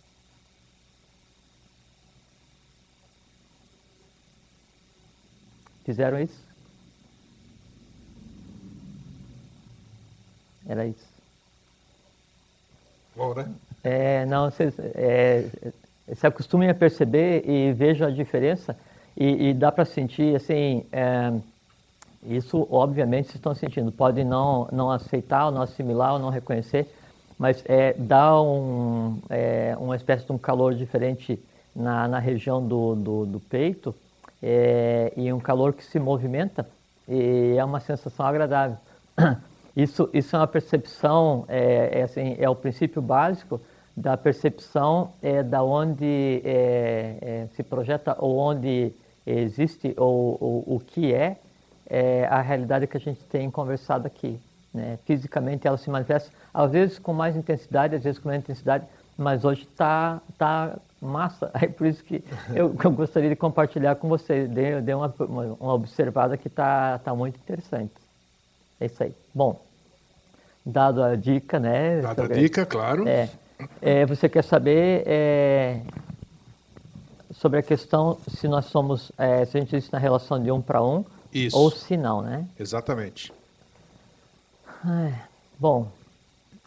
[5.85, 6.54] Fizeram isso?
[10.69, 11.07] Era isso.
[13.17, 13.49] Bom, né?
[13.83, 15.47] É, não, vocês é,
[16.15, 18.77] se acostumem a perceber e vejam a diferença
[19.17, 21.33] e, e dá para sentir, assim, é,
[22.27, 23.93] isso obviamente vocês estão sentindo.
[23.93, 26.87] Podem não, não aceitar, ou não assimilar, ou não reconhecer,
[27.39, 31.39] mas é, dá um, é, uma espécie de um calor diferente
[31.75, 33.95] na, na região do, do, do peito
[34.43, 36.67] é, e um calor que se movimenta
[37.09, 38.77] e é uma sensação agradável.
[39.77, 43.61] Isso, isso é uma percepção, é, é, assim, é o princípio básico
[43.97, 48.93] da percepção é, da onde é, é, se projeta ou onde
[49.27, 51.37] existe ou, ou o que é,
[51.89, 54.39] é, a realidade que a gente tem conversado aqui.
[54.73, 54.99] Né?
[55.05, 58.85] Fisicamente ela se manifesta, às vezes com mais intensidade, às vezes com menos intensidade,
[59.17, 61.51] mas hoje está tá massa.
[61.61, 62.25] É por isso que
[62.55, 64.49] eu, eu, gostaria de compartilhar com vocês.
[64.51, 67.93] Dei, dei uma, uma, observada que está tá muito interessante.
[68.81, 69.15] É isso aí.
[69.35, 69.61] Bom,
[70.65, 72.01] dado a dica, né?
[72.01, 73.07] Dado a dica, claro.
[73.09, 73.29] É,
[73.81, 75.81] é, você quer saber é,
[77.33, 80.61] sobre a questão se nós somos, é, se a gente existe na relação de um
[80.61, 81.57] para um Isso.
[81.57, 82.47] ou se não, né?
[82.59, 83.33] Exatamente.
[85.59, 85.89] bom,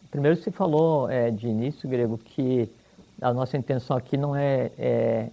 [0.09, 2.69] primeiro você falou é, de início, Grego, que
[3.21, 5.29] a nossa intenção aqui não é, é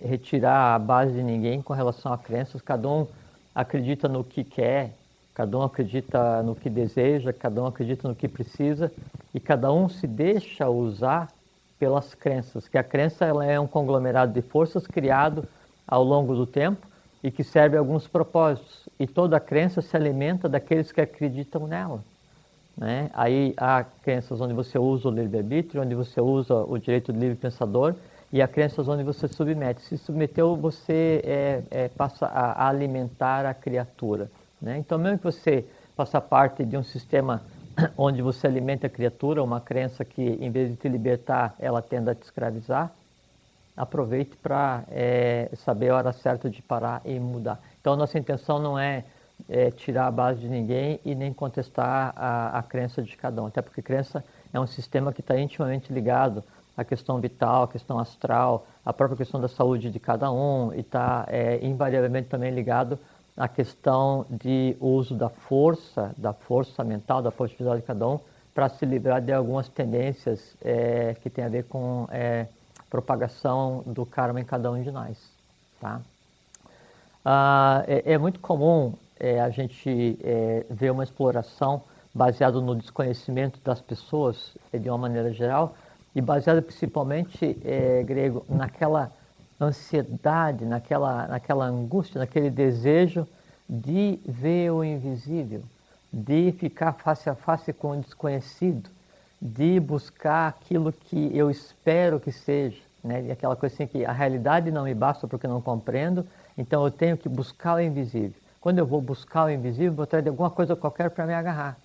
[0.00, 3.06] retirar a base de ninguém com relação a crenças, cada um
[3.54, 4.92] acredita no que quer,
[5.34, 8.92] Cada um acredita no que deseja, cada um acredita no que precisa
[9.34, 11.28] e cada um se deixa usar
[11.76, 15.44] pelas crenças, que a crença ela é um conglomerado de forças criado
[15.86, 16.86] ao longo do tempo
[17.22, 18.88] e que serve a alguns propósitos.
[18.98, 22.00] E toda crença se alimenta daqueles que acreditam nela.
[22.76, 23.10] Né?
[23.12, 27.36] Aí há crenças onde você usa o livre-arbítrio, onde você usa o direito do livre
[27.36, 27.94] pensador,
[28.32, 29.80] e há crenças onde você submete.
[29.82, 34.30] Se submeteu, você é, é, passa a alimentar a criatura.
[34.64, 34.78] Né?
[34.78, 37.42] Então, mesmo que você faça parte de um sistema
[37.98, 42.08] onde você alimenta a criatura, uma crença que, em vez de te libertar, ela tende
[42.08, 42.90] a te escravizar,
[43.76, 47.60] aproveite para é, saber a hora certa de parar e mudar.
[47.78, 49.04] Então, nossa intenção não é,
[49.50, 53.46] é tirar a base de ninguém e nem contestar a, a crença de cada um,
[53.46, 56.42] até porque crença é um sistema que está intimamente ligado
[56.74, 60.80] à questão vital, à questão astral, à própria questão da saúde de cada um e
[60.80, 62.98] está é, invariavelmente também ligado
[63.36, 68.20] a questão de uso da força, da força mental, da positividade de cada um,
[68.54, 72.46] para se livrar de algumas tendências é, que têm a ver com é,
[72.88, 75.18] propagação do karma em cada um de nós.
[75.80, 76.00] Tá?
[77.24, 81.82] Ah, é, é, muito comum é, a gente é, ver uma exploração
[82.14, 85.74] baseado no desconhecimento das pessoas de uma maneira geral
[86.14, 89.10] e baseado principalmente, é, grego, naquela
[89.60, 93.26] ansiedade, naquela, naquela angústia, naquele desejo
[93.68, 95.62] de ver o invisível,
[96.12, 98.90] de ficar face a face com o desconhecido,
[99.40, 103.24] de buscar aquilo que eu espero que seja, né?
[103.24, 106.26] E aquela coisa assim que a realidade não me basta porque não compreendo,
[106.56, 108.34] então eu tenho que buscar o invisível.
[108.60, 111.76] Quando eu vou buscar o invisível, vou trazer alguma coisa qualquer para me agarrar,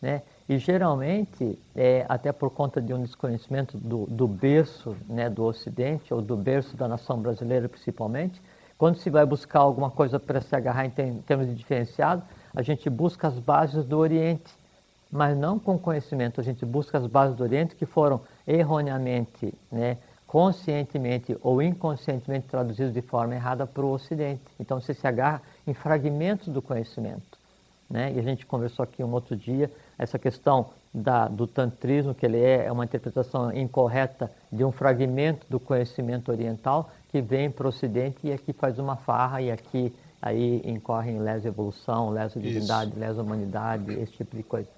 [0.00, 0.22] né?
[0.48, 6.14] E geralmente, é, até por conta de um desconhecimento do, do berço né, do Ocidente,
[6.14, 8.40] ou do berço da nação brasileira principalmente,
[8.78, 12.22] quando se vai buscar alguma coisa para se agarrar em termos de diferenciado,
[12.54, 14.56] a gente busca as bases do Oriente,
[15.10, 19.98] mas não com conhecimento, a gente busca as bases do Oriente que foram erroneamente, né,
[20.26, 24.42] conscientemente ou inconscientemente traduzidas de forma errada para o Ocidente.
[24.58, 27.38] Então você se agarra em fragmentos do conhecimento.
[27.90, 28.12] Né?
[28.14, 32.38] E a gente conversou aqui um outro dia essa questão da, do tantrismo, que ele
[32.38, 37.68] é, é uma interpretação incorreta de um fragmento do conhecimento oriental que vem para o
[37.68, 42.90] Ocidente e aqui faz uma farra e aqui aí incorre em lesa evolução, lesa divindade,
[42.90, 43.00] Isso.
[43.00, 44.68] lesa humanidade, esse tipo de coisa.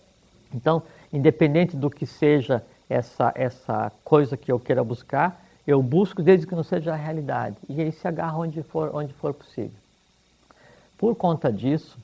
[0.53, 0.83] Então,
[1.13, 6.55] independente do que seja essa, essa coisa que eu queira buscar, eu busco desde que
[6.55, 7.57] não seja a realidade.
[7.69, 9.79] E aí se agarra onde for, onde for possível.
[10.99, 11.97] Por conta disso,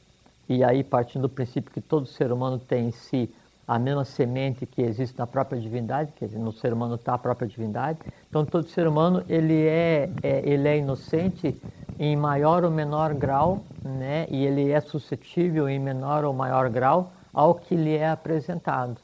[0.49, 3.31] e aí partindo do princípio que todo ser humano tem em si
[3.67, 7.19] a mesma semente que existe na própria divindade, quer dizer, no ser humano está a
[7.19, 7.99] própria divindade.
[8.31, 11.61] Então todo ser humano ele é, é, ele é inocente
[11.99, 14.27] em maior ou menor grau, né?
[14.31, 18.97] E ele é suscetível em menor ou maior grau ao que lhe é apresentado.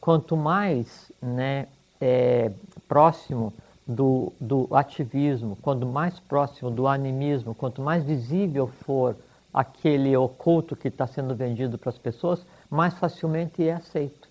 [0.00, 1.66] Quanto mais, né,
[2.00, 2.50] é,
[2.88, 3.52] próximo
[3.86, 9.14] do, do ativismo, quanto mais próximo do animismo, quanto mais visível for
[9.52, 14.28] aquele oculto que está sendo vendido para as pessoas, mais facilmente é aceito.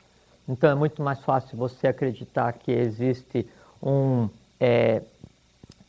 [0.48, 3.48] Então é muito mais fácil você acreditar que existe
[3.82, 4.30] um
[4.60, 5.02] é,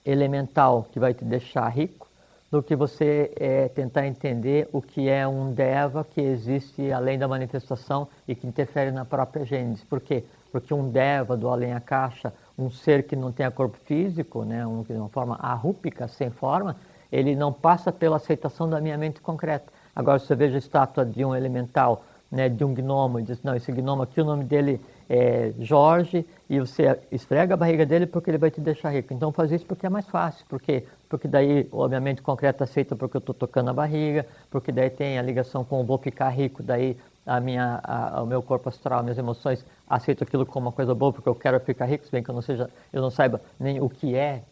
[0.05, 2.09] elemental que vai te deixar rico
[2.51, 7.29] do que você é, tentar entender o que é um deva que existe além da
[7.29, 9.85] manifestação e que interfere na própria gênese.
[9.85, 10.25] Por quê?
[10.51, 14.67] Porque um deva do além a caixa, um ser que não tem corpo físico, né,
[14.67, 16.77] um, uma forma arrúpica, sem forma,
[17.11, 19.73] ele não passa pela aceitação da minha mente concreta.
[19.95, 23.43] Agora, se você veja a estátua de um elemental, né, de um gnomo, e diz,
[23.43, 28.07] não, esse gnomo aqui, o nome dele é Jorge, e você esfrega a barriga dele
[28.07, 29.13] porque ele vai te deixar rico.
[29.13, 33.19] Então, faz isso porque é mais fácil, porque porque daí, obviamente, concreta aceita porque eu
[33.19, 36.97] estou tocando a barriga, porque daí tem a ligação com vou ficar rico, daí
[37.27, 41.13] a minha, a, o meu corpo astral, minhas emoções aceitam aquilo como uma coisa boa
[41.13, 43.81] porque eu quero ficar rico, se bem que eu não seja, eu não saiba nem
[43.81, 44.43] o que é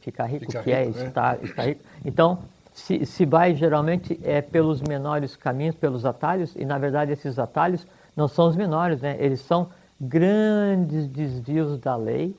[0.00, 1.44] ficar rico, que é rico, é estar, né?
[1.44, 1.80] estar rico.
[2.04, 2.38] Então,
[2.74, 7.86] se, se vai geralmente é pelos menores caminhos, pelos atalhos, e na verdade esses atalhos
[8.16, 9.16] não são os menores, né?
[9.18, 9.68] eles são
[10.00, 12.36] grandes desvios da lei,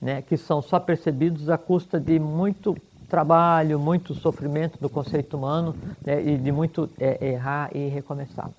[0.00, 0.22] né?
[0.22, 2.76] que são só percebidos à custa de muito
[3.08, 6.20] trabalho, muito sofrimento do conceito humano né?
[6.20, 8.50] e de muito é, errar e recomeçar.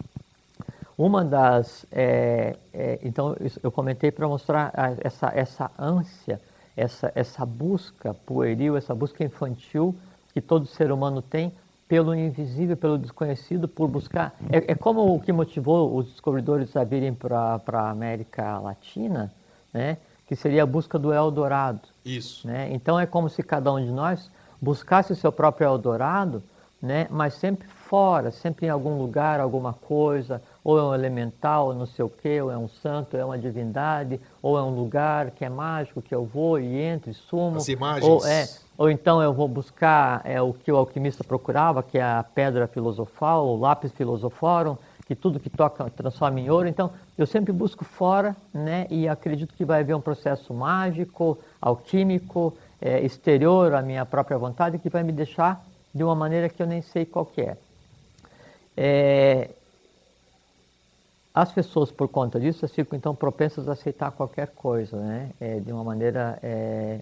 [0.97, 1.85] Uma das.
[1.91, 6.41] É, é, então, eu comentei para mostrar essa, essa ânsia
[6.77, 9.95] essa, essa busca pueril, essa busca infantil
[10.31, 11.51] que todo ser humano tem
[11.87, 14.35] pelo invisível, pelo desconhecido, por buscar.
[14.51, 19.33] É, é como o que motivou os descobridores a virem para a América Latina,
[19.73, 19.97] né?
[20.27, 21.81] que seria a busca do Eldorado.
[22.05, 22.45] Isso.
[22.45, 22.69] Né?
[22.71, 24.29] Então é como se cada um de nós
[24.61, 26.43] buscasse o seu próprio Eldorado,
[26.81, 27.07] né?
[27.09, 32.03] mas sempre fora, sempre em algum lugar, alguma coisa, ou é um elemental, não sei
[32.03, 35.49] o quê, ou é um santo, é uma divindade, ou é um lugar que é
[35.49, 37.55] mágico, que eu vou e entro e sumo.
[37.55, 38.05] As imagens.
[38.05, 42.03] Ou, é, ou então eu vou buscar é, o que o alquimista procurava, que é
[42.03, 44.75] a pedra filosofal, o lápis filosoforum,
[45.05, 46.67] que tudo que toca transforma em ouro.
[46.67, 52.53] Então, eu sempre busco fora, né, e acredito que vai haver um processo mágico, alquímico,
[52.81, 55.65] é, exterior à minha própria vontade, que vai me deixar
[55.95, 57.57] de uma maneira que eu nem sei qual que é.
[58.75, 59.49] é
[61.41, 65.29] as pessoas, por conta disso, ficam então propensas a aceitar qualquer coisa, né?
[65.39, 66.99] É, de uma maneira é,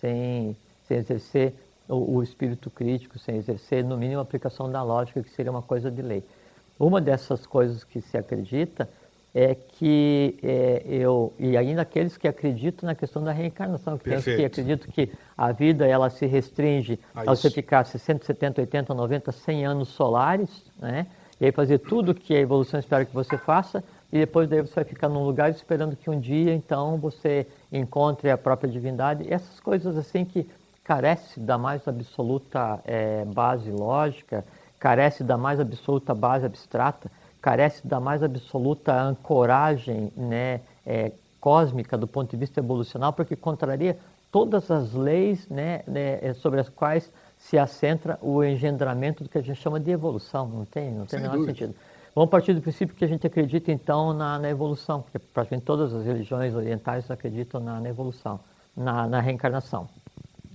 [0.00, 1.52] sem, sem exercer
[1.86, 5.60] o, o, espírito crítico, sem exercer, no mínimo, a aplicação da lógica, que seria uma
[5.60, 6.24] coisa de lei.
[6.80, 8.88] Uma dessas coisas que se acredita
[9.34, 14.44] é que é, eu, e ainda aqueles que acreditam na questão da reencarnação, que, que
[14.46, 19.30] acreditam que a vida ela se restringe a, a você ficar 60, 70, 80, 90,
[19.30, 21.06] 100 anos solares, né?
[21.40, 23.82] E aí fazer tudo que a evolução espera que você faça
[24.12, 28.30] e depois daí você vai ficar num lugar esperando que um dia então você encontre
[28.30, 29.24] a própria divindade.
[29.24, 30.48] E essas coisas assim que
[30.82, 34.44] carece da mais absoluta é, base lógica,
[34.78, 37.10] carece da mais absoluta base abstrata,
[37.42, 43.98] carece da mais absoluta ancoragem né, é, cósmica do ponto de vista evolucional, porque contraria
[44.32, 47.10] todas as leis né, né, é, sobre as quais
[47.48, 50.46] se assentra o engendramento do que a gente chama de evolução.
[50.46, 51.74] Não tem, não tem nenhum sentido.
[52.14, 55.94] Vamos partir do princípio que a gente acredita então na, na evolução, porque praticamente todas
[55.94, 58.38] as religiões orientais acreditam na, na evolução,
[58.76, 59.88] na, na, reencarnação.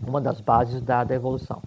[0.06, 1.64] Uma das bases da, da evolução.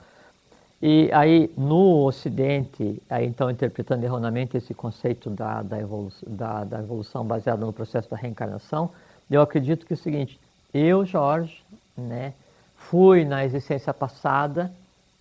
[0.81, 6.79] E aí, no Ocidente, aí, então interpretando erroneamente esse conceito da, da, evolu da, da
[6.79, 8.91] evolução baseada no processo da reencarnação,
[9.29, 10.39] eu acredito que é o seguinte:
[10.73, 11.65] eu, Jorge,
[11.97, 12.33] né,
[12.77, 14.71] fui na existência passada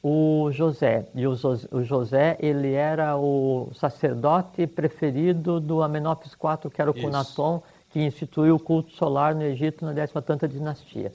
[0.08, 1.04] o José.
[1.16, 7.64] E o José, ele era o sacerdote preferido do Amenófis IV, que era o Cunaton,
[7.90, 11.12] que instituiu o culto solar no Egito na 13 tanta dinastia.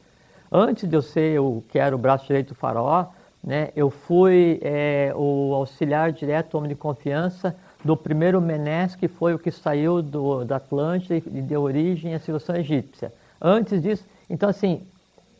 [0.50, 3.06] Antes de eu ser o que era o braço direito do faraó,
[3.44, 7.54] né, eu fui é, o auxiliar direto, homem de confiança,
[7.84, 12.18] do primeiro Menes, que foi o que saiu do, da Atlântida e deu origem à
[12.18, 13.12] civilização egípcia.
[13.40, 14.82] Antes disso, então assim,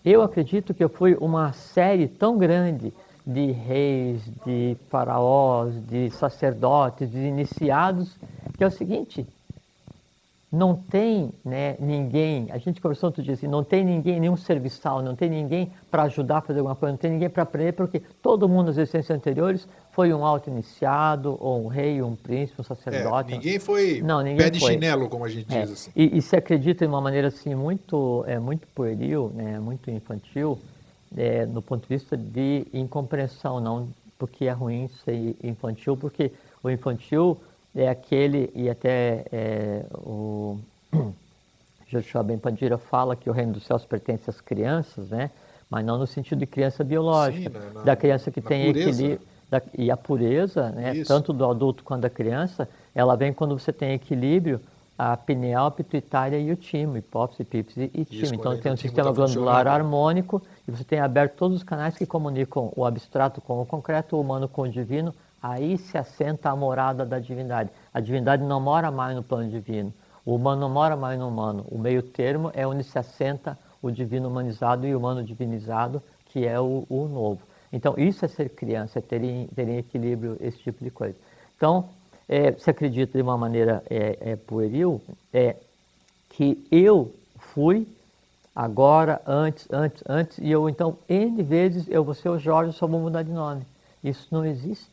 [0.04, 2.92] eu acredito que eu fui uma série tão grande
[3.32, 8.16] de reis, de faraós, de sacerdotes, de iniciados,
[8.56, 9.26] que é o seguinte,
[10.52, 15.00] não tem né, ninguém, a gente conversou outro dia assim, não tem ninguém, nenhum serviçal,
[15.00, 18.02] não tem ninguém para ajudar a fazer alguma coisa, não tem ninguém para aprender, porque
[18.20, 23.32] todo mundo nas existências anteriores foi um auto-iniciado, ou um rei, um príncipe, um sacerdote.
[23.32, 24.72] É, ninguém foi não, ninguém pé de foi.
[24.72, 25.72] chinelo, como a gente é, diz.
[25.72, 25.90] Assim.
[25.94, 30.58] E, e, se acredita de uma maneira assim muito, é, muito pueril, né, muito infantil,
[31.16, 33.88] é, no ponto de vista de incompreensão, não
[34.18, 36.30] porque é ruim ser infantil, porque
[36.62, 37.38] o infantil
[37.74, 40.58] é aquele, e até é, o
[41.88, 45.30] Joshua Ben Pandira fala que o reino dos céus pertence às crianças, né?
[45.70, 49.20] mas não no sentido de criança biológica, Sim, na, da criança que tem equilíbrio.
[49.48, 53.72] Da, e a pureza, né, tanto do adulto quanto da criança, ela vem quando você
[53.72, 54.60] tem equilíbrio
[55.02, 58.34] a pineal, pituitária e o timo, hipófise, hipífise e timo.
[58.34, 62.04] Então tem um sistema tá glandular harmônico e você tem aberto todos os canais que
[62.04, 65.14] comunicam o abstrato com o concreto, o humano com o divino.
[65.42, 67.70] Aí se assenta a morada da divindade.
[67.94, 69.90] A divindade não mora mais no plano divino.
[70.22, 71.64] O humano não mora mais no humano.
[71.70, 76.46] O meio termo é onde se assenta o divino humanizado e o humano divinizado, que
[76.46, 77.40] é o, o novo.
[77.72, 81.16] Então, isso é ser criança, é ter em, ter em equilíbrio esse tipo de coisa.
[81.56, 81.88] Então,
[82.30, 85.02] é, se acredita de uma maneira é, é, pueril,
[85.34, 85.56] é
[86.28, 87.88] que eu fui
[88.54, 92.86] agora, antes, antes, antes, e eu então, N vezes, eu vou ser o Jorge, só
[92.86, 93.66] vou mudar de nome.
[94.02, 94.88] Isso não existe.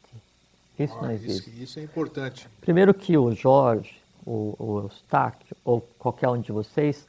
[0.80, 1.52] Isso ah, não existe.
[1.52, 2.50] Isso, isso, é importante.
[2.60, 7.06] Primeiro que o Jorge, o, o Eustáquio, ou qualquer um de vocês,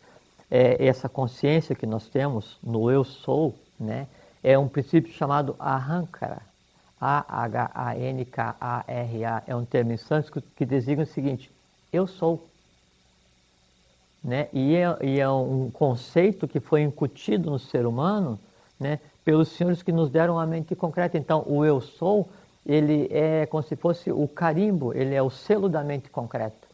[0.50, 4.06] é, essa consciência que nós temos no eu sou, né,
[4.42, 6.42] é um princípio chamado arrancara.
[7.00, 8.22] A-H-A-N-K-A-R-A
[9.46, 11.50] é um termo em sânscrito que designa o seguinte:
[11.92, 12.46] eu sou.
[14.22, 14.48] Né?
[14.52, 18.38] E, é, e é um conceito que foi incutido no ser humano
[18.78, 21.16] né, pelos senhores que nos deram a mente concreta.
[21.16, 22.28] Então, o eu sou,
[22.66, 26.67] ele é como se fosse o carimbo, ele é o selo da mente concreta.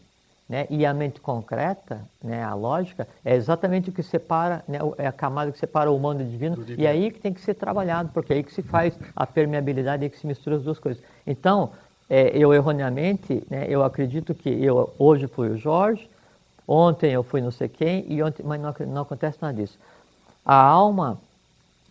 [0.47, 0.67] Né?
[0.69, 5.13] E a mente concreta, né, a lógica, é exatamente o que separa, né, é a
[5.13, 7.55] camada que separa o humano do divino, do divino, e aí que tem que ser
[7.55, 10.63] trabalhado, porque é aí que se faz a permeabilidade, é aí que se mistura as
[10.63, 11.03] duas coisas.
[11.27, 11.71] Então,
[12.11, 16.11] é, eu erroneamente, né, eu acredito que eu hoje fui o Jorge,
[16.69, 19.79] ontem eu fui não sei quem, e ontem, mas não, não acontece nada disso.
[20.45, 21.19] A alma,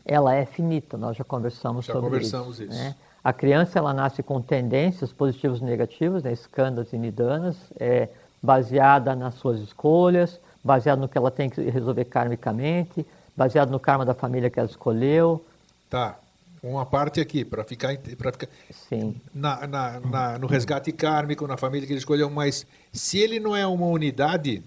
[0.06, 2.72] ela é finita, nós já conversamos já sobre conversamos isso.
[2.72, 2.84] isso.
[2.84, 2.96] Né?
[3.24, 8.10] A criança, ela nasce com tendências positivas e negativas, né, escândalos e nidanas, é,
[8.44, 13.06] baseada nas suas escolhas, baseada no que ela tem que resolver karmicamente,
[13.38, 15.44] baseado no karma da família que ela escolheu.
[15.90, 16.20] Tá.
[16.62, 19.16] Uma parte aqui, para ficar, pra ficar Sim.
[19.34, 23.56] Na, na, na, no resgate kármico, na família que ele escolheu, mas se ele não
[23.56, 24.64] é uma unidade,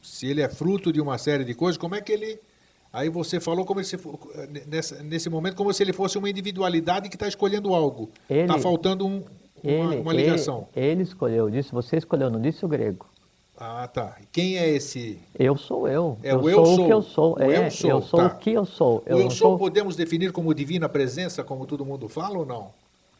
[0.00, 2.38] se ele é fruto de uma série de coisas, como é que ele.
[2.92, 3.98] Aí você falou como se
[4.68, 8.08] nessa, nesse momento como se ele fosse uma individualidade que está escolhendo algo.
[8.30, 9.24] Está faltando um,
[9.68, 10.68] ele, uma, ligação.
[10.74, 13.06] Ele, ele, escolheu, disse, você escolheu, não disse o grego.
[13.56, 14.16] Ah, tá.
[14.32, 15.18] Quem é esse?
[15.38, 16.18] Eu sou eu.
[16.22, 16.66] É eu o eu sou.
[16.66, 16.84] sou.
[16.84, 17.34] O que eu sou.
[17.34, 17.90] O é, eu sou.
[17.90, 18.26] Eu sou tá.
[18.26, 19.02] o que eu sou.
[19.06, 22.44] Eu o eu sou, sou podemos definir como divina presença, como todo mundo fala ou
[22.44, 22.70] não?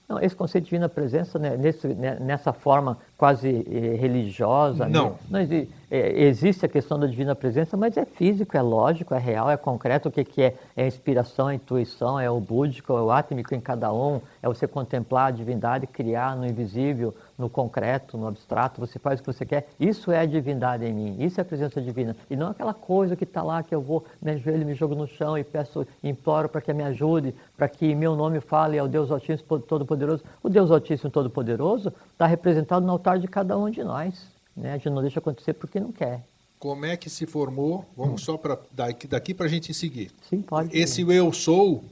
[0.07, 5.11] Não, esse conceito de divina presença, né, nesse, né, nessa forma quase eh, religiosa, não.
[5.11, 9.15] Né, não existe, é, existe a questão da divina presença, mas é físico, é lógico,
[9.15, 10.09] é real, é concreto.
[10.09, 10.55] O que, que é?
[10.77, 14.49] É a inspiração, a intuição, é o búdico, é o átmico em cada um, é
[14.49, 19.33] você contemplar a divindade, criar no invisível, no concreto, no abstrato, você faz o que
[19.33, 19.69] você quer.
[19.79, 22.17] Isso é a divindade em mim, isso é a presença divina.
[22.31, 25.07] E não aquela coisa que está lá, que eu vou, me ajoelho, me jogo no
[25.07, 29.11] chão e peço, imploro para que me ajude, para que meu nome fale ao Deus
[29.11, 30.23] Altíssimo Todo-Poderoso.
[30.43, 34.27] O Deus Altíssimo Todo-Poderoso está representado no altar de cada um de nós.
[34.57, 34.73] Né?
[34.73, 36.23] A gente não deixa acontecer porque não quer.
[36.59, 37.85] Como é que se formou?
[37.97, 38.25] Vamos hum.
[38.25, 40.11] só para daqui, daqui para a gente seguir.
[40.31, 40.77] Sim, pode.
[40.77, 41.85] Esse eu sou,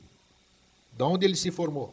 [0.97, 1.93] de onde ele se formou?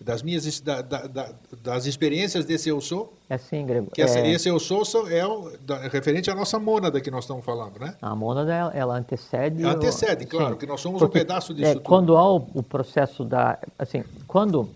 [0.00, 1.30] Das minhas da, da, da,
[1.62, 3.12] das experiências desse eu sou.
[3.28, 3.66] É sim.
[3.92, 4.30] Que é...
[4.30, 7.94] esse eu sou é, o, é referente à nossa mônada que nós estamos falando, né?
[8.00, 9.62] A mônada ela antecede.
[9.62, 10.28] Ela antecede, o...
[10.28, 10.60] claro, sim.
[10.60, 11.70] que nós somos Porque, um pedaço disso.
[11.70, 11.84] É, tudo.
[11.84, 14.68] Quando há o, o, processo da, assim, quando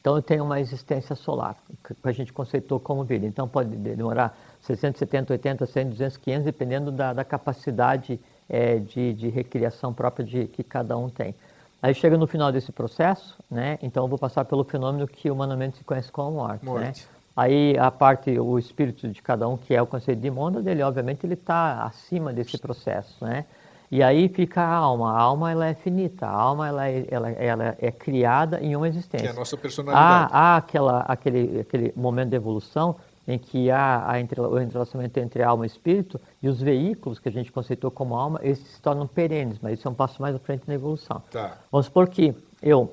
[0.00, 3.26] então eu tenho uma existência solar que a gente conceitou como vida.
[3.26, 8.18] Então pode demorar 60, 70, 80, 100, 200, 500, dependendo da, da capacidade
[8.48, 11.34] é, de, de recriação própria de, que cada um tem.
[11.80, 13.78] Aí chega no final desse processo, né?
[13.80, 16.70] Então eu vou passar pelo fenômeno que humanamente se conhece como morte, né?
[16.70, 17.02] morte.
[17.02, 17.18] Né?
[17.36, 20.82] Aí a parte, o espírito de cada um, que é o conceito de monda dele,
[20.82, 23.44] obviamente ele está acima desse processo, né?
[23.90, 25.12] E aí fica a alma.
[25.12, 26.26] A alma ela é finita.
[26.26, 29.20] A alma ela é, ela, ela é criada em uma existência.
[29.20, 30.30] Que é a nossa personalidade.
[30.32, 32.96] Há, há aquela, aquele, aquele momento de evolução
[33.28, 34.14] em que há a,
[34.48, 38.40] o entrelaçamento entre alma e espírito, e os veículos que a gente conceitou como alma,
[38.42, 41.22] esses se tornam perenes, mas isso é um passo mais à frente na evolução.
[41.30, 41.58] Tá.
[41.70, 42.90] Vamos supor que eu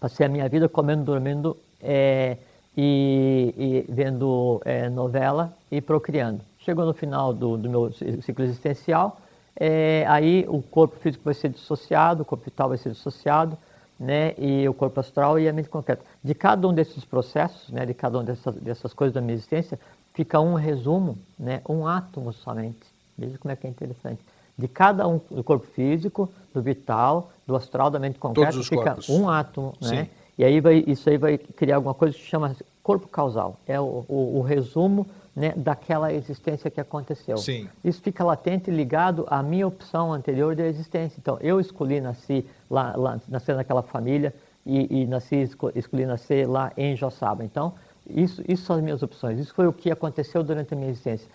[0.00, 2.36] passei a minha vida comendo, dormindo é,
[2.76, 3.54] e,
[3.88, 6.40] e, vendo é, novela e procriando.
[6.58, 9.20] Chegou no final do, do meu ciclo existencial,
[9.54, 13.56] é, aí o corpo físico vai ser dissociado, o corpo vital vai ser dissociado,
[14.00, 16.02] né, e o corpo astral e a mente concreta.
[16.24, 19.78] De cada um desses processos, né, de cada uma dessas, dessas coisas da minha existência,
[20.14, 22.80] fica um resumo, né, um átomo somente.
[23.18, 24.20] Veja como é que é interessante.
[24.56, 29.08] De cada um, do corpo físico, do vital, do astral, da mente concreta, fica corpos.
[29.10, 30.08] um átomo, né?
[30.40, 33.60] E aí vai, isso aí vai criar alguma coisa que chama corpo causal.
[33.66, 35.06] É o, o, o resumo
[35.36, 37.36] né, daquela existência que aconteceu.
[37.36, 37.68] Sim.
[37.84, 41.18] Isso fica latente ligado à minha opção anterior de existência.
[41.20, 44.34] Então, eu escolhi nasci lá, lá nascer naquela família
[44.64, 47.44] e, e nasci escolhi nascer lá em Joçaba.
[47.44, 47.74] Então,
[48.08, 49.38] isso, isso são as minhas opções.
[49.38, 51.28] Isso foi o que aconteceu durante a minha existência.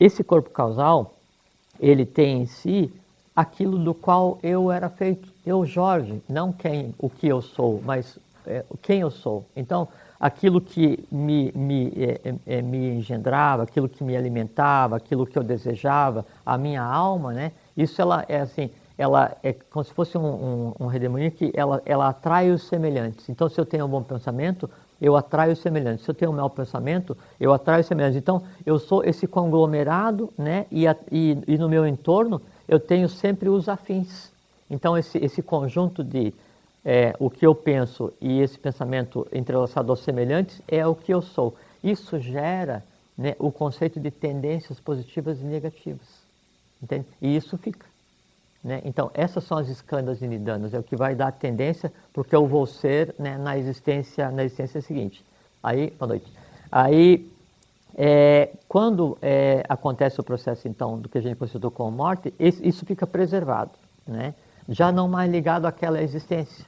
[0.00, 1.14] Esse corpo causal,
[1.78, 2.92] ele tem em si
[3.36, 5.35] aquilo do qual eu era feito.
[5.46, 9.46] Eu, Jorge, não quem, o que eu sou, mas é, quem eu sou.
[9.54, 9.86] Então,
[10.18, 15.44] aquilo que me, me, é, é, me engendrava, aquilo que me alimentava, aquilo que eu
[15.44, 17.52] desejava, a minha alma, né?
[17.76, 21.80] Isso ela é assim, ela é como se fosse um, um, um redemoinho que ela,
[21.86, 23.28] ela atrai os semelhantes.
[23.28, 24.68] Então, se eu tenho um bom pensamento,
[25.00, 26.04] eu atraio os semelhantes.
[26.04, 28.16] Se eu tenho um mau pensamento, eu atraio os semelhantes.
[28.16, 30.66] Então, eu sou esse conglomerado, né?
[30.72, 34.34] E, a, e, e no meu entorno, eu tenho sempre os afins.
[34.70, 36.34] Então, esse, esse conjunto de
[36.84, 41.20] é, o que eu penso e esse pensamento entrelaçado aos semelhantes é o que eu
[41.20, 41.56] sou.
[41.82, 42.84] Isso gera
[43.18, 46.06] né, o conceito de tendências positivas e negativas.
[46.82, 47.06] Entende?
[47.20, 47.86] E isso fica.
[48.62, 48.82] Né?
[48.84, 52.46] Então, essas são as escândalas nidanas, é o que vai dar a tendência porque eu
[52.46, 55.24] vou ser né, na, existência, na existência seguinte.
[55.62, 56.32] Aí, boa noite.
[56.70, 57.28] Aí,
[57.96, 62.84] é, quando é, acontece o processo, então, do que a gente considerou como morte, isso
[62.84, 63.70] fica preservado,
[64.06, 64.34] né?
[64.68, 66.64] Já não mais ligado àquela existência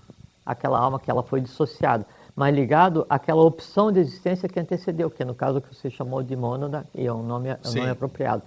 [0.49, 5.23] aquela alma que ela foi dissociada, mas ligado àquela opção de existência que antecedeu, que
[5.23, 8.43] no caso que você chamou de mônada, e é um nome, é um nome apropriado.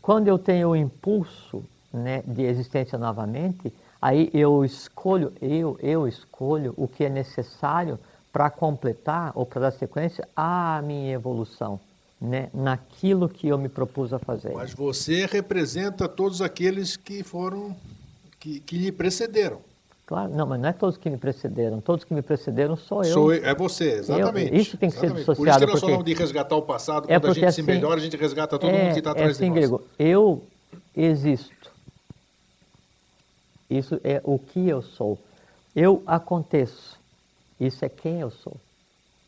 [0.00, 6.72] Quando eu tenho o impulso né, de existência novamente, aí eu escolho, eu, eu escolho
[6.74, 7.98] o que é necessário
[8.32, 11.78] para completar ou para dar sequência à minha evolução.
[12.18, 14.50] Né, naquilo que eu me propus a fazer.
[14.54, 17.76] Mas você representa todos aqueles que foram,
[18.38, 19.60] que, que lhe precederam.
[20.06, 21.80] Claro, não, mas não é todos que me precederam.
[21.80, 23.12] Todos que me precederam sou eu.
[23.12, 24.54] Sou, é você, exatamente.
[24.54, 25.14] Eu, isso tem que exatamente.
[25.14, 25.36] ser dissociado.
[25.36, 27.10] Por isso que nós falamos de resgatar o passado.
[27.10, 29.10] É quando a gente assim, se melhora, a gente resgata todo é, mundo que está
[29.10, 29.68] atrás é assim, de nós.
[29.68, 30.42] Grego, eu
[30.96, 31.72] existo.
[33.68, 35.18] Isso é o que eu sou.
[35.74, 36.96] Eu aconteço.
[37.58, 38.56] Isso é quem eu sou.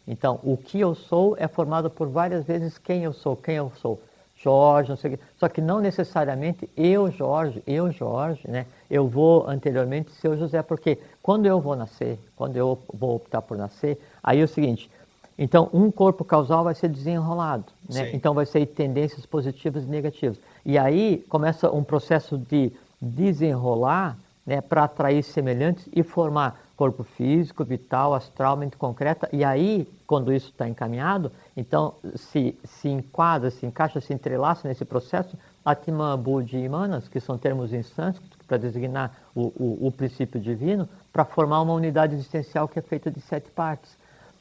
[0.07, 3.73] Então, o que eu sou é formado por várias vezes quem eu sou, quem eu
[3.81, 4.01] sou.
[4.41, 5.25] Jorge, não sei o quê.
[5.39, 8.65] Só que não necessariamente eu, Jorge, eu, Jorge, né?
[8.91, 13.43] Eu vou anteriormente ser o José, porque quando eu vou nascer, quando eu vou optar
[13.43, 14.91] por nascer, aí é o seguinte,
[15.39, 18.11] então um corpo causal vai ser desenrolado, né?
[18.13, 20.39] Então vai ser tendências positivas e negativas.
[20.65, 27.65] E aí começa um processo de desenrolar, né, para atrair semelhantes e formar corpo físico,
[27.65, 33.67] vital, astral, mente concreta, e aí, quando isso está encaminhado, então se, se enquadra, se
[33.67, 38.57] encaixa, se entrelaça nesse processo, Atma, Buddhi e Manas, que são termos em sânscrito para
[38.57, 43.21] designar o, o, o princípio divino, para formar uma unidade existencial que é feita de
[43.21, 43.91] sete partes.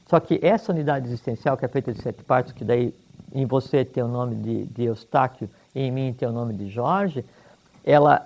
[0.09, 2.93] Só que essa unidade existencial, que é feita de sete partes, que daí
[3.33, 6.69] em você tem o nome de, de Eustáquio e em mim tem o nome de
[6.69, 7.25] Jorge,
[7.83, 8.25] ela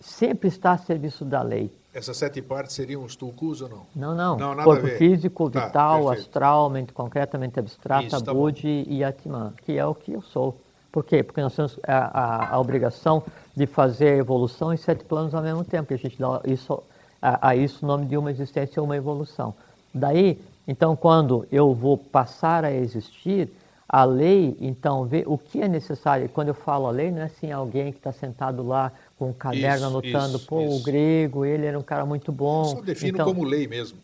[0.00, 1.72] sempre está a serviço da lei.
[1.94, 3.86] Essas sete partes seriam os tulcus ou não?
[3.94, 4.54] Não, não.
[4.54, 9.52] não Corpo físico, tá, vital, astral, mente concreta, mente abstrata, Isso, tá Budi e Atman,
[9.64, 10.58] que é o que eu sou.
[10.94, 11.24] Por quê?
[11.24, 13.24] Porque nós temos a, a, a, obrigação
[13.56, 15.92] de fazer a evolução em sete planos ao mesmo tempo.
[15.92, 16.80] E a gente dá isso,
[17.20, 19.52] a, a isso o nome de uma existência uma evolução.
[19.92, 20.38] Daí,
[20.68, 23.50] então, quando eu vou passar a existir,
[23.88, 26.28] a lei, então, vê o que é necessário.
[26.28, 29.32] Quando eu falo a lei, não é assim alguém que está sentado lá com um
[29.32, 30.76] caderno isso, anotando, isso, pô, isso.
[30.76, 32.60] o grego, ele era um cara muito bom.
[32.60, 33.98] Eu só defino então, como lei mesmo.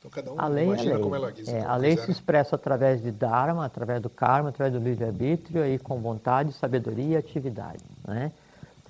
[0.00, 1.02] Então cada um a lei imagina lei.
[1.02, 1.60] como ela quiser.
[1.60, 5.62] É, a lei quiser, se expressa através de Dharma, através do karma, através do livre-arbítrio,
[5.62, 7.84] aí com vontade, sabedoria e atividade.
[8.08, 8.32] Né?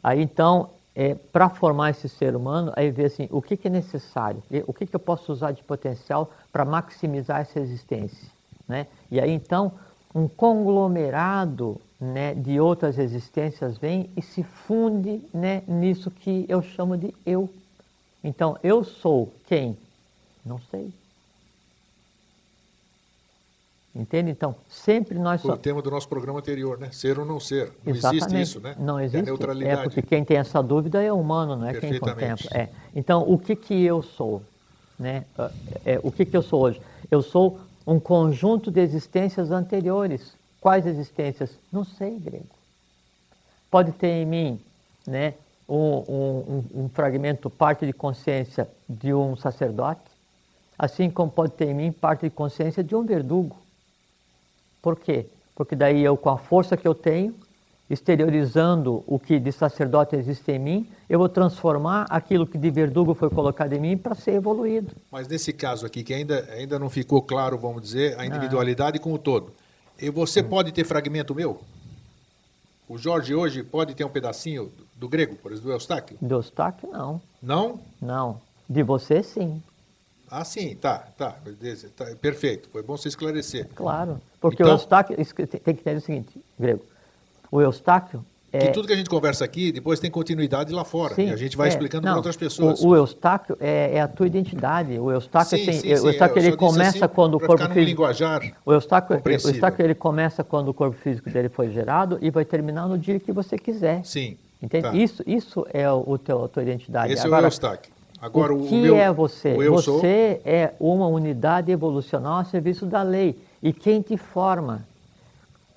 [0.04, 3.70] Aí então, é, para formar esse ser humano, aí ver assim, o que, que é
[3.70, 8.28] necessário, o que, que eu posso usar de potencial para maximizar essa existência.
[8.68, 8.86] Né?
[9.10, 9.72] E aí então,
[10.14, 16.96] um conglomerado né, de outras existências vem e se funde né, nisso que eu chamo
[16.96, 17.50] de eu.
[18.22, 19.76] Então, eu sou quem?
[20.44, 20.92] Não sei.
[23.94, 24.30] Entende?
[24.30, 26.90] Então, sempre nós Foi o tema do nosso programa anterior, né?
[26.92, 27.72] Ser ou não ser.
[27.84, 28.24] Não Exatamente.
[28.24, 28.76] existe isso, né?
[28.78, 29.16] Não existe.
[29.16, 29.80] É a neutralidade.
[29.80, 32.50] É porque quem tem essa dúvida é o humano, não é quem contempla.
[32.52, 32.68] É.
[32.94, 34.42] Então, o que que eu sou?
[34.96, 35.24] Né?
[35.84, 36.80] É, o que que eu sou hoje?
[37.10, 40.34] Eu sou um conjunto de existências anteriores.
[40.60, 41.50] Quais existências?
[41.72, 42.46] Não sei, grego.
[43.70, 44.60] Pode ter em mim
[45.06, 45.34] né,
[45.68, 50.02] um, um, um, fragmento, parte de consciência de um sacerdote,
[50.78, 53.56] assim como pode ter em mim parte de consciência de um verdugo.
[54.82, 55.26] Por quê?
[55.54, 57.34] Porque daí eu, com a força que eu tenho,
[57.90, 63.14] exteriorizando o que de sacerdote existe em mim, eu vou transformar aquilo que de verdugo
[63.14, 64.94] foi colocado em mim para ser evoluído.
[65.10, 69.12] Mas nesse caso aqui, que ainda, ainda não ficou claro, vamos dizer, a individualidade com
[69.12, 69.52] o todo.
[70.00, 71.60] E você pode ter fragmento meu?
[72.88, 76.16] O Jorge hoje pode ter um pedacinho do grego, por exemplo, do Eustáquio?
[76.20, 77.20] Do Eustáquio, não.
[77.42, 77.80] Não?
[78.00, 78.40] Não.
[78.68, 79.62] De você, sim.
[80.30, 81.36] Ah, sim, tá, tá,
[81.96, 82.68] tá, perfeito.
[82.70, 83.68] Foi bom você esclarecer.
[83.74, 86.84] Claro, porque então, o Eustáquio, tem que entender o seguinte, grego,
[87.50, 88.58] o Eustáquio é...
[88.58, 91.14] Que tudo que a gente conversa aqui, depois tem continuidade lá fora.
[91.14, 92.80] Sim, e a gente vai é, explicando para outras pessoas.
[92.80, 94.98] O, o Eustáquio é, é, a tua identidade.
[94.98, 97.80] O Eustáquio, sim, assim, sim, o Eustáquio ele começa assim, quando o corpo físico.
[97.80, 102.30] Linguajar o Eustáquio, o Eustáquio ele começa quando o corpo físico dele foi gerado e
[102.30, 104.04] vai terminar no dia que você quiser.
[104.04, 104.36] Sim.
[104.60, 104.82] Entende?
[104.82, 104.94] Tá.
[104.94, 107.12] Isso, isso é o, teu, a tua identidade.
[107.12, 107.92] Esse Agora, é o Eustáquio.
[108.20, 109.54] Agora, o, o que meu, é você?
[109.54, 110.02] você sou...
[110.44, 113.38] é uma unidade evolucional a serviço da lei.
[113.62, 114.84] E quem te forma?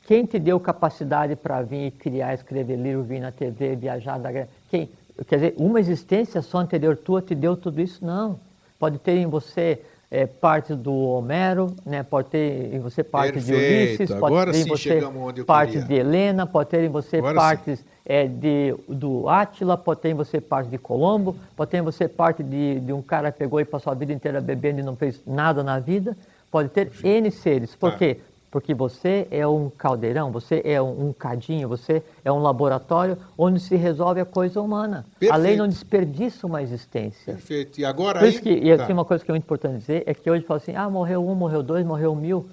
[0.06, 4.30] Quem te deu capacidade para vir criar, escrever livro, vir na TV, viajar da
[4.70, 4.90] Quem?
[5.28, 8.03] Quer dizer, uma existência só anterior tua te deu tudo isso?
[8.03, 8.40] Não.
[8.78, 9.82] Pode ter em você
[10.14, 12.03] é, parte do Homero, né?
[12.03, 13.60] pode ter em você parte Perfeito.
[13.60, 17.34] de Ulisses, pode Agora ter em você parte de Helena, pode ter em você Agora
[17.34, 21.81] partes é, de, do Átila, pode ter em você parte de Colombo, pode ter em
[21.81, 24.84] você parte de, de um cara que pegou e passou a vida inteira bebendo e
[24.84, 26.15] não fez nada na vida.
[26.52, 27.76] Pode ter N seres.
[27.76, 27.98] Por tá.
[27.98, 28.19] quê?
[28.54, 33.76] Porque você é um caldeirão, você é um, cadinho, você é um laboratório onde se
[33.76, 35.08] resolve a coisa humana.
[35.18, 35.34] Perfeito.
[35.34, 37.34] A lei não desperdiça uma existência.
[37.34, 37.82] Perfeito.
[37.82, 38.44] E agora Por isso aí...
[38.44, 38.84] que, e tá.
[38.84, 41.28] aqui uma coisa que é muito importante dizer é que hoje fala assim, ah, morreu
[41.28, 42.48] um, morreu dois, morreu mil.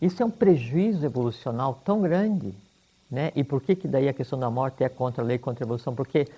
[0.00, 2.54] Isso é um prejuízo evolucional tão grande.
[3.10, 3.32] Né?
[3.34, 5.66] E por que, que daí a questão da morte é contra a lei, contra a
[5.66, 5.96] evolução?
[5.96, 6.28] Porque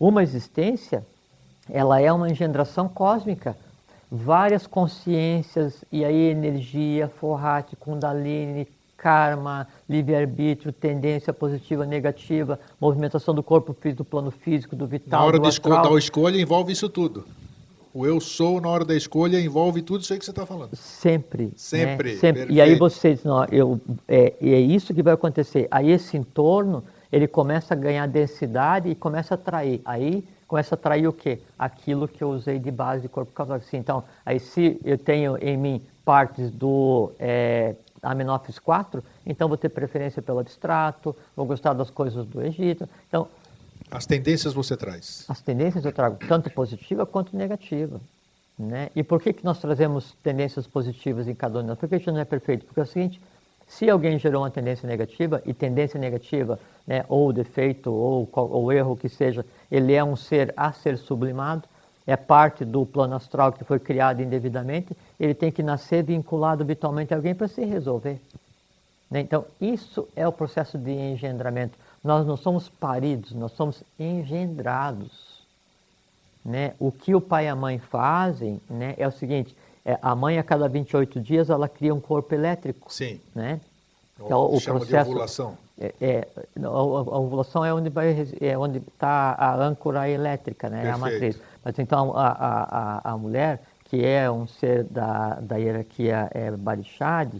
[0.00, 1.04] uma existência,
[1.68, 3.54] ela é uma engendração cósmica
[4.10, 8.66] várias consciências, e aí energia, forrate, kundalini,
[8.96, 15.26] karma, livre-arbítrio, tendência positiva, negativa, movimentação do corpo físico, do plano físico, do vital, Na
[15.26, 17.24] hora da escolha, escolha envolve isso tudo.
[17.92, 20.76] O eu sou, na hora da escolha, envolve tudo isso aí que você está falando.
[20.76, 21.52] Sempre.
[21.56, 22.12] Sempre.
[22.12, 22.18] Né?
[22.18, 22.52] Sempre.
[22.52, 25.66] E aí você diz, não, eu, é, é isso que vai acontecer.
[25.70, 29.80] Aí esse entorno, ele começa a ganhar densidade e começa a atrair.
[29.82, 31.40] Aí começa a atrair o quê?
[31.58, 33.60] Aquilo que eu usei de base de corpo causal.
[33.72, 39.68] Então, aí se eu tenho em mim partes do é, Amenófis 4, então vou ter
[39.68, 42.88] preferência pelo abstrato, vou gostar das coisas do Egito.
[43.08, 43.28] Então,
[43.90, 45.24] as tendências você traz?
[45.28, 48.00] As tendências eu trago tanto positiva quanto negativa.
[48.58, 48.88] Né?
[48.96, 51.78] E por que, que nós trazemos tendências positivas em cada um de nós?
[51.78, 52.64] Por que a gente não é perfeito?
[52.64, 53.20] Porque é o seguinte,
[53.66, 58.96] se alguém gerou uma tendência negativa, e tendência negativa, né, ou defeito, ou, ou erro
[58.96, 61.64] que seja, ele é um ser a ser sublimado,
[62.06, 67.12] é parte do plano astral que foi criado indevidamente, ele tem que nascer vinculado vitalmente
[67.12, 68.20] a alguém para se resolver.
[69.10, 69.20] Né?
[69.20, 71.76] Então, isso é o processo de engendramento.
[72.02, 75.42] Nós não somos paridos, nós somos engendrados.
[76.44, 76.74] Né?
[76.78, 80.38] O que o pai e a mãe fazem né, é o seguinte: É, a mãe,
[80.38, 82.92] a cada 28 dias, ela cria um corpo elétrico.
[82.92, 83.20] Sim.
[83.34, 83.60] Né?
[84.16, 85.58] Que é o, o chama processo, de ovulação.
[85.78, 86.28] É, é,
[86.62, 90.86] a, ovulação é onde vai, é onde está a âncora elétrica, né?
[90.86, 91.38] É a matriz.
[91.62, 97.34] Mas então a, a, a, mulher, que é um ser da, da hierarquia é, Barishad,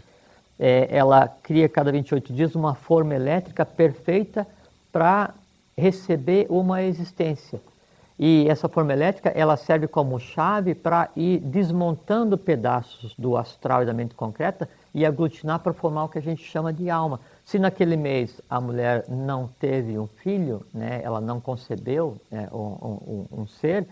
[0.59, 4.45] é, ela cria cada 28 dias uma forma elétrica perfeita
[4.91, 5.33] para
[5.75, 7.59] receber uma existência.
[8.19, 13.85] E essa forma elétrica ela serve como chave para ir desmontando pedaços do astral e
[13.85, 17.19] da mente concreta e aglutinar para formar o que a gente chama de alma.
[17.45, 22.57] Se naquele mês a mulher não teve um filho, né, ela não concebeu né, um,
[22.57, 23.87] um, um ser,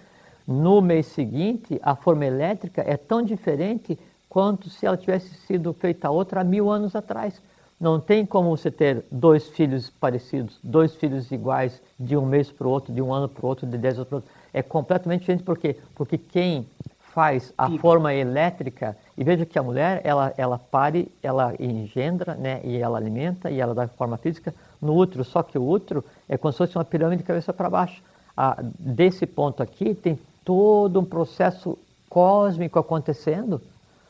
[0.47, 3.97] no mês seguinte a forma elétrica é tão diferente
[4.29, 7.41] quanto se ela tivesse sido feita outra há mil anos atrás.
[7.79, 12.67] Não tem como você ter dois filhos parecidos, dois filhos iguais de um mês para
[12.67, 14.31] o outro, de um ano para o outro, de dez anos para o outro.
[14.53, 15.77] É completamente diferente por quê?
[15.93, 16.65] Porque quem
[17.13, 22.59] faz a forma elétrica, e veja que a mulher, ela, ela pare, ela engendra, né,
[22.63, 26.37] e ela alimenta, e ela dá forma física no útero, só que o útero é
[26.37, 28.01] como se fosse uma pirâmide de cabeça para baixo.
[28.35, 31.77] Ah, desse ponto aqui, tem todo um processo
[32.09, 33.61] cósmico acontecendo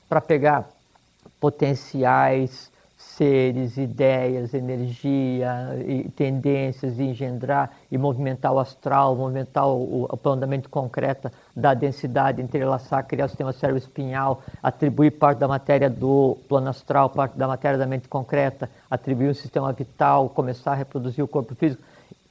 [0.10, 0.68] para pegar
[1.40, 10.18] potenciais, seres, ideias, energia, e tendências, e engendrar e movimentar o astral, movimentar o, o
[10.18, 16.70] planejamento concreto da densidade, entrelaçar, criar o sistema cérebro-espinhal, atribuir parte da matéria do plano
[16.70, 21.28] astral, parte da matéria da mente concreta, atribuir um sistema vital, começar a reproduzir o
[21.28, 21.82] corpo físico.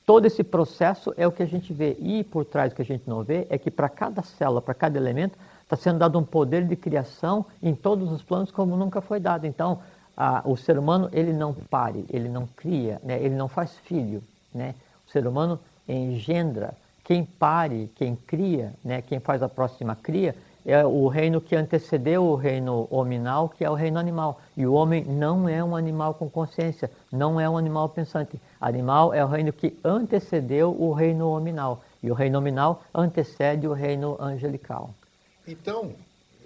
[0.04, 1.96] Todo esse processo é o que a gente vê.
[1.98, 4.74] E por trás do que a gente não vê é que para cada célula, para
[4.74, 9.00] cada elemento, está sendo dado um poder de criação em todos os planos como nunca
[9.00, 9.46] foi dado.
[9.46, 9.78] Então,
[10.14, 13.18] a, o ser humano ele não pare, ele não cria, né?
[13.18, 14.22] ele não faz filho.
[14.54, 14.74] Né?
[15.08, 16.74] O ser humano engendra.
[17.04, 19.02] Quem pare, quem cria, né?
[19.02, 23.70] quem faz a próxima cria, é o reino que antecedeu o reino hominal, que é
[23.70, 24.40] o reino animal.
[24.56, 28.40] E o homem não é um animal com consciência, não é um animal pensante.
[28.58, 31.84] Animal é o reino que antecedeu o reino hominal.
[32.02, 34.94] E o reino hominal antecede o reino angelical.
[35.46, 35.92] Então,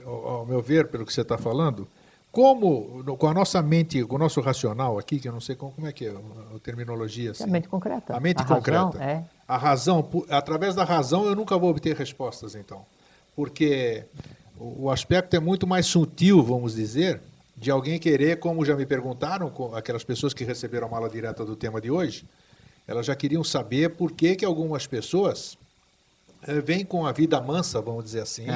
[0.04, 1.86] ao meu ver, pelo que você está falando,
[2.30, 5.72] como, com a nossa mente, com o nosso racional aqui, que eu não sei como,
[5.72, 7.30] como é que é a terminologia.
[7.30, 7.44] Assim.
[7.44, 8.16] É a mente concreta.
[8.16, 8.98] A mente a concreta.
[8.98, 9.24] Razão, é.
[9.46, 12.84] A razão, através da razão eu nunca vou obter respostas, então.
[13.34, 14.04] Porque
[14.58, 17.20] o aspecto é muito mais sutil, vamos dizer,
[17.56, 21.56] de alguém querer, como já me perguntaram, aquelas pessoas que receberam a mala direta do
[21.56, 22.24] tema de hoje,
[22.86, 25.58] elas já queriam saber por que, que algumas pessoas
[26.42, 28.46] é, vêm com a vida mansa, vamos dizer assim,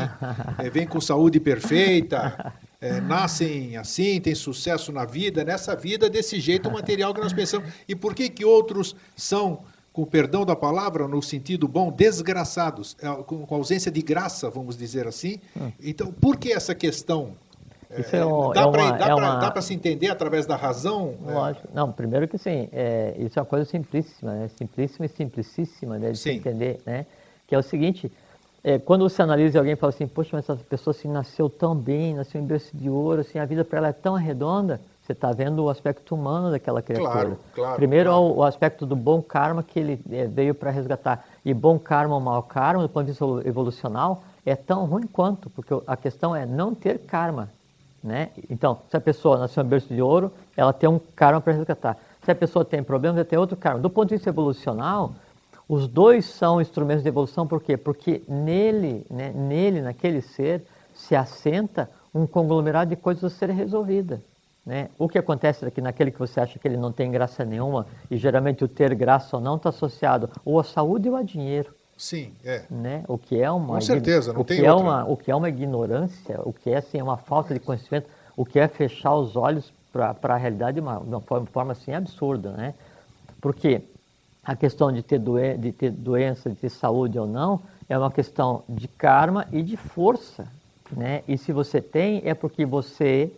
[0.59, 6.41] é, vêm com saúde perfeita, é, nascem assim, têm sucesso na vida, nessa vida desse
[6.41, 7.73] jeito material que nós pensamos.
[7.87, 9.61] E por que que outros são,
[9.93, 15.07] com perdão da palavra, no sentido bom, desgraçados, é, com, ausência de graça, vamos dizer
[15.07, 15.39] assim?
[15.57, 15.71] Hum.
[15.81, 17.37] Então, por que essa questão?
[17.97, 21.15] Isso é, um, dá é para se entender através da razão?
[21.29, 21.31] É.
[21.31, 21.69] Lógico.
[21.73, 24.51] Não, primeiro que sim, é, isso é uma coisa simplíssima, né?
[24.57, 26.31] simplíssima e simplicíssima né, de sim.
[26.31, 27.07] se entender, né?
[27.47, 28.11] que é o seguinte,
[28.65, 31.75] é, quando você analisa alguém e fala assim, poxa, mas essa pessoa assim, nasceu tão
[31.75, 35.13] bem, nasceu em berço de ouro, assim, a vida para ela é tão redonda, você
[35.13, 37.11] está vendo o aspecto humano daquela criatura.
[37.11, 38.25] Claro, claro, Primeiro claro.
[38.25, 41.25] O, o, aspecto do bom karma que ele é, veio para resgatar.
[41.45, 45.51] E bom karma ou mau karma, do ponto de vista evolucional, é tão ruim quanto,
[45.51, 47.49] porque a questão é não ter karma.
[48.03, 48.31] Né?
[48.49, 51.97] Então, se a pessoa nasceu em berço de ouro, ela tem um karma para resgatar.
[52.25, 53.81] Se a pessoa tem problemas, ela tem outro karma.
[53.81, 55.15] Do ponto de vista evolucional,
[55.73, 57.79] os dois são instrumentos de evolução, por quê?
[57.79, 60.63] Porque nele, né, nele, naquele ser,
[60.95, 64.21] se assenta um conglomerado de coisas a serem resolvidas.
[64.67, 64.91] Né?
[64.99, 68.19] O que acontece aqui naquele que você acha que ele não tem graça nenhuma, e
[68.19, 71.73] geralmente o ter graça ou não está associado ou à saúde ou a dinheiro.
[71.97, 72.65] Sim, é.
[72.71, 73.03] Né?
[73.09, 74.87] O que é uma Com certeza, não o tem que é outra.
[74.87, 78.45] uma O que é uma ignorância, o que é assim, uma falta de conhecimento, o
[78.45, 81.95] que é fechar os olhos para a realidade de uma, de uma forma, forma assim
[81.95, 82.51] absurda.
[82.51, 82.75] Né?
[83.41, 83.81] Porque
[84.45, 88.11] a questão de ter, doen de ter doença, de ter saúde ou não, é uma
[88.11, 90.47] questão de karma e de força.
[90.91, 91.23] Né?
[91.29, 93.33] E se você tem, é porque você,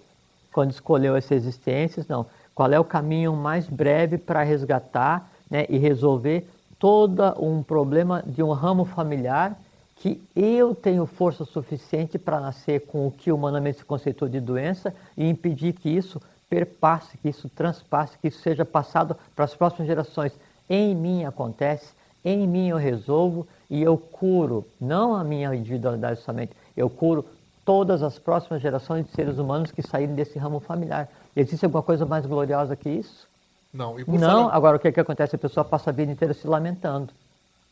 [0.52, 5.76] quando escolheu essa existência, não, qual é o caminho mais breve para resgatar né, e
[5.76, 6.48] resolver
[6.78, 9.56] todo um problema de um ramo familiar
[9.96, 14.94] que eu tenho força suficiente para nascer com o que humanamente se conceitou de doença
[15.16, 19.86] e impedir que isso perpasse, que isso transpasse, que isso seja passado para as próximas
[19.86, 20.32] gerações
[20.68, 21.92] em mim acontece,
[22.24, 27.24] em mim eu resolvo e eu curo, não a minha individualidade somente, eu curo
[27.64, 31.08] todas as próximas gerações de seres humanos que saírem desse ramo familiar.
[31.34, 33.26] Existe alguma coisa mais gloriosa que isso?
[33.72, 33.98] Não.
[33.98, 34.54] E por não, falar...
[34.54, 35.34] agora o que, que acontece?
[35.36, 37.12] A pessoa passa a vida inteira se lamentando,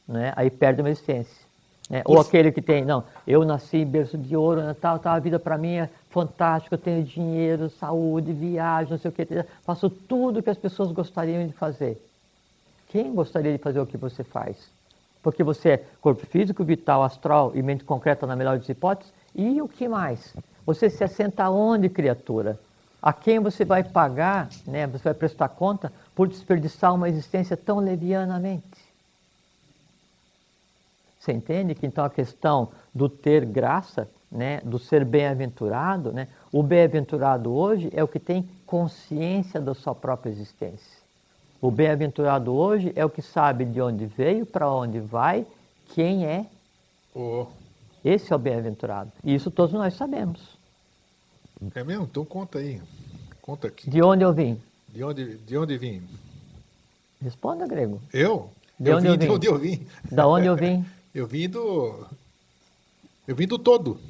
[0.08, 0.32] né?
[0.34, 1.52] aí perde uma existência.
[1.88, 2.02] Né?
[2.04, 5.18] Ou aquele que tem, não, eu nasci em berço de ouro, né, tal, tal, a
[5.18, 9.26] vida para mim é fantástica, eu tenho dinheiro, saúde, viagem, não sei o que,
[9.62, 12.00] faço tudo que as pessoas gostariam de fazer.
[12.92, 14.68] Quem gostaria de fazer o que você faz?
[15.22, 19.10] Porque você é corpo físico, vital, astral e mente concreta na melhor das hipóteses.
[19.34, 20.34] E o que mais?
[20.66, 22.60] Você se assenta onde, criatura?
[23.00, 27.78] A quem você vai pagar, né, você vai prestar conta por desperdiçar uma existência tão
[27.78, 28.84] levianamente?
[31.18, 36.62] Você entende que então a questão do ter graça, né, do ser bem-aventurado, né, o
[36.62, 41.01] bem-aventurado hoje é o que tem consciência da sua própria existência.
[41.62, 45.46] O bem-aventurado hoje é o que sabe de onde veio, para onde vai,
[45.94, 46.44] quem é.
[47.14, 47.46] Oh.
[48.04, 49.12] Esse é o bem-aventurado.
[49.22, 50.40] E isso todos nós sabemos.
[51.72, 52.02] É mesmo?
[52.02, 52.82] Então conta aí.
[53.40, 53.88] Conta aqui.
[53.88, 54.60] De onde eu vim?
[54.88, 56.02] De onde, de onde vim?
[57.22, 58.02] Responda, Grego.
[58.12, 58.50] Eu?
[58.76, 59.26] De eu onde vim, eu vim?
[59.26, 59.86] De onde eu vim?
[60.10, 60.84] Da onde eu vim?
[61.14, 62.04] eu vim do.
[63.24, 64.00] Eu vim do todo.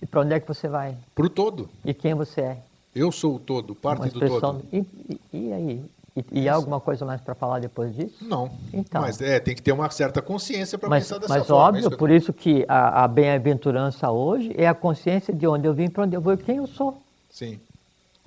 [0.00, 0.96] E para onde é que você vai?
[1.14, 1.68] Pro todo.
[1.84, 2.62] E quem você é?
[2.96, 4.64] Eu sou o todo, parte do todo.
[4.72, 5.84] E, e, e aí?
[6.14, 8.16] E, e há alguma coisa mais para falar depois disso?
[8.22, 8.50] Não.
[8.72, 9.00] Então.
[9.00, 11.62] Mas é, tem que ter uma certa consciência para Mas, pensar dessa mas forma.
[11.62, 15.46] é óbvio, que eu- por isso que a, a bem-aventurança hoje é a consciência de
[15.46, 17.00] onde eu vim, para onde eu vou e quem eu sou.
[17.30, 17.58] Sim.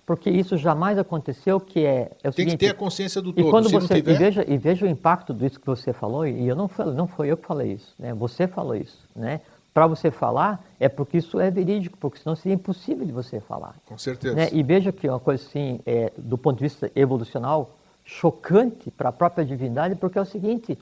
[0.06, 3.32] Porque isso jamais aconteceu, que é, é o Tem que seguinte, ter a consciência do
[3.32, 3.50] E todo.
[3.50, 6.28] quando Se você não e tiver, veja e veja o impacto disso que você falou
[6.28, 8.14] e eu não falei, não foi eu que falei isso, né?
[8.14, 9.42] Você falou isso, né?
[9.76, 13.76] Para você falar é porque isso é verídico, porque senão seria impossível de você falar.
[13.86, 14.34] com certeza.
[14.34, 14.48] Né?
[14.54, 17.72] E veja que é uma coisa assim, é, do ponto de vista evolucional,
[18.06, 20.80] chocante para a própria divindade, porque é o seguinte: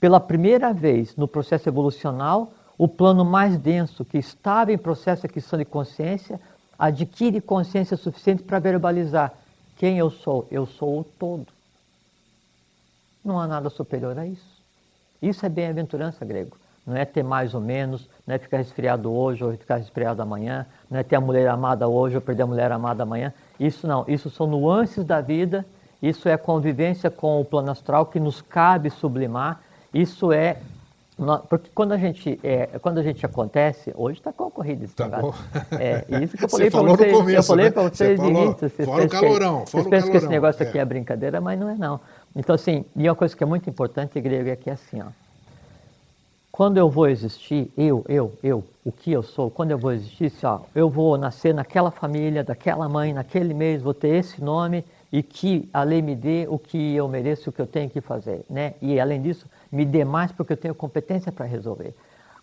[0.00, 5.26] pela primeira vez no processo evolucional, o plano mais denso, que estava em processo de
[5.26, 6.40] aquisição de consciência,
[6.76, 9.32] adquire consciência suficiente para verbalizar
[9.76, 10.44] quem eu sou.
[10.50, 11.46] Eu sou o todo.
[13.24, 14.60] Não há nada superior a isso.
[15.22, 16.56] Isso é bem-aventurança grego.
[16.84, 20.66] Não é ter mais ou menos, não é ficar resfriado hoje ou ficar resfriado amanhã,
[20.90, 23.32] não é ter a mulher amada hoje ou perder a mulher amada amanhã.
[23.60, 25.64] Isso não, isso são nuances da vida,
[26.02, 29.60] isso é convivência com o plano astral que nos cabe sublimar,
[29.92, 30.56] isso é.
[31.48, 35.44] Porque quando a gente, é, quando a gente acontece, hoje está concorrido esse Tá negócio.
[35.54, 35.76] bom.
[35.78, 37.12] É, isso que eu Você falei para vocês.
[37.12, 37.70] eu começo, falei né?
[37.70, 38.68] para Você vocês de falou, início.
[38.68, 40.66] Vocês fora o pensam que- calorão, vocês fora o pensam que esse negócio é.
[40.68, 42.00] aqui é brincadeira, mas não é não.
[42.34, 45.06] Então assim, e uma coisa que é muito importante, grego, é que é assim, ó.
[46.54, 50.26] Quando eu vou existir, eu, eu, eu, o que eu sou, quando eu vou existir,
[50.26, 54.84] assim, ó, eu vou nascer naquela família, daquela mãe, naquele mês, vou ter esse nome
[55.10, 58.00] e que a lei me dê o que eu mereço, o que eu tenho que
[58.00, 58.74] fazer, né?
[58.80, 61.92] E além disso, me dê mais porque eu tenho competência para resolver.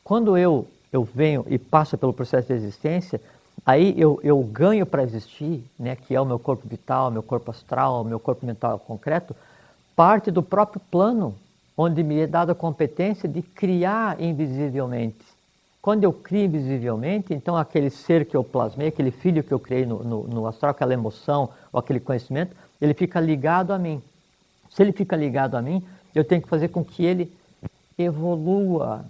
[0.04, 3.22] Quando eu, eu venho e passo pelo processo de existência,
[3.66, 7.50] aí eu, eu ganho para existir, né, que é o meu corpo vital, meu corpo
[7.50, 9.34] astral, meu corpo mental concreto,
[9.96, 11.34] parte do próprio plano,
[11.82, 15.26] onde me é dada a competência de criar invisivelmente.
[15.82, 19.84] Quando eu crio invisivelmente, então aquele ser que eu plasmei, aquele filho que eu criei
[19.84, 24.00] no, no, no astral, aquela emoção ou aquele conhecimento, ele fica ligado a mim.
[24.70, 25.84] Se ele fica ligado a mim,
[26.14, 27.34] eu tenho que fazer com que ele
[27.98, 29.04] evolua.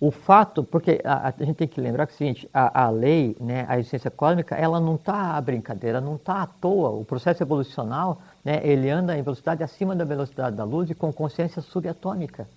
[0.00, 2.90] O fato, porque a, a gente tem que lembrar que é o seguinte, a, a
[2.90, 6.90] lei, né, a existência cósmica, ela não está à brincadeira, não está à toa.
[6.90, 11.12] O processo evolucional, né, ele anda em velocidade acima da velocidade da luz e com
[11.12, 12.48] consciência subatômica.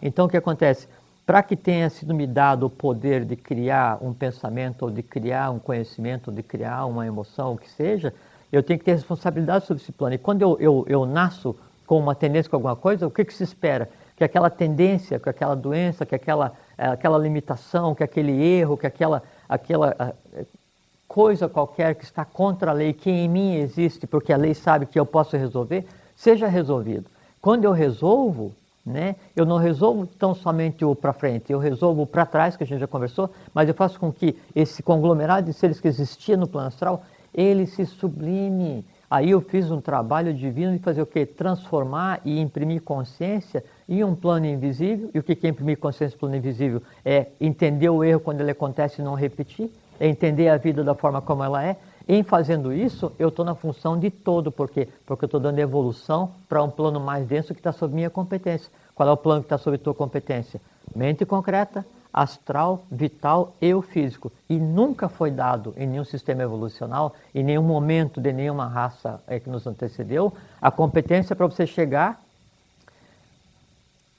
[0.00, 0.88] Então, o que acontece?
[1.26, 5.50] Para que tenha sido me dado o poder de criar um pensamento, ou de criar
[5.50, 8.14] um conhecimento, ou de criar uma emoção, o que seja,
[8.50, 10.14] eu tenho que ter responsabilidade sobre esse plano.
[10.14, 11.54] E quando eu, eu, eu nasço
[11.86, 13.90] com uma tendência com alguma coisa, o que, que se espera?
[14.16, 18.86] Que aquela tendência, que aquela doença, que aquela, eh, aquela limitação, que aquele erro, que
[18.86, 20.14] aquela, aquela ah,
[21.16, 24.84] coisa qualquer que está contra a lei, que em mim existe, porque a lei sabe
[24.84, 27.06] que eu posso resolver, seja resolvido.
[27.40, 28.52] Quando eu resolvo,
[28.84, 32.64] né, eu não resolvo tão somente o para frente, eu resolvo o para trás, que
[32.64, 36.36] a gente já conversou, mas eu faço com que esse conglomerado de seres que existia
[36.36, 37.02] no plano astral,
[37.32, 38.84] ele se sublime.
[39.10, 41.24] Aí eu fiz um trabalho divino de fazer o quê?
[41.24, 45.08] Transformar e imprimir consciência em um plano invisível.
[45.14, 46.82] E o que é imprimir consciência no plano invisível?
[47.02, 49.70] É entender o erro quando ele acontece e não repetir.
[49.98, 51.76] É entender a vida da forma como ela é.
[52.08, 54.52] Em fazendo isso, eu estou na função de todo.
[54.52, 54.88] Por quê?
[55.04, 58.70] Porque eu estou dando evolução para um plano mais denso que está sob minha competência.
[58.94, 60.60] Qual é o plano que está sob tua competência?
[60.94, 61.84] Mente concreta,
[62.16, 64.32] astral, vital e o físico.
[64.48, 69.38] E nunca foi dado em nenhum sistema evolucional, em nenhum momento de nenhuma raça eh,
[69.38, 70.32] que nos antecedeu,
[70.62, 72.18] a competência para você chegar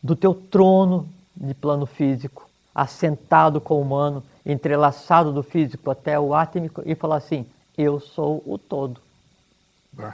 [0.04, 6.34] do teu trono de plano físico, assentado com o humano, entrelaçado do físico até o
[6.34, 7.45] átmico e falar assim:
[7.78, 8.99] eu sou o todo.
[9.99, 10.14] Ah.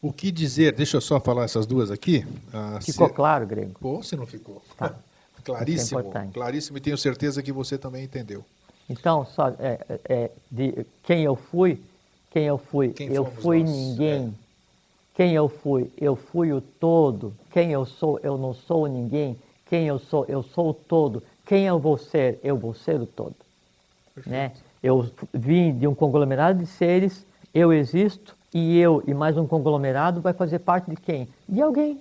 [0.00, 0.72] O que dizer?
[0.74, 2.24] Deixa eu só falar essas duas aqui.
[2.52, 3.74] Ah, Ficou se- claro, Grego?
[3.80, 4.62] Pô, se não ficou.
[4.76, 4.94] Tá.
[5.44, 8.44] Claríssimo, é claríssimo e tenho certeza que você também entendeu.
[8.90, 11.80] Então, só, é, é, de, quem eu fui,
[12.32, 13.70] quem eu fui, Quem eu fui nós?
[13.70, 14.34] ninguém.
[14.42, 14.46] É.
[15.14, 17.32] Quem eu fui, eu fui o todo.
[17.52, 19.38] Quem eu sou, eu não sou ninguém.
[19.70, 21.22] Quem eu sou, eu sou o todo.
[21.46, 23.34] Quem eu vou ser, eu vou ser o todo.
[24.26, 24.52] Né?
[24.82, 27.24] Eu vim de um conglomerado de seres,
[27.54, 31.28] eu existo e eu e mais um conglomerado vai fazer parte de quem?
[31.48, 32.00] De alguém.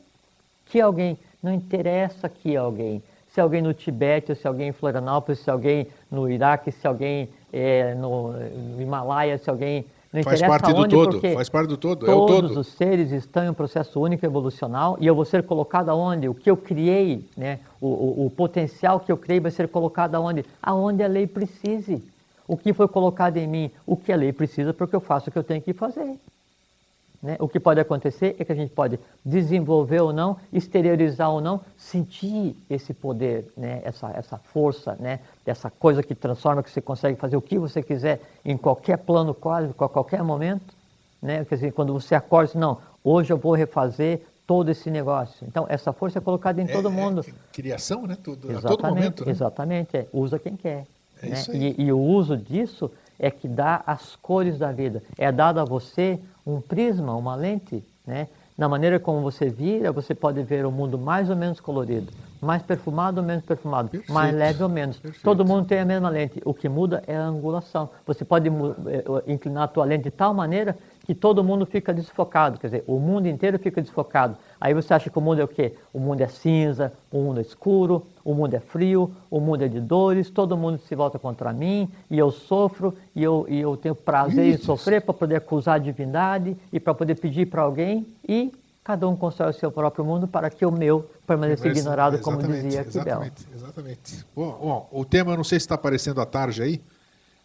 [0.66, 1.18] Que alguém?
[1.42, 3.04] Não interessa que alguém.
[3.34, 7.30] Se alguém no Tibete, ou se alguém em Florianópolis, se alguém no Iraque, se alguém
[7.52, 9.86] é, no, no Himalaia, se alguém.
[10.16, 12.60] Não Faz parte do onde, todo, porque faz parte do todo, é o todos todo.
[12.62, 16.30] os seres estão em um processo único evolucional e eu vou ser colocado aonde?
[16.30, 17.60] O que eu criei, né?
[17.82, 20.46] o, o, o potencial que eu criei vai ser colocado aonde?
[20.62, 22.02] Aonde a lei precise.
[22.48, 25.32] O que foi colocado em mim, o que a lei precisa, porque eu faço o
[25.32, 26.18] que eu tenho que fazer.
[27.26, 27.38] Né?
[27.40, 31.60] O que pode acontecer é que a gente pode desenvolver ou não, exteriorizar ou não,
[31.76, 33.82] sentir esse poder, né?
[33.84, 35.20] essa, essa força, né?
[35.44, 39.34] essa coisa que transforma, que você consegue fazer o que você quiser em qualquer plano
[39.34, 40.72] cósmico, a qualquer momento.
[41.20, 41.44] Né?
[41.46, 45.48] Quer dizer, quando você acorda, não, hoje eu vou refazer todo esse negócio.
[45.48, 47.26] Então, essa força é colocada em É- todo é mundo.
[47.52, 48.16] criação, né?
[48.24, 49.26] Tudo, a todo Exatamente, momento.
[49.26, 49.32] Né?
[49.32, 49.98] exatamente.
[49.98, 50.86] É, usa quem quer.
[51.24, 51.44] É né?
[51.54, 55.02] E, e o uso disso é que dá as cores da vida.
[55.18, 57.84] É dado a você um prisma, uma lente.
[58.06, 58.28] Né?
[58.58, 62.62] Na maneira como você vira, você pode ver o mundo mais ou menos colorido, mais
[62.62, 64.14] perfumado ou menos perfumado, Perfeito.
[64.14, 65.00] mais leve ou menos.
[65.00, 65.24] Perfeito.
[65.24, 66.42] Todo mundo tem a mesma lente.
[66.46, 67.90] O que muda é a angulação.
[68.06, 71.94] Você pode mu- eh, inclinar a tua lente de tal maneira que todo mundo fica
[71.94, 72.60] desfocado.
[72.60, 74.36] Quer dizer, o mundo inteiro fica desfocado.
[74.60, 75.76] Aí você acha que o mundo é o quê?
[75.94, 79.68] O mundo é cinza, o mundo é escuro, o mundo é frio, o mundo é
[79.68, 83.77] de dores, todo mundo se volta contra mim e eu sofro e eu, e eu
[83.77, 84.65] tenho prazer em Isso.
[84.65, 88.52] sofrer para poder acusar a divindade e para poder pedir para alguém e
[88.84, 92.84] cada um constrói o seu próprio mundo para que o meu permaneça ignorado, como dizia
[92.84, 93.03] Kibel.
[93.03, 94.26] Exatamente, exatamente.
[94.36, 96.82] Bom, bom, o tema, eu não sei se está aparecendo à tarde aí,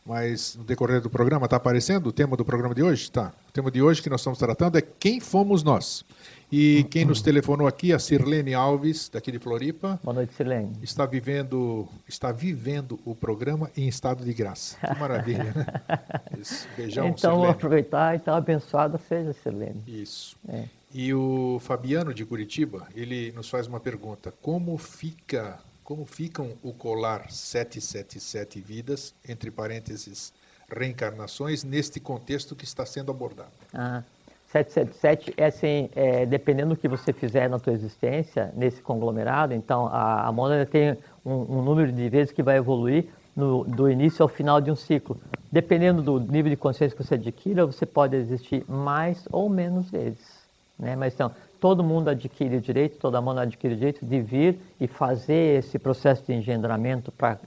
[0.04, 3.10] mas no decorrer do programa está aparecendo o tema do programa de hoje?
[3.10, 3.32] Tá.
[3.48, 6.04] O tema de hoje que nós estamos tratando é quem fomos nós.
[6.52, 10.72] E quem nos telefonou aqui, a Sirlene Alves, daqui de Floripa, Boa noite, Silene.
[10.82, 14.76] está vivendo, está vivendo o programa em estado de graça.
[14.76, 15.66] Que maravilha, né?
[16.40, 16.66] Isso.
[16.76, 17.52] Beijão, então, Sirlene.
[17.52, 19.80] aproveitar, então, abençoada seja, Silene.
[19.86, 20.36] Isso.
[20.48, 20.64] É.
[20.92, 25.56] E o Fabiano de Curitiba, ele nos faz uma pergunta: como fica,
[25.90, 30.32] como ficam o colar 777 vidas, entre parênteses,
[30.70, 33.50] reencarnações, neste contexto que está sendo abordado?
[33.74, 34.04] Ah,
[34.52, 39.88] 777 é assim, é, dependendo do que você fizer na tua existência, nesse conglomerado, então
[39.88, 40.96] a, a mônada tem
[41.26, 44.76] um, um número de vezes que vai evoluir no, do início ao final de um
[44.76, 45.20] ciclo.
[45.50, 50.38] Dependendo do nível de consciência que você adquira, você pode existir mais ou menos vezes.
[50.78, 50.94] Né?
[50.94, 54.86] Mas então, todo mundo adquire o direito, toda mônada adquire o direito de vir e
[54.86, 57.38] fazer esse processo de engendramento para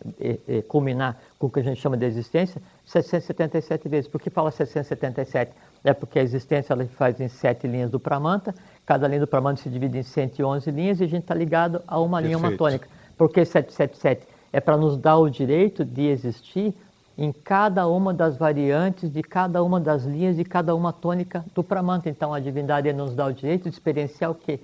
[0.67, 4.07] culminar com o que a gente chama de existência 777 vezes.
[4.09, 5.51] Por que fala 777?
[5.83, 8.53] É porque a existência ela faz em sete linhas do Pramanta,
[8.85, 11.99] cada linha do Pramanta se divide em 111 linhas e a gente está ligado a
[11.99, 12.51] uma linha Perfeito.
[12.51, 12.87] matônica.
[13.17, 14.27] Por que 777?
[14.51, 16.75] É para nos dar o direito de existir
[17.17, 21.63] em cada uma das variantes de cada uma das linhas de cada uma tônica do
[21.63, 22.09] Pramanta.
[22.09, 24.59] Então a divindade nos dá o direito de experienciar o quê?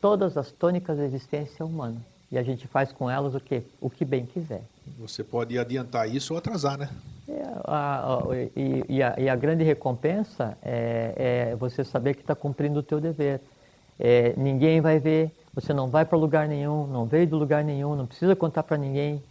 [0.00, 1.96] Todas as tônicas da existência humana.
[2.30, 3.62] E a gente faz com elas o quê?
[3.80, 4.62] O que bem quiser.
[4.98, 6.88] Você pode adiantar isso ou atrasar, né?
[7.28, 12.20] É, a- a- e, e a, e a grande recompensa é, é você saber que
[12.22, 13.40] está cumprindo o teu dever.
[13.98, 17.94] É, ninguém vai ver, você não vai para lugar nenhum, não veio de lugar nenhum,
[17.94, 19.22] não precisa contar para ninguém,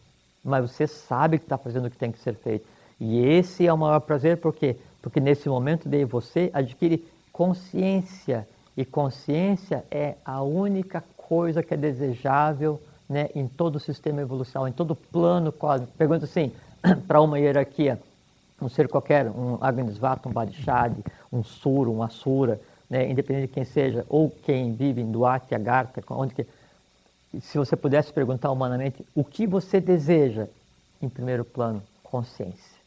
[0.43, 2.65] mas você sabe que está fazendo o que tem que ser feito.
[2.99, 4.75] E esse é o maior prazer, por quê?
[5.01, 11.77] Porque nesse momento daí você adquire consciência, e consciência é a única coisa que é
[11.77, 15.91] desejável né, em todo o sistema evolucional, em todo o plano cósmico.
[15.97, 16.51] Pergunta assim,
[17.07, 17.99] para uma hierarquia,
[18.61, 20.93] um ser qualquer, um Agnisvata, um Barishad,
[21.31, 22.59] um Sura, um Asura,
[22.89, 26.45] né, independente de quem seja, ou quem vive em Duarte, Agartha, onde que...
[27.39, 30.47] Se você pudesse perguntar humanamente, o que você deseja?
[31.01, 32.81] Em primeiro plano, consciência.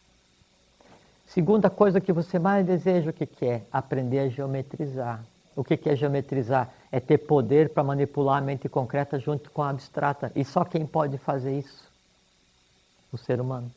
[1.27, 3.63] Segunda coisa que você mais deseja, o que, é?
[3.73, 5.25] Aprender a geometrizar.
[5.57, 6.73] O que, que é geometrizar?
[6.93, 10.31] É ter poder para manipular a mente concreta junto com a abstrata.
[10.37, 11.91] E só quem pode fazer isso?
[13.13, 13.71] O ser humano.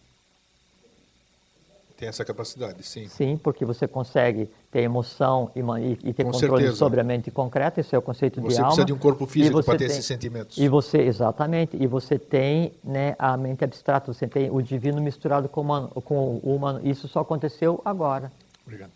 [1.98, 3.08] Tem essa capacidade, sim.
[3.08, 5.60] Sim, porque você consegue ter emoção e,
[6.08, 6.76] e- ter Com controle certeza.
[6.78, 8.68] sobre a mente concreta, esse é o conceito de Você alma.
[8.68, 10.58] precisa de um corpo físico você para ter tem- esses sentimentos.
[10.60, 15.50] E você, exatamente, e você tem né, a mente abstrata, você tem o divino misturado
[15.50, 15.88] com o humano.
[15.90, 16.80] Com o humano.
[16.88, 18.32] Isso só aconteceu agora.
[18.64, 18.92] Obrigado.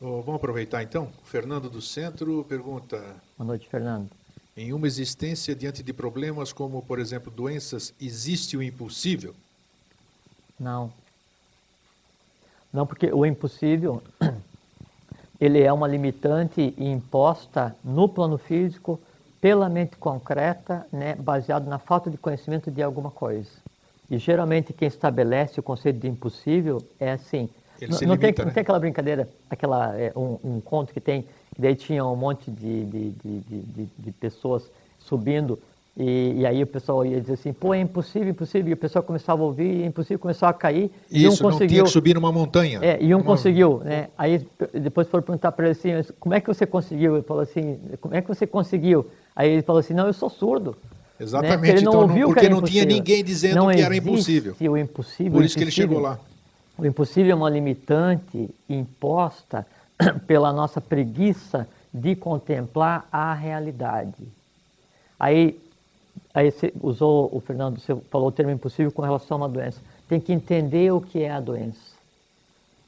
[0.00, 1.08] Ô, vamos aproveitar então.
[1.24, 2.96] Fernando do Centro pergunta:
[3.36, 4.08] Boa noite, Fernando.
[4.56, 9.34] Em uma existência diante de problemas como, por exemplo, doenças, existe o impossível?
[10.60, 10.92] Não.
[12.74, 14.02] Não, porque o impossível
[15.40, 19.00] ele é uma limitante imposta no plano físico
[19.40, 23.48] pela mente concreta, né, baseado na falta de conhecimento de alguma coisa.
[24.10, 27.48] E geralmente quem estabelece o conceito de impossível é assim.
[27.80, 28.48] Ele não, se não limita, tem, né?
[28.48, 31.22] não tem aquela brincadeira, aquela, é, um, um conto que tem,
[31.54, 34.68] que daí tinha um monte de, de, de, de, de- de pessoas
[34.98, 35.58] subindo
[35.96, 38.70] e, e aí o pessoal ia dizer assim, pô, é impossível, impossível.
[38.70, 40.90] E o pessoal começava a ouvir, é impossível, começou a cair.
[41.10, 41.84] e um Isso, não tinha conseguiu.
[41.84, 42.80] que subir numa montanha.
[42.82, 44.08] É, e um Uma- conseguiu, né?
[44.18, 47.14] Aí depois foram perguntar para ele assim, "Mas como é que você conseguiu?
[47.16, 49.06] Ele falou assim, como é que você conseguiu?
[49.36, 50.76] Aí ele falou assim, não, eu sou surdo.
[50.92, 51.24] né?
[51.24, 53.80] Exatamente, Porque ele não então, não- ouviu que porque não tinha ninguém dizendo Não que
[53.80, 54.56] era impossível.
[54.60, 55.32] O impossível.
[55.32, 56.18] Por isso que ele chegou lá.
[56.76, 59.64] O impossível é uma limitante imposta
[60.26, 64.24] pela nossa preguiça de contemplar a realidade.
[65.20, 65.60] Aí,
[66.34, 69.80] aí você usou, o Fernando, você falou o termo impossível com relação a uma doença.
[70.08, 71.94] Tem que entender o que é a doença.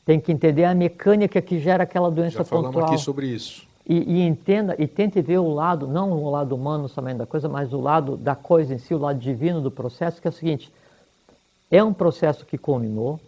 [0.04, 2.92] Tem que entender a mecânica que gera aquela doença Já falamos pontual.
[2.92, 3.66] aqui sobre isso.
[3.88, 7.48] E, e entenda e tente ver o lado, não o lado humano somente da coisa,
[7.48, 10.34] mas o lado da coisa em si, o lado divino do processo, que é o
[10.34, 10.72] seguinte:
[11.70, 13.20] é um processo que culminou,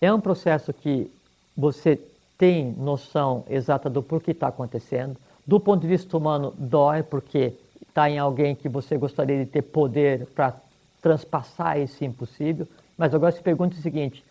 [0.00, 1.10] é um processo que
[1.54, 2.00] você
[2.38, 5.16] tem noção exata do porquê está acontecendo.
[5.46, 7.52] Do ponto de vista humano, dói porque
[7.96, 10.54] está em alguém que você gostaria de ter poder para
[11.00, 12.68] transpassar esse impossível.
[12.98, 14.22] Mas agora se pergunta o seguinte: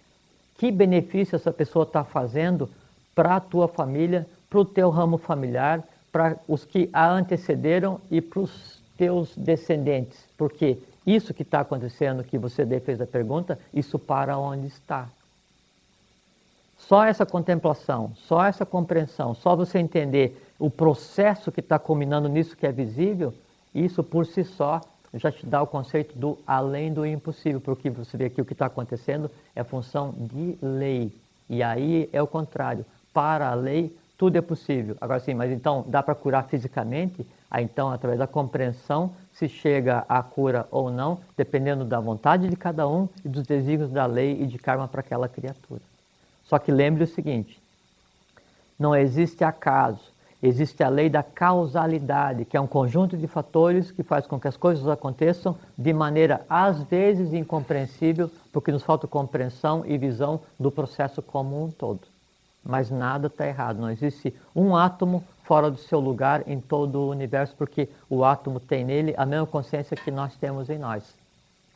[0.59, 2.69] que benefício essa pessoa está fazendo
[3.15, 8.21] para a tua família, para o teu ramo familiar, para os que a antecederam e
[8.21, 10.23] para os teus descendentes?
[10.37, 15.07] Porque isso que está acontecendo, que você fez a pergunta, isso para onde está?
[16.77, 22.55] Só essa contemplação, só essa compreensão, só você entender o processo que está culminando nisso
[22.55, 23.33] que é visível,
[23.75, 24.81] isso por si só
[25.13, 28.53] já te dá o conceito do além do impossível, porque você vê que o que
[28.53, 31.11] está acontecendo é função de lei.
[31.49, 32.85] E aí é o contrário.
[33.13, 34.97] Para a lei, tudo é possível.
[34.99, 37.25] Agora sim, mas então dá para curar fisicamente?
[37.49, 42.55] Aí então, através da compreensão, se chega à cura ou não, dependendo da vontade de
[42.55, 45.81] cada um e dos desígnios da lei e de karma para aquela criatura.
[46.45, 47.59] Só que lembre o seguinte:
[48.77, 50.01] não existe acaso,
[50.41, 54.47] existe a lei da causalidade, que é um conjunto de fatores que faz com que
[54.47, 60.71] as coisas aconteçam de maneira às vezes incompreensível, porque nos falta compreensão e visão do
[60.71, 62.01] processo como um todo.
[62.63, 67.09] Mas nada está errado, não existe um átomo fora do seu lugar em todo o
[67.09, 71.03] universo, porque o átomo tem nele a mesma consciência que nós temos em nós,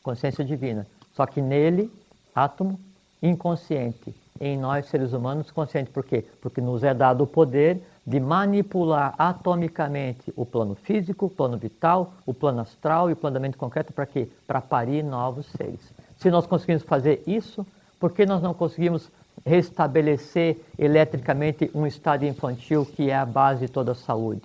[0.02, 0.86] consciência divina.
[1.14, 1.90] Só que nele,
[2.34, 2.78] átomo
[3.22, 5.90] inconsciente, em nós seres humanos consciente.
[5.90, 6.24] Por quê?
[6.40, 7.80] Porque nos é dado o poder
[8.10, 13.34] de manipular atomicamente o plano físico, o plano vital, o plano astral e o plano
[13.34, 14.28] da mente concreta para quê?
[14.48, 15.80] Para parir novos seres.
[16.18, 17.64] Se nós conseguimos fazer isso,
[18.00, 19.08] por que nós não conseguimos
[19.46, 24.42] restabelecer eletricamente um estado infantil que é a base de toda a saúde?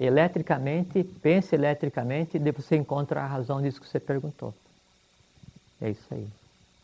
[0.00, 4.54] Eletricamente, pense eletricamente e depois você encontra a razão disso que você perguntou.
[5.78, 6.26] É isso aí.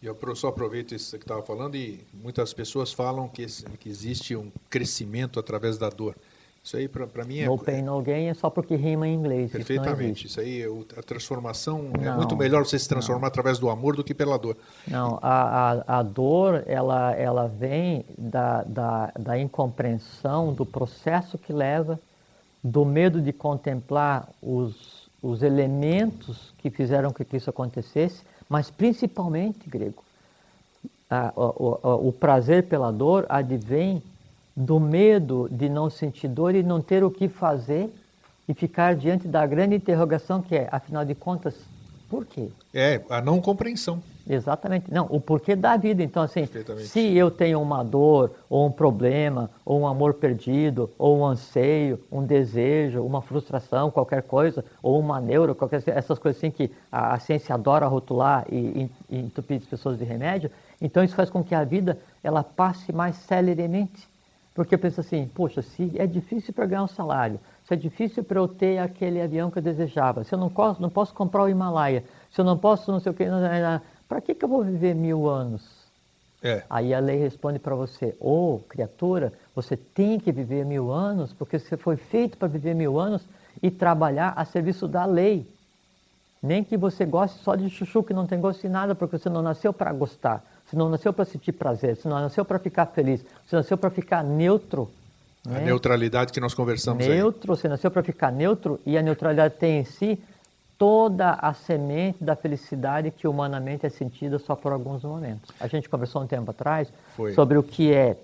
[0.01, 3.45] E eu só aproveito isso que estava falando e muitas pessoas falam que,
[3.79, 6.15] que existe um crescimento através da dor.
[6.63, 9.51] Isso aí para mim é, No pain, no gain é só porque rima em inglês.
[9.51, 9.87] isso não perfeitamente.
[9.87, 10.27] existe.
[10.27, 13.97] Isso aí, o- a transformação é Não, muito melhor você se transformar através do amor
[13.97, 14.57] do que pela dor.
[14.87, 21.53] Não, a, a, a dor, ela, ela vem da, da, da incompreensão do processo que
[21.53, 22.01] leva,
[22.65, 29.69] do medo de contemplar os, os elementos que fizeram com que isso acontecesse, mas principalmente,
[29.69, 30.03] grego,
[31.11, 34.03] a- o, o, o prazer pela dor advém
[34.57, 37.93] do medo de não sentir dor e não ter o que fazer
[38.49, 41.55] e ficar diante da grande interrogação que é, afinal de contas,
[42.09, 42.49] por quê?
[42.75, 44.03] É a não compreensão.
[44.29, 44.93] Exatamente.
[44.93, 46.03] Não, o porquê da vida.
[46.03, 46.47] Então, assim,
[46.81, 51.99] se eu tenho uma dor, ou um problema, ou um amor perdido, ou um anseio,
[52.13, 57.15] um desejo, uma frustração, qualquer coisa, ou uma neuro, qualquer, essas coisas assim que a,
[57.15, 60.51] a ciência adora rotular e, e, e entupir as pessoas de remédio,
[60.81, 64.07] então isso faz com que a vida ela passe mais celeremente.
[64.55, 68.25] Porque eu penso assim, poxa, se é difícil para ganhar um salário, se é difícil
[68.25, 71.45] para eu ter aquele avião que eu desejava, se eu não posso, não posso comprar
[71.45, 72.03] o Himalaia,
[72.33, 73.25] se eu não posso não sei o que,
[74.09, 75.63] para que, que eu vou viver mil anos?
[76.43, 76.63] É.
[76.71, 81.33] Aí a lei responde para você, ô oh, criatura, você tem que viver mil anos,
[81.33, 83.23] porque você foi feito para viver mil anos
[83.63, 85.47] e trabalhar a serviço da lei.
[86.41, 89.29] Nem que você goste só de chuchu que não tem gosto de nada, porque você
[89.29, 92.87] não nasceu para gostar, você não nasceu para sentir prazer, você não nasceu para ficar
[92.87, 94.89] feliz, você nasceu para ficar neutro.
[95.45, 95.65] A né?
[95.65, 97.57] neutralidade que nós conversamos neutro, aí.
[97.57, 100.23] você nasceu para ficar neutro e a neutralidade tem em si
[100.79, 105.51] toda a semente da felicidade que humanamente é sentida só por alguns momentos.
[105.59, 107.35] A gente conversou um tempo atrás Foi.
[107.35, 108.17] sobre o que é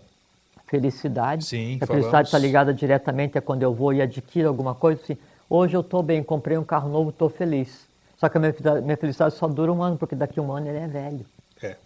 [0.67, 1.45] felicidade.
[1.45, 5.01] Sim, a felicidade está ligada diretamente a quando eu vou e adquiro alguma coisa.
[5.03, 5.19] Assim,
[5.51, 7.87] hoje eu estou bem, comprei um carro novo, estou feliz.
[8.17, 10.79] Só que a minha felicidade só dura um ano, porque daqui a um ano ele
[10.79, 11.27] é velho.
[11.61, 11.77] É.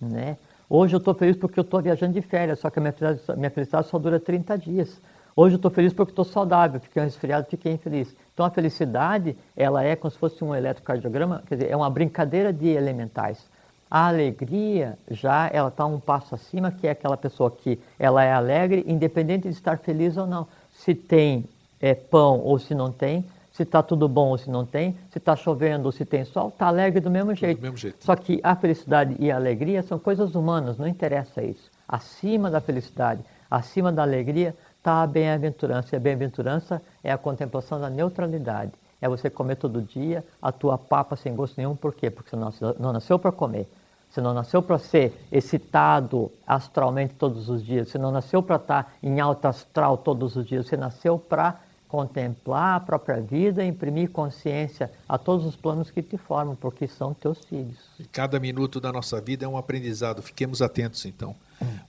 [0.00, 0.36] Né?
[0.68, 3.38] Hoje eu estou feliz porque eu estou viajando de férias, só que a minha felicidade,
[3.38, 5.00] minha felicidade só dura 30 dias.
[5.34, 8.14] Hoje eu estou feliz porque estou saudável, fiquei resfriado, fiquei infeliz.
[8.32, 12.52] Então a felicidade, ela é como se fosse um eletrocardiograma, quer dizer, é uma brincadeira
[12.52, 13.44] de elementais.
[13.90, 18.32] A alegria já ela está um passo acima, que é aquela pessoa que ela é
[18.32, 20.46] alegre, independente de estar feliz ou não.
[20.72, 21.44] Se tem
[21.80, 25.18] é, pão ou se não tem, se está tudo bom ou se não tem, se
[25.18, 27.58] está chovendo ou se tem sol, está alegre do mesmo jeito.
[27.58, 28.04] do mesmo jeito.
[28.04, 31.70] Só que a felicidade e a alegria são coisas humanas, não interessa isso.
[31.88, 35.94] Acima da felicidade, acima da alegria, está a bem-aventurança.
[35.94, 38.72] E a bem-aventurança é a contemplação da neutralidade.
[39.00, 41.76] É você comer todo dia a tua papa sem gosto nenhum.
[41.76, 42.10] Por quê?
[42.10, 42.36] Porque você
[42.78, 43.68] não nasceu para comer.
[44.10, 47.88] Você não nasceu para ser excitado astralmente todos os dias.
[47.88, 50.66] Você não nasceu para estar tá em alta astral todos os dias.
[50.66, 56.16] Você nasceu para contemplar a própria vida, imprimir consciência a todos os planos que te
[56.16, 57.78] formam, porque são teus filhos.
[58.12, 60.22] Cada minuto da nossa vida é um aprendizado.
[60.22, 61.34] Fiquemos atentos, então.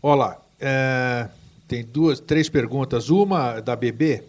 [0.01, 1.27] Olá, é,
[1.71, 3.09] tem duas, três perguntas.
[3.09, 4.25] Uma da bebê,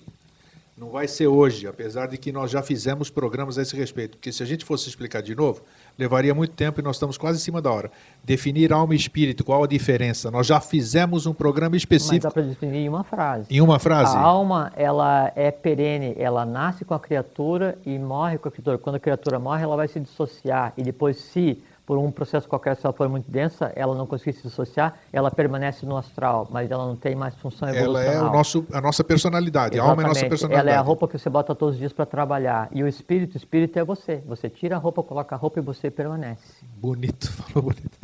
[0.78, 4.30] não vai ser hoje, apesar de que nós já fizemos programas a esse respeito, porque
[4.30, 5.60] se a gente fosse explicar de novo,
[5.98, 7.90] levaria muito tempo e nós estamos quase em cima da hora.
[8.22, 10.30] Definir alma e espírito, qual a diferença?
[10.30, 12.14] Nós já fizemos um programa específico.
[12.14, 13.46] Mas dá para definir em uma frase.
[13.50, 14.16] Em uma frase?
[14.16, 18.78] A alma, ela é perene, ela nasce com a criatura e morre com a criatura.
[18.78, 21.60] Quando a criatura morre, ela vai se dissociar e depois se
[21.92, 25.30] por um processo qualquer, se ela for muito densa, ela não conseguir se dissociar, ela
[25.30, 28.14] permanece no astral, mas ela não tem mais função evolucional.
[28.14, 29.86] Ela é o nosso, a nossa personalidade, Exatamente.
[29.86, 30.68] a alma é a nossa personalidade.
[30.68, 32.70] Ela é a roupa que você bota todos os dias para trabalhar.
[32.72, 34.22] E o espírito, o espírito é você.
[34.26, 36.64] Você tira a roupa, coloca a roupa e você permanece.
[36.78, 37.98] Bonito, falou bonito.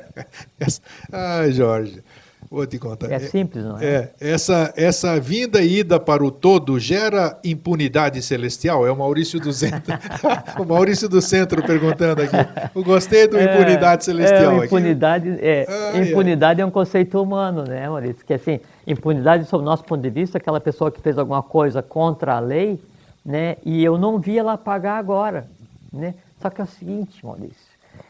[1.12, 2.02] Ai, Jorge.
[2.50, 3.12] Vou te contar.
[3.12, 3.84] É simples, não é?
[3.84, 4.12] É.
[4.18, 8.86] Essa, essa vinda e ida para o todo gera impunidade celestial?
[8.86, 9.94] É o Maurício do Centro.
[10.58, 12.36] o Maurício do Centro perguntando aqui.
[12.74, 14.62] Eu gostei do é, impunidade celestial.
[14.62, 16.62] É, impunidade, é, ah, impunidade é.
[16.62, 18.24] é um conceito humano, né, Maurício?
[18.24, 21.82] Que assim, impunidade, sob o nosso ponto de vista, aquela pessoa que fez alguma coisa
[21.82, 22.80] contra a lei,
[23.22, 23.56] né?
[23.62, 25.46] E eu não vi ela pagar agora,
[25.92, 26.14] né?
[26.40, 27.67] Só que é o seguinte, Maurício.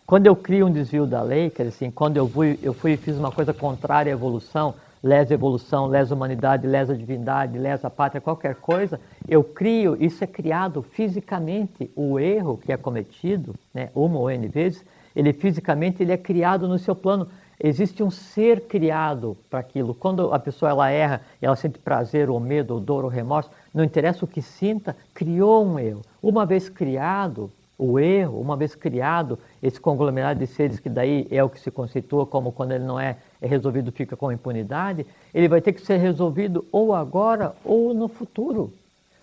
[0.08, 2.92] Quando eu crio um desvio da lei, quer dizer assim, quando eu fui, eu fui
[2.92, 7.90] e fiz uma coisa contrária à evolução, lesa evolução, lesa humanidade, lesa divindade, lesa a
[7.90, 8.98] pátria, qualquer coisa,
[9.28, 14.48] eu crio, isso é criado fisicamente, o erro que é cometido, né, uma ou N
[14.48, 14.82] vezes,
[15.14, 17.28] ele fisicamente ele é criado no seu plano.
[17.62, 19.92] Existe um ser criado para aquilo.
[19.92, 23.84] Quando a pessoa ela erra, ela sente prazer ou medo ou dor ou remorso, não
[23.84, 26.00] interessa o que sinta, criou um erro.
[26.22, 31.42] Uma vez criado, o erro, uma vez criado, esse conglomerado de seres que daí é
[31.44, 35.48] o que se conceitua como quando ele não é, é resolvido fica com impunidade, ele
[35.48, 38.72] vai ter que ser resolvido ou agora ou no futuro.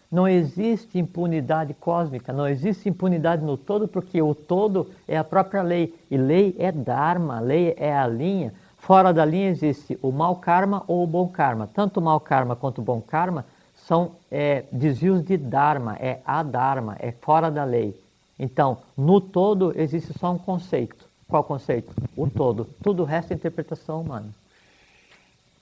[0.10, 5.62] Não existe impunidade cósmica, não existe impunidade no todo, porque o todo é a própria
[5.62, 5.94] lei.
[6.10, 8.54] E lei é Dharma, lei é a linha.
[8.78, 11.68] Fora da linha existe o mau karma ou o bom karma.
[11.74, 16.42] Tanto o mau karma quanto o bom karma são é, desvios de Dharma, é a
[16.44, 18.05] Dharma, é fora da lei.
[18.38, 21.06] Então, no todo existe só um conceito.
[21.28, 21.92] Qual conceito?
[22.16, 22.68] O todo.
[22.84, 24.28] Tudo o resto é interpretação humana.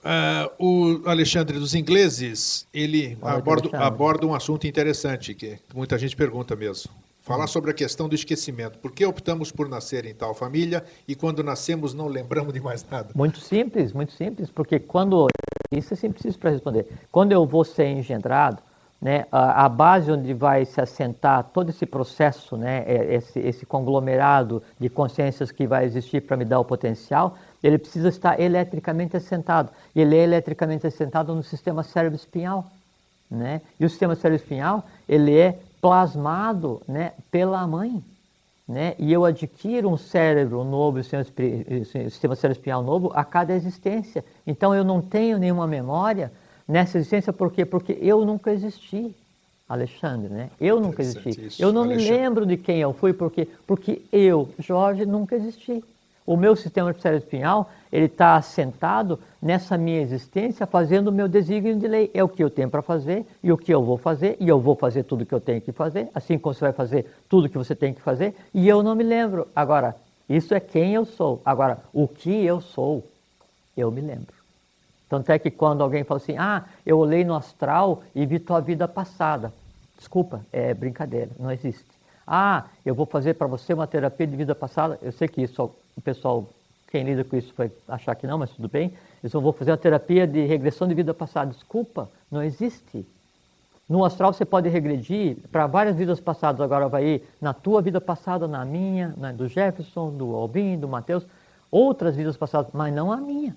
[0.04, 6.54] Uh, o Alexandre dos ingleses, ele aborda, aborda, um assunto interessante que muita gente pergunta
[6.54, 6.92] mesmo.
[7.22, 8.78] Falar sobre a questão do esquecimento.
[8.78, 12.84] Por que optamos por nascer em tal família e quando nascemos não lembramos de mais
[12.90, 13.08] nada?
[13.14, 15.26] Muito simples, muito simples, porque quando
[15.72, 16.86] isso é simples para responder.
[17.10, 18.58] Quando eu vou ser engendrado,
[19.04, 23.66] né, a, a, base onde vai se assentar todo esse processo, né, é, esse, esse
[23.66, 29.14] conglomerado de consciências que vai existir para me dar o potencial, ele precisa estar eletricamente
[29.14, 29.68] assentado.
[29.94, 32.64] E ele é eletricamente assentado no sistema cérebro-espinhal.
[33.30, 33.60] Né?
[33.78, 38.02] E o sistema cérebro-espinhal, ele é plasmado né, pela mãe.
[38.66, 38.94] Né?
[38.98, 41.02] E eu adquiro um cérebro novo, um
[42.10, 44.24] sistema cérebro-espinhal novo a cada existência.
[44.46, 46.32] Então eu não tenho nenhuma memória
[46.66, 47.64] nessa existência, por quê?
[47.64, 49.14] Porque eu nunca existi,
[49.68, 50.50] Alexandre, né?
[50.60, 51.46] Eu nunca existi.
[51.46, 51.62] Isso.
[51.62, 52.12] Eu não Alexandre.
[52.12, 55.82] me lembro de quem eu fui, porque porque eu, Jorge, nunca existi.
[56.26, 61.86] O meu sistema espinhal, ele está assentado nessa minha existência, fazendo o meu desígnio de
[61.86, 62.10] lei.
[62.14, 64.58] É o que eu tenho para fazer e o que eu vou fazer, e eu
[64.58, 67.46] vou fazer tudo o que eu tenho que fazer, assim como você vai fazer tudo
[67.46, 69.46] o que você tem que fazer, e eu não me lembro.
[69.54, 69.94] Agora,
[70.26, 71.42] isso é quem eu sou.
[71.44, 73.04] Agora, o que eu sou,
[73.76, 74.33] eu me lembro.
[75.14, 78.60] Tanto é que quando alguém fala assim, ah, eu olhei no astral e vi tua
[78.60, 79.52] vida passada.
[79.96, 81.86] Desculpa, é brincadeira, não existe.
[82.26, 84.98] Ah, eu vou fazer para você uma terapia de vida passada.
[85.00, 86.48] Eu sei que isso, o pessoal,
[86.90, 88.92] quem lida com isso vai achar que não, mas tudo bem.
[89.22, 91.52] Eu vou fazer uma terapia de regressão de vida passada.
[91.52, 93.06] Desculpa, não existe.
[93.88, 96.60] No astral você pode regredir para várias vidas passadas.
[96.60, 100.88] Agora vai ir na tua vida passada, na minha, na do Jefferson, do Albin, do
[100.88, 101.24] Mateus,
[101.70, 103.54] outras vidas passadas, mas não a minha.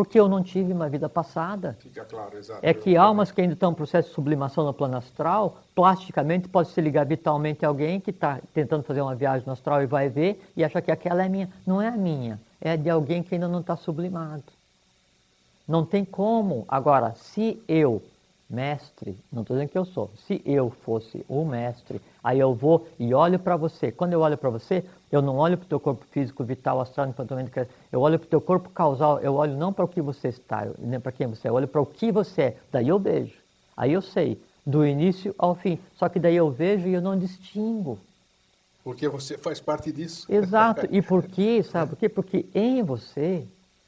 [0.00, 1.76] Porque eu não tive uma vida passada.
[1.78, 2.60] Fica claro, exato.
[2.62, 6.70] É que almas que ainda estão em processo de sublimação no plano astral, plasticamente pode
[6.70, 10.08] se ligar vitalmente a alguém que está tentando fazer uma viagem no astral e vai
[10.08, 11.50] ver e acha que aquela é minha.
[11.66, 14.42] Não é a minha, é de alguém que ainda não está sublimado.
[15.68, 16.64] Não tem como.
[16.66, 18.02] Agora, se eu
[18.48, 22.88] mestre, não estou dizendo que eu sou, se eu fosse o mestre, aí eu vou
[22.98, 23.92] e olho para você.
[23.92, 27.08] Quando eu olho para você, eu não olho para o teu corpo físico, vital, astral,
[27.08, 27.50] infantilmente,
[27.90, 30.68] eu olho para o teu corpo causal, eu olho não para o que você está,
[30.78, 32.56] nem para quem você é, eu olho para o que você é.
[32.70, 33.34] Daí eu vejo,
[33.76, 35.78] aí eu sei, do início ao fim.
[35.96, 37.98] Só que daí eu vejo e eu não distingo.
[38.84, 40.26] Porque você faz parte disso.
[40.32, 40.86] Exato.
[40.90, 41.62] E por quê?
[41.68, 42.08] Sabe por quê?
[42.08, 43.46] Porque em você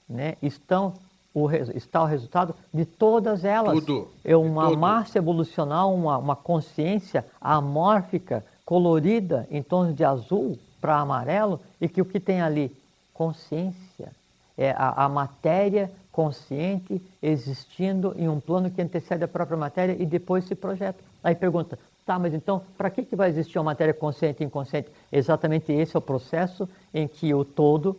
[0.09, 0.95] né, estão
[1.33, 3.73] o, está o resultado de todas elas.
[3.75, 4.09] Tudo.
[4.25, 4.79] É uma tudo.
[4.79, 12.03] massa evolucional, uma, uma consciência amórfica, colorida em tons de azul para amarelo, e que
[12.03, 12.77] o que tem ali?
[13.15, 14.11] Consciência.
[14.59, 20.05] É a, a matéria consciente existindo em um plano que antecede a própria matéria e
[20.05, 20.99] depois se projeta.
[21.23, 24.91] Aí pergunta, tá, mas então para que, que vai existir uma matéria consciente e inconsciente?
[25.11, 27.99] Exatamente esse é o processo em que o todo,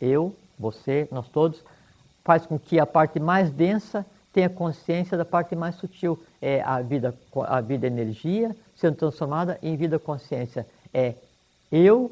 [0.00, 1.64] eu, você, nós todos,
[2.22, 6.22] faz com que a parte mais densa tenha consciência da parte mais sutil.
[6.40, 7.14] É a vida,
[7.48, 10.66] a vida energia sendo transformada em vida consciência.
[10.94, 11.14] É
[11.70, 12.10] eu,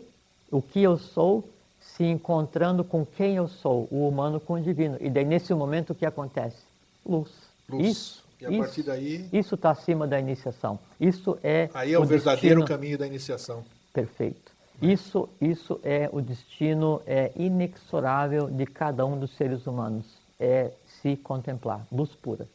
[0.50, 1.48] o que eu sou,
[1.80, 4.96] se encontrando com quem eu sou, o humano com o divino.
[5.00, 6.62] E daí, nesse momento, o que acontece?
[7.04, 7.30] Luz.
[7.68, 7.86] Luz.
[7.88, 8.24] Isso.
[8.40, 9.28] E a isso, partir daí.
[9.32, 10.78] Isso está acima da iniciação.
[11.00, 11.68] Isso é.
[11.74, 12.66] Aí é o, o verdadeiro destino...
[12.66, 13.64] caminho da iniciação.
[13.92, 14.52] Perfeito.
[14.80, 20.06] Isso, isso é o destino é, inexorável de cada um dos seres humanos.
[20.38, 20.70] É
[21.02, 22.46] se contemplar, luz pura.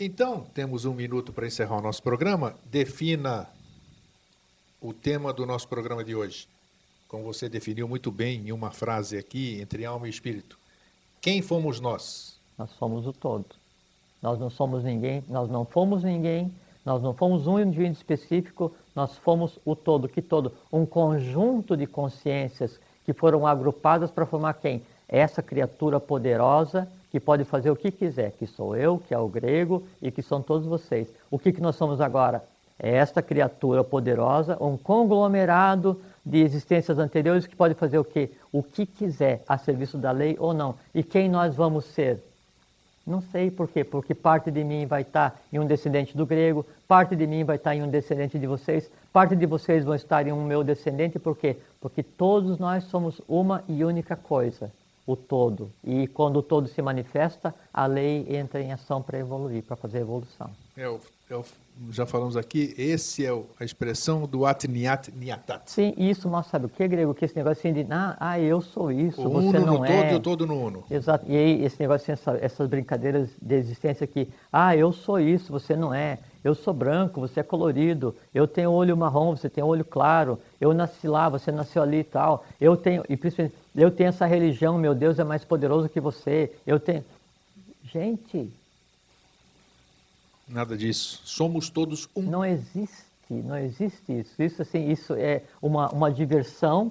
[0.00, 2.54] Então, temos um minuto para encerrar o nosso programa.
[2.64, 3.48] Defina
[4.80, 6.48] o tema do nosso programa de hoje.
[7.08, 10.58] Como você definiu muito bem em uma frase aqui, entre alma e espírito.
[11.20, 12.36] Quem fomos nós?
[12.56, 13.46] Nós somos o todo.
[14.22, 16.52] Nós não somos ninguém, nós não fomos ninguém,
[16.84, 21.86] nós não fomos um indivíduo específico, nós fomos o todo, que todo, um conjunto de
[21.86, 24.82] consciências que foram agrupadas para formar quem?
[25.08, 29.28] Essa criatura poderosa que pode fazer o que quiser, que sou eu, que é o
[29.28, 31.08] grego e que são todos vocês.
[31.30, 32.44] O que, que nós somos agora?
[32.78, 38.30] É esta criatura poderosa, um conglomerado de existências anteriores que pode fazer o que?
[38.52, 40.76] O que quiser a serviço da lei ou não.
[40.94, 42.22] E quem nós vamos ser?
[43.06, 46.64] Não sei por quê, porque parte de mim vai estar em um descendente do grego,
[46.86, 50.26] parte de mim vai estar em um descendente de vocês, parte de vocês vão estar
[50.26, 51.56] em um meu descendente, por quê?
[51.80, 54.70] Porque todos nós somos uma e única coisa,
[55.06, 55.70] o todo.
[55.82, 60.00] E quando o todo se manifesta, a lei entra em ação para evoluir, para fazer
[60.00, 60.50] evolução.
[60.76, 61.00] É o,
[61.90, 63.30] já falamos aqui, esse é
[63.60, 65.70] a expressão do atniat niatat.
[65.70, 67.14] Sim, isso mostra, sabe o que, grego?
[67.14, 69.84] Que esse negócio assim de, ah, ah eu sou isso, o você uno não no
[69.84, 70.02] é.
[70.02, 70.84] todo e o todo no uno.
[70.90, 75.20] Exato, e aí esse negócio, assim, essa, essas brincadeiras de existência aqui, ah, eu sou
[75.20, 76.18] isso, você não é.
[76.42, 78.14] Eu sou branco, você é colorido.
[78.32, 80.38] Eu tenho olho marrom, você tem olho claro.
[80.60, 82.44] Eu nasci lá, você nasceu ali e tal.
[82.60, 86.52] Eu tenho, e principalmente, eu tenho essa religião, meu Deus é mais poderoso que você.
[86.66, 87.04] Eu tenho.
[87.84, 88.50] Gente,
[90.48, 91.20] Nada disso.
[91.24, 92.22] Somos todos um.
[92.22, 94.42] Não existe, não existe isso.
[94.42, 96.90] Isso, assim, isso é uma, uma diversão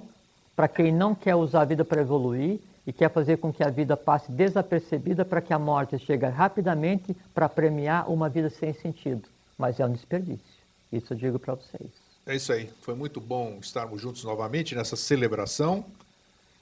[0.54, 3.68] para quem não quer usar a vida para evoluir e quer fazer com que a
[3.68, 9.28] vida passe desapercebida para que a morte chegue rapidamente para premiar uma vida sem sentido.
[9.58, 10.58] Mas é um desperdício.
[10.92, 11.90] Isso eu digo para vocês.
[12.24, 12.70] É isso aí.
[12.80, 15.84] Foi muito bom estarmos juntos novamente nessa celebração.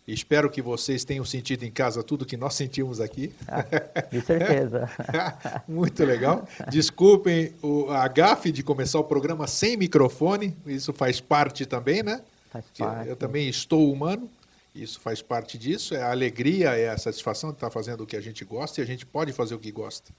[0.06, 3.34] Espero que vocês tenham sentido em casa tudo que nós sentimos aqui.
[3.48, 3.64] Ah,
[4.08, 4.88] de certeza.
[5.66, 6.46] Muito legal.
[6.70, 12.22] Desculpem o, a gafe de começar o programa sem microfone, isso faz parte também, né?
[12.52, 13.08] Faz parte.
[13.08, 14.30] Eu também estou humano,
[14.72, 15.92] isso faz parte disso.
[15.92, 18.84] É a alegria, é a satisfação de estar fazendo o que a gente gosta e
[18.84, 20.12] a gente pode fazer o que gosta.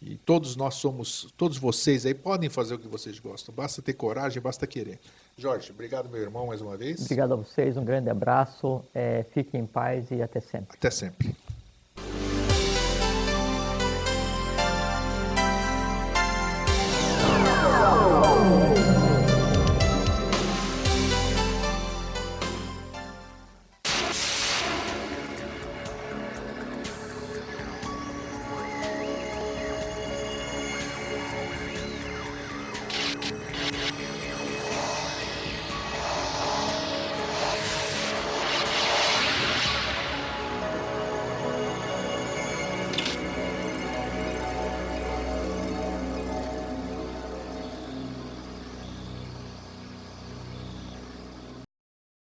[0.00, 3.54] E todos nós somos, todos vocês aí podem fazer o que vocês gostam.
[3.54, 4.98] Basta ter coragem, basta querer.
[5.38, 6.98] Jorge, obrigado, meu irmão, mais uma vez.
[7.02, 8.82] Obrigado a vocês, um grande abraço.
[8.94, 10.78] É, fiquem em paz e até sempre.
[10.78, 11.36] Até sempre.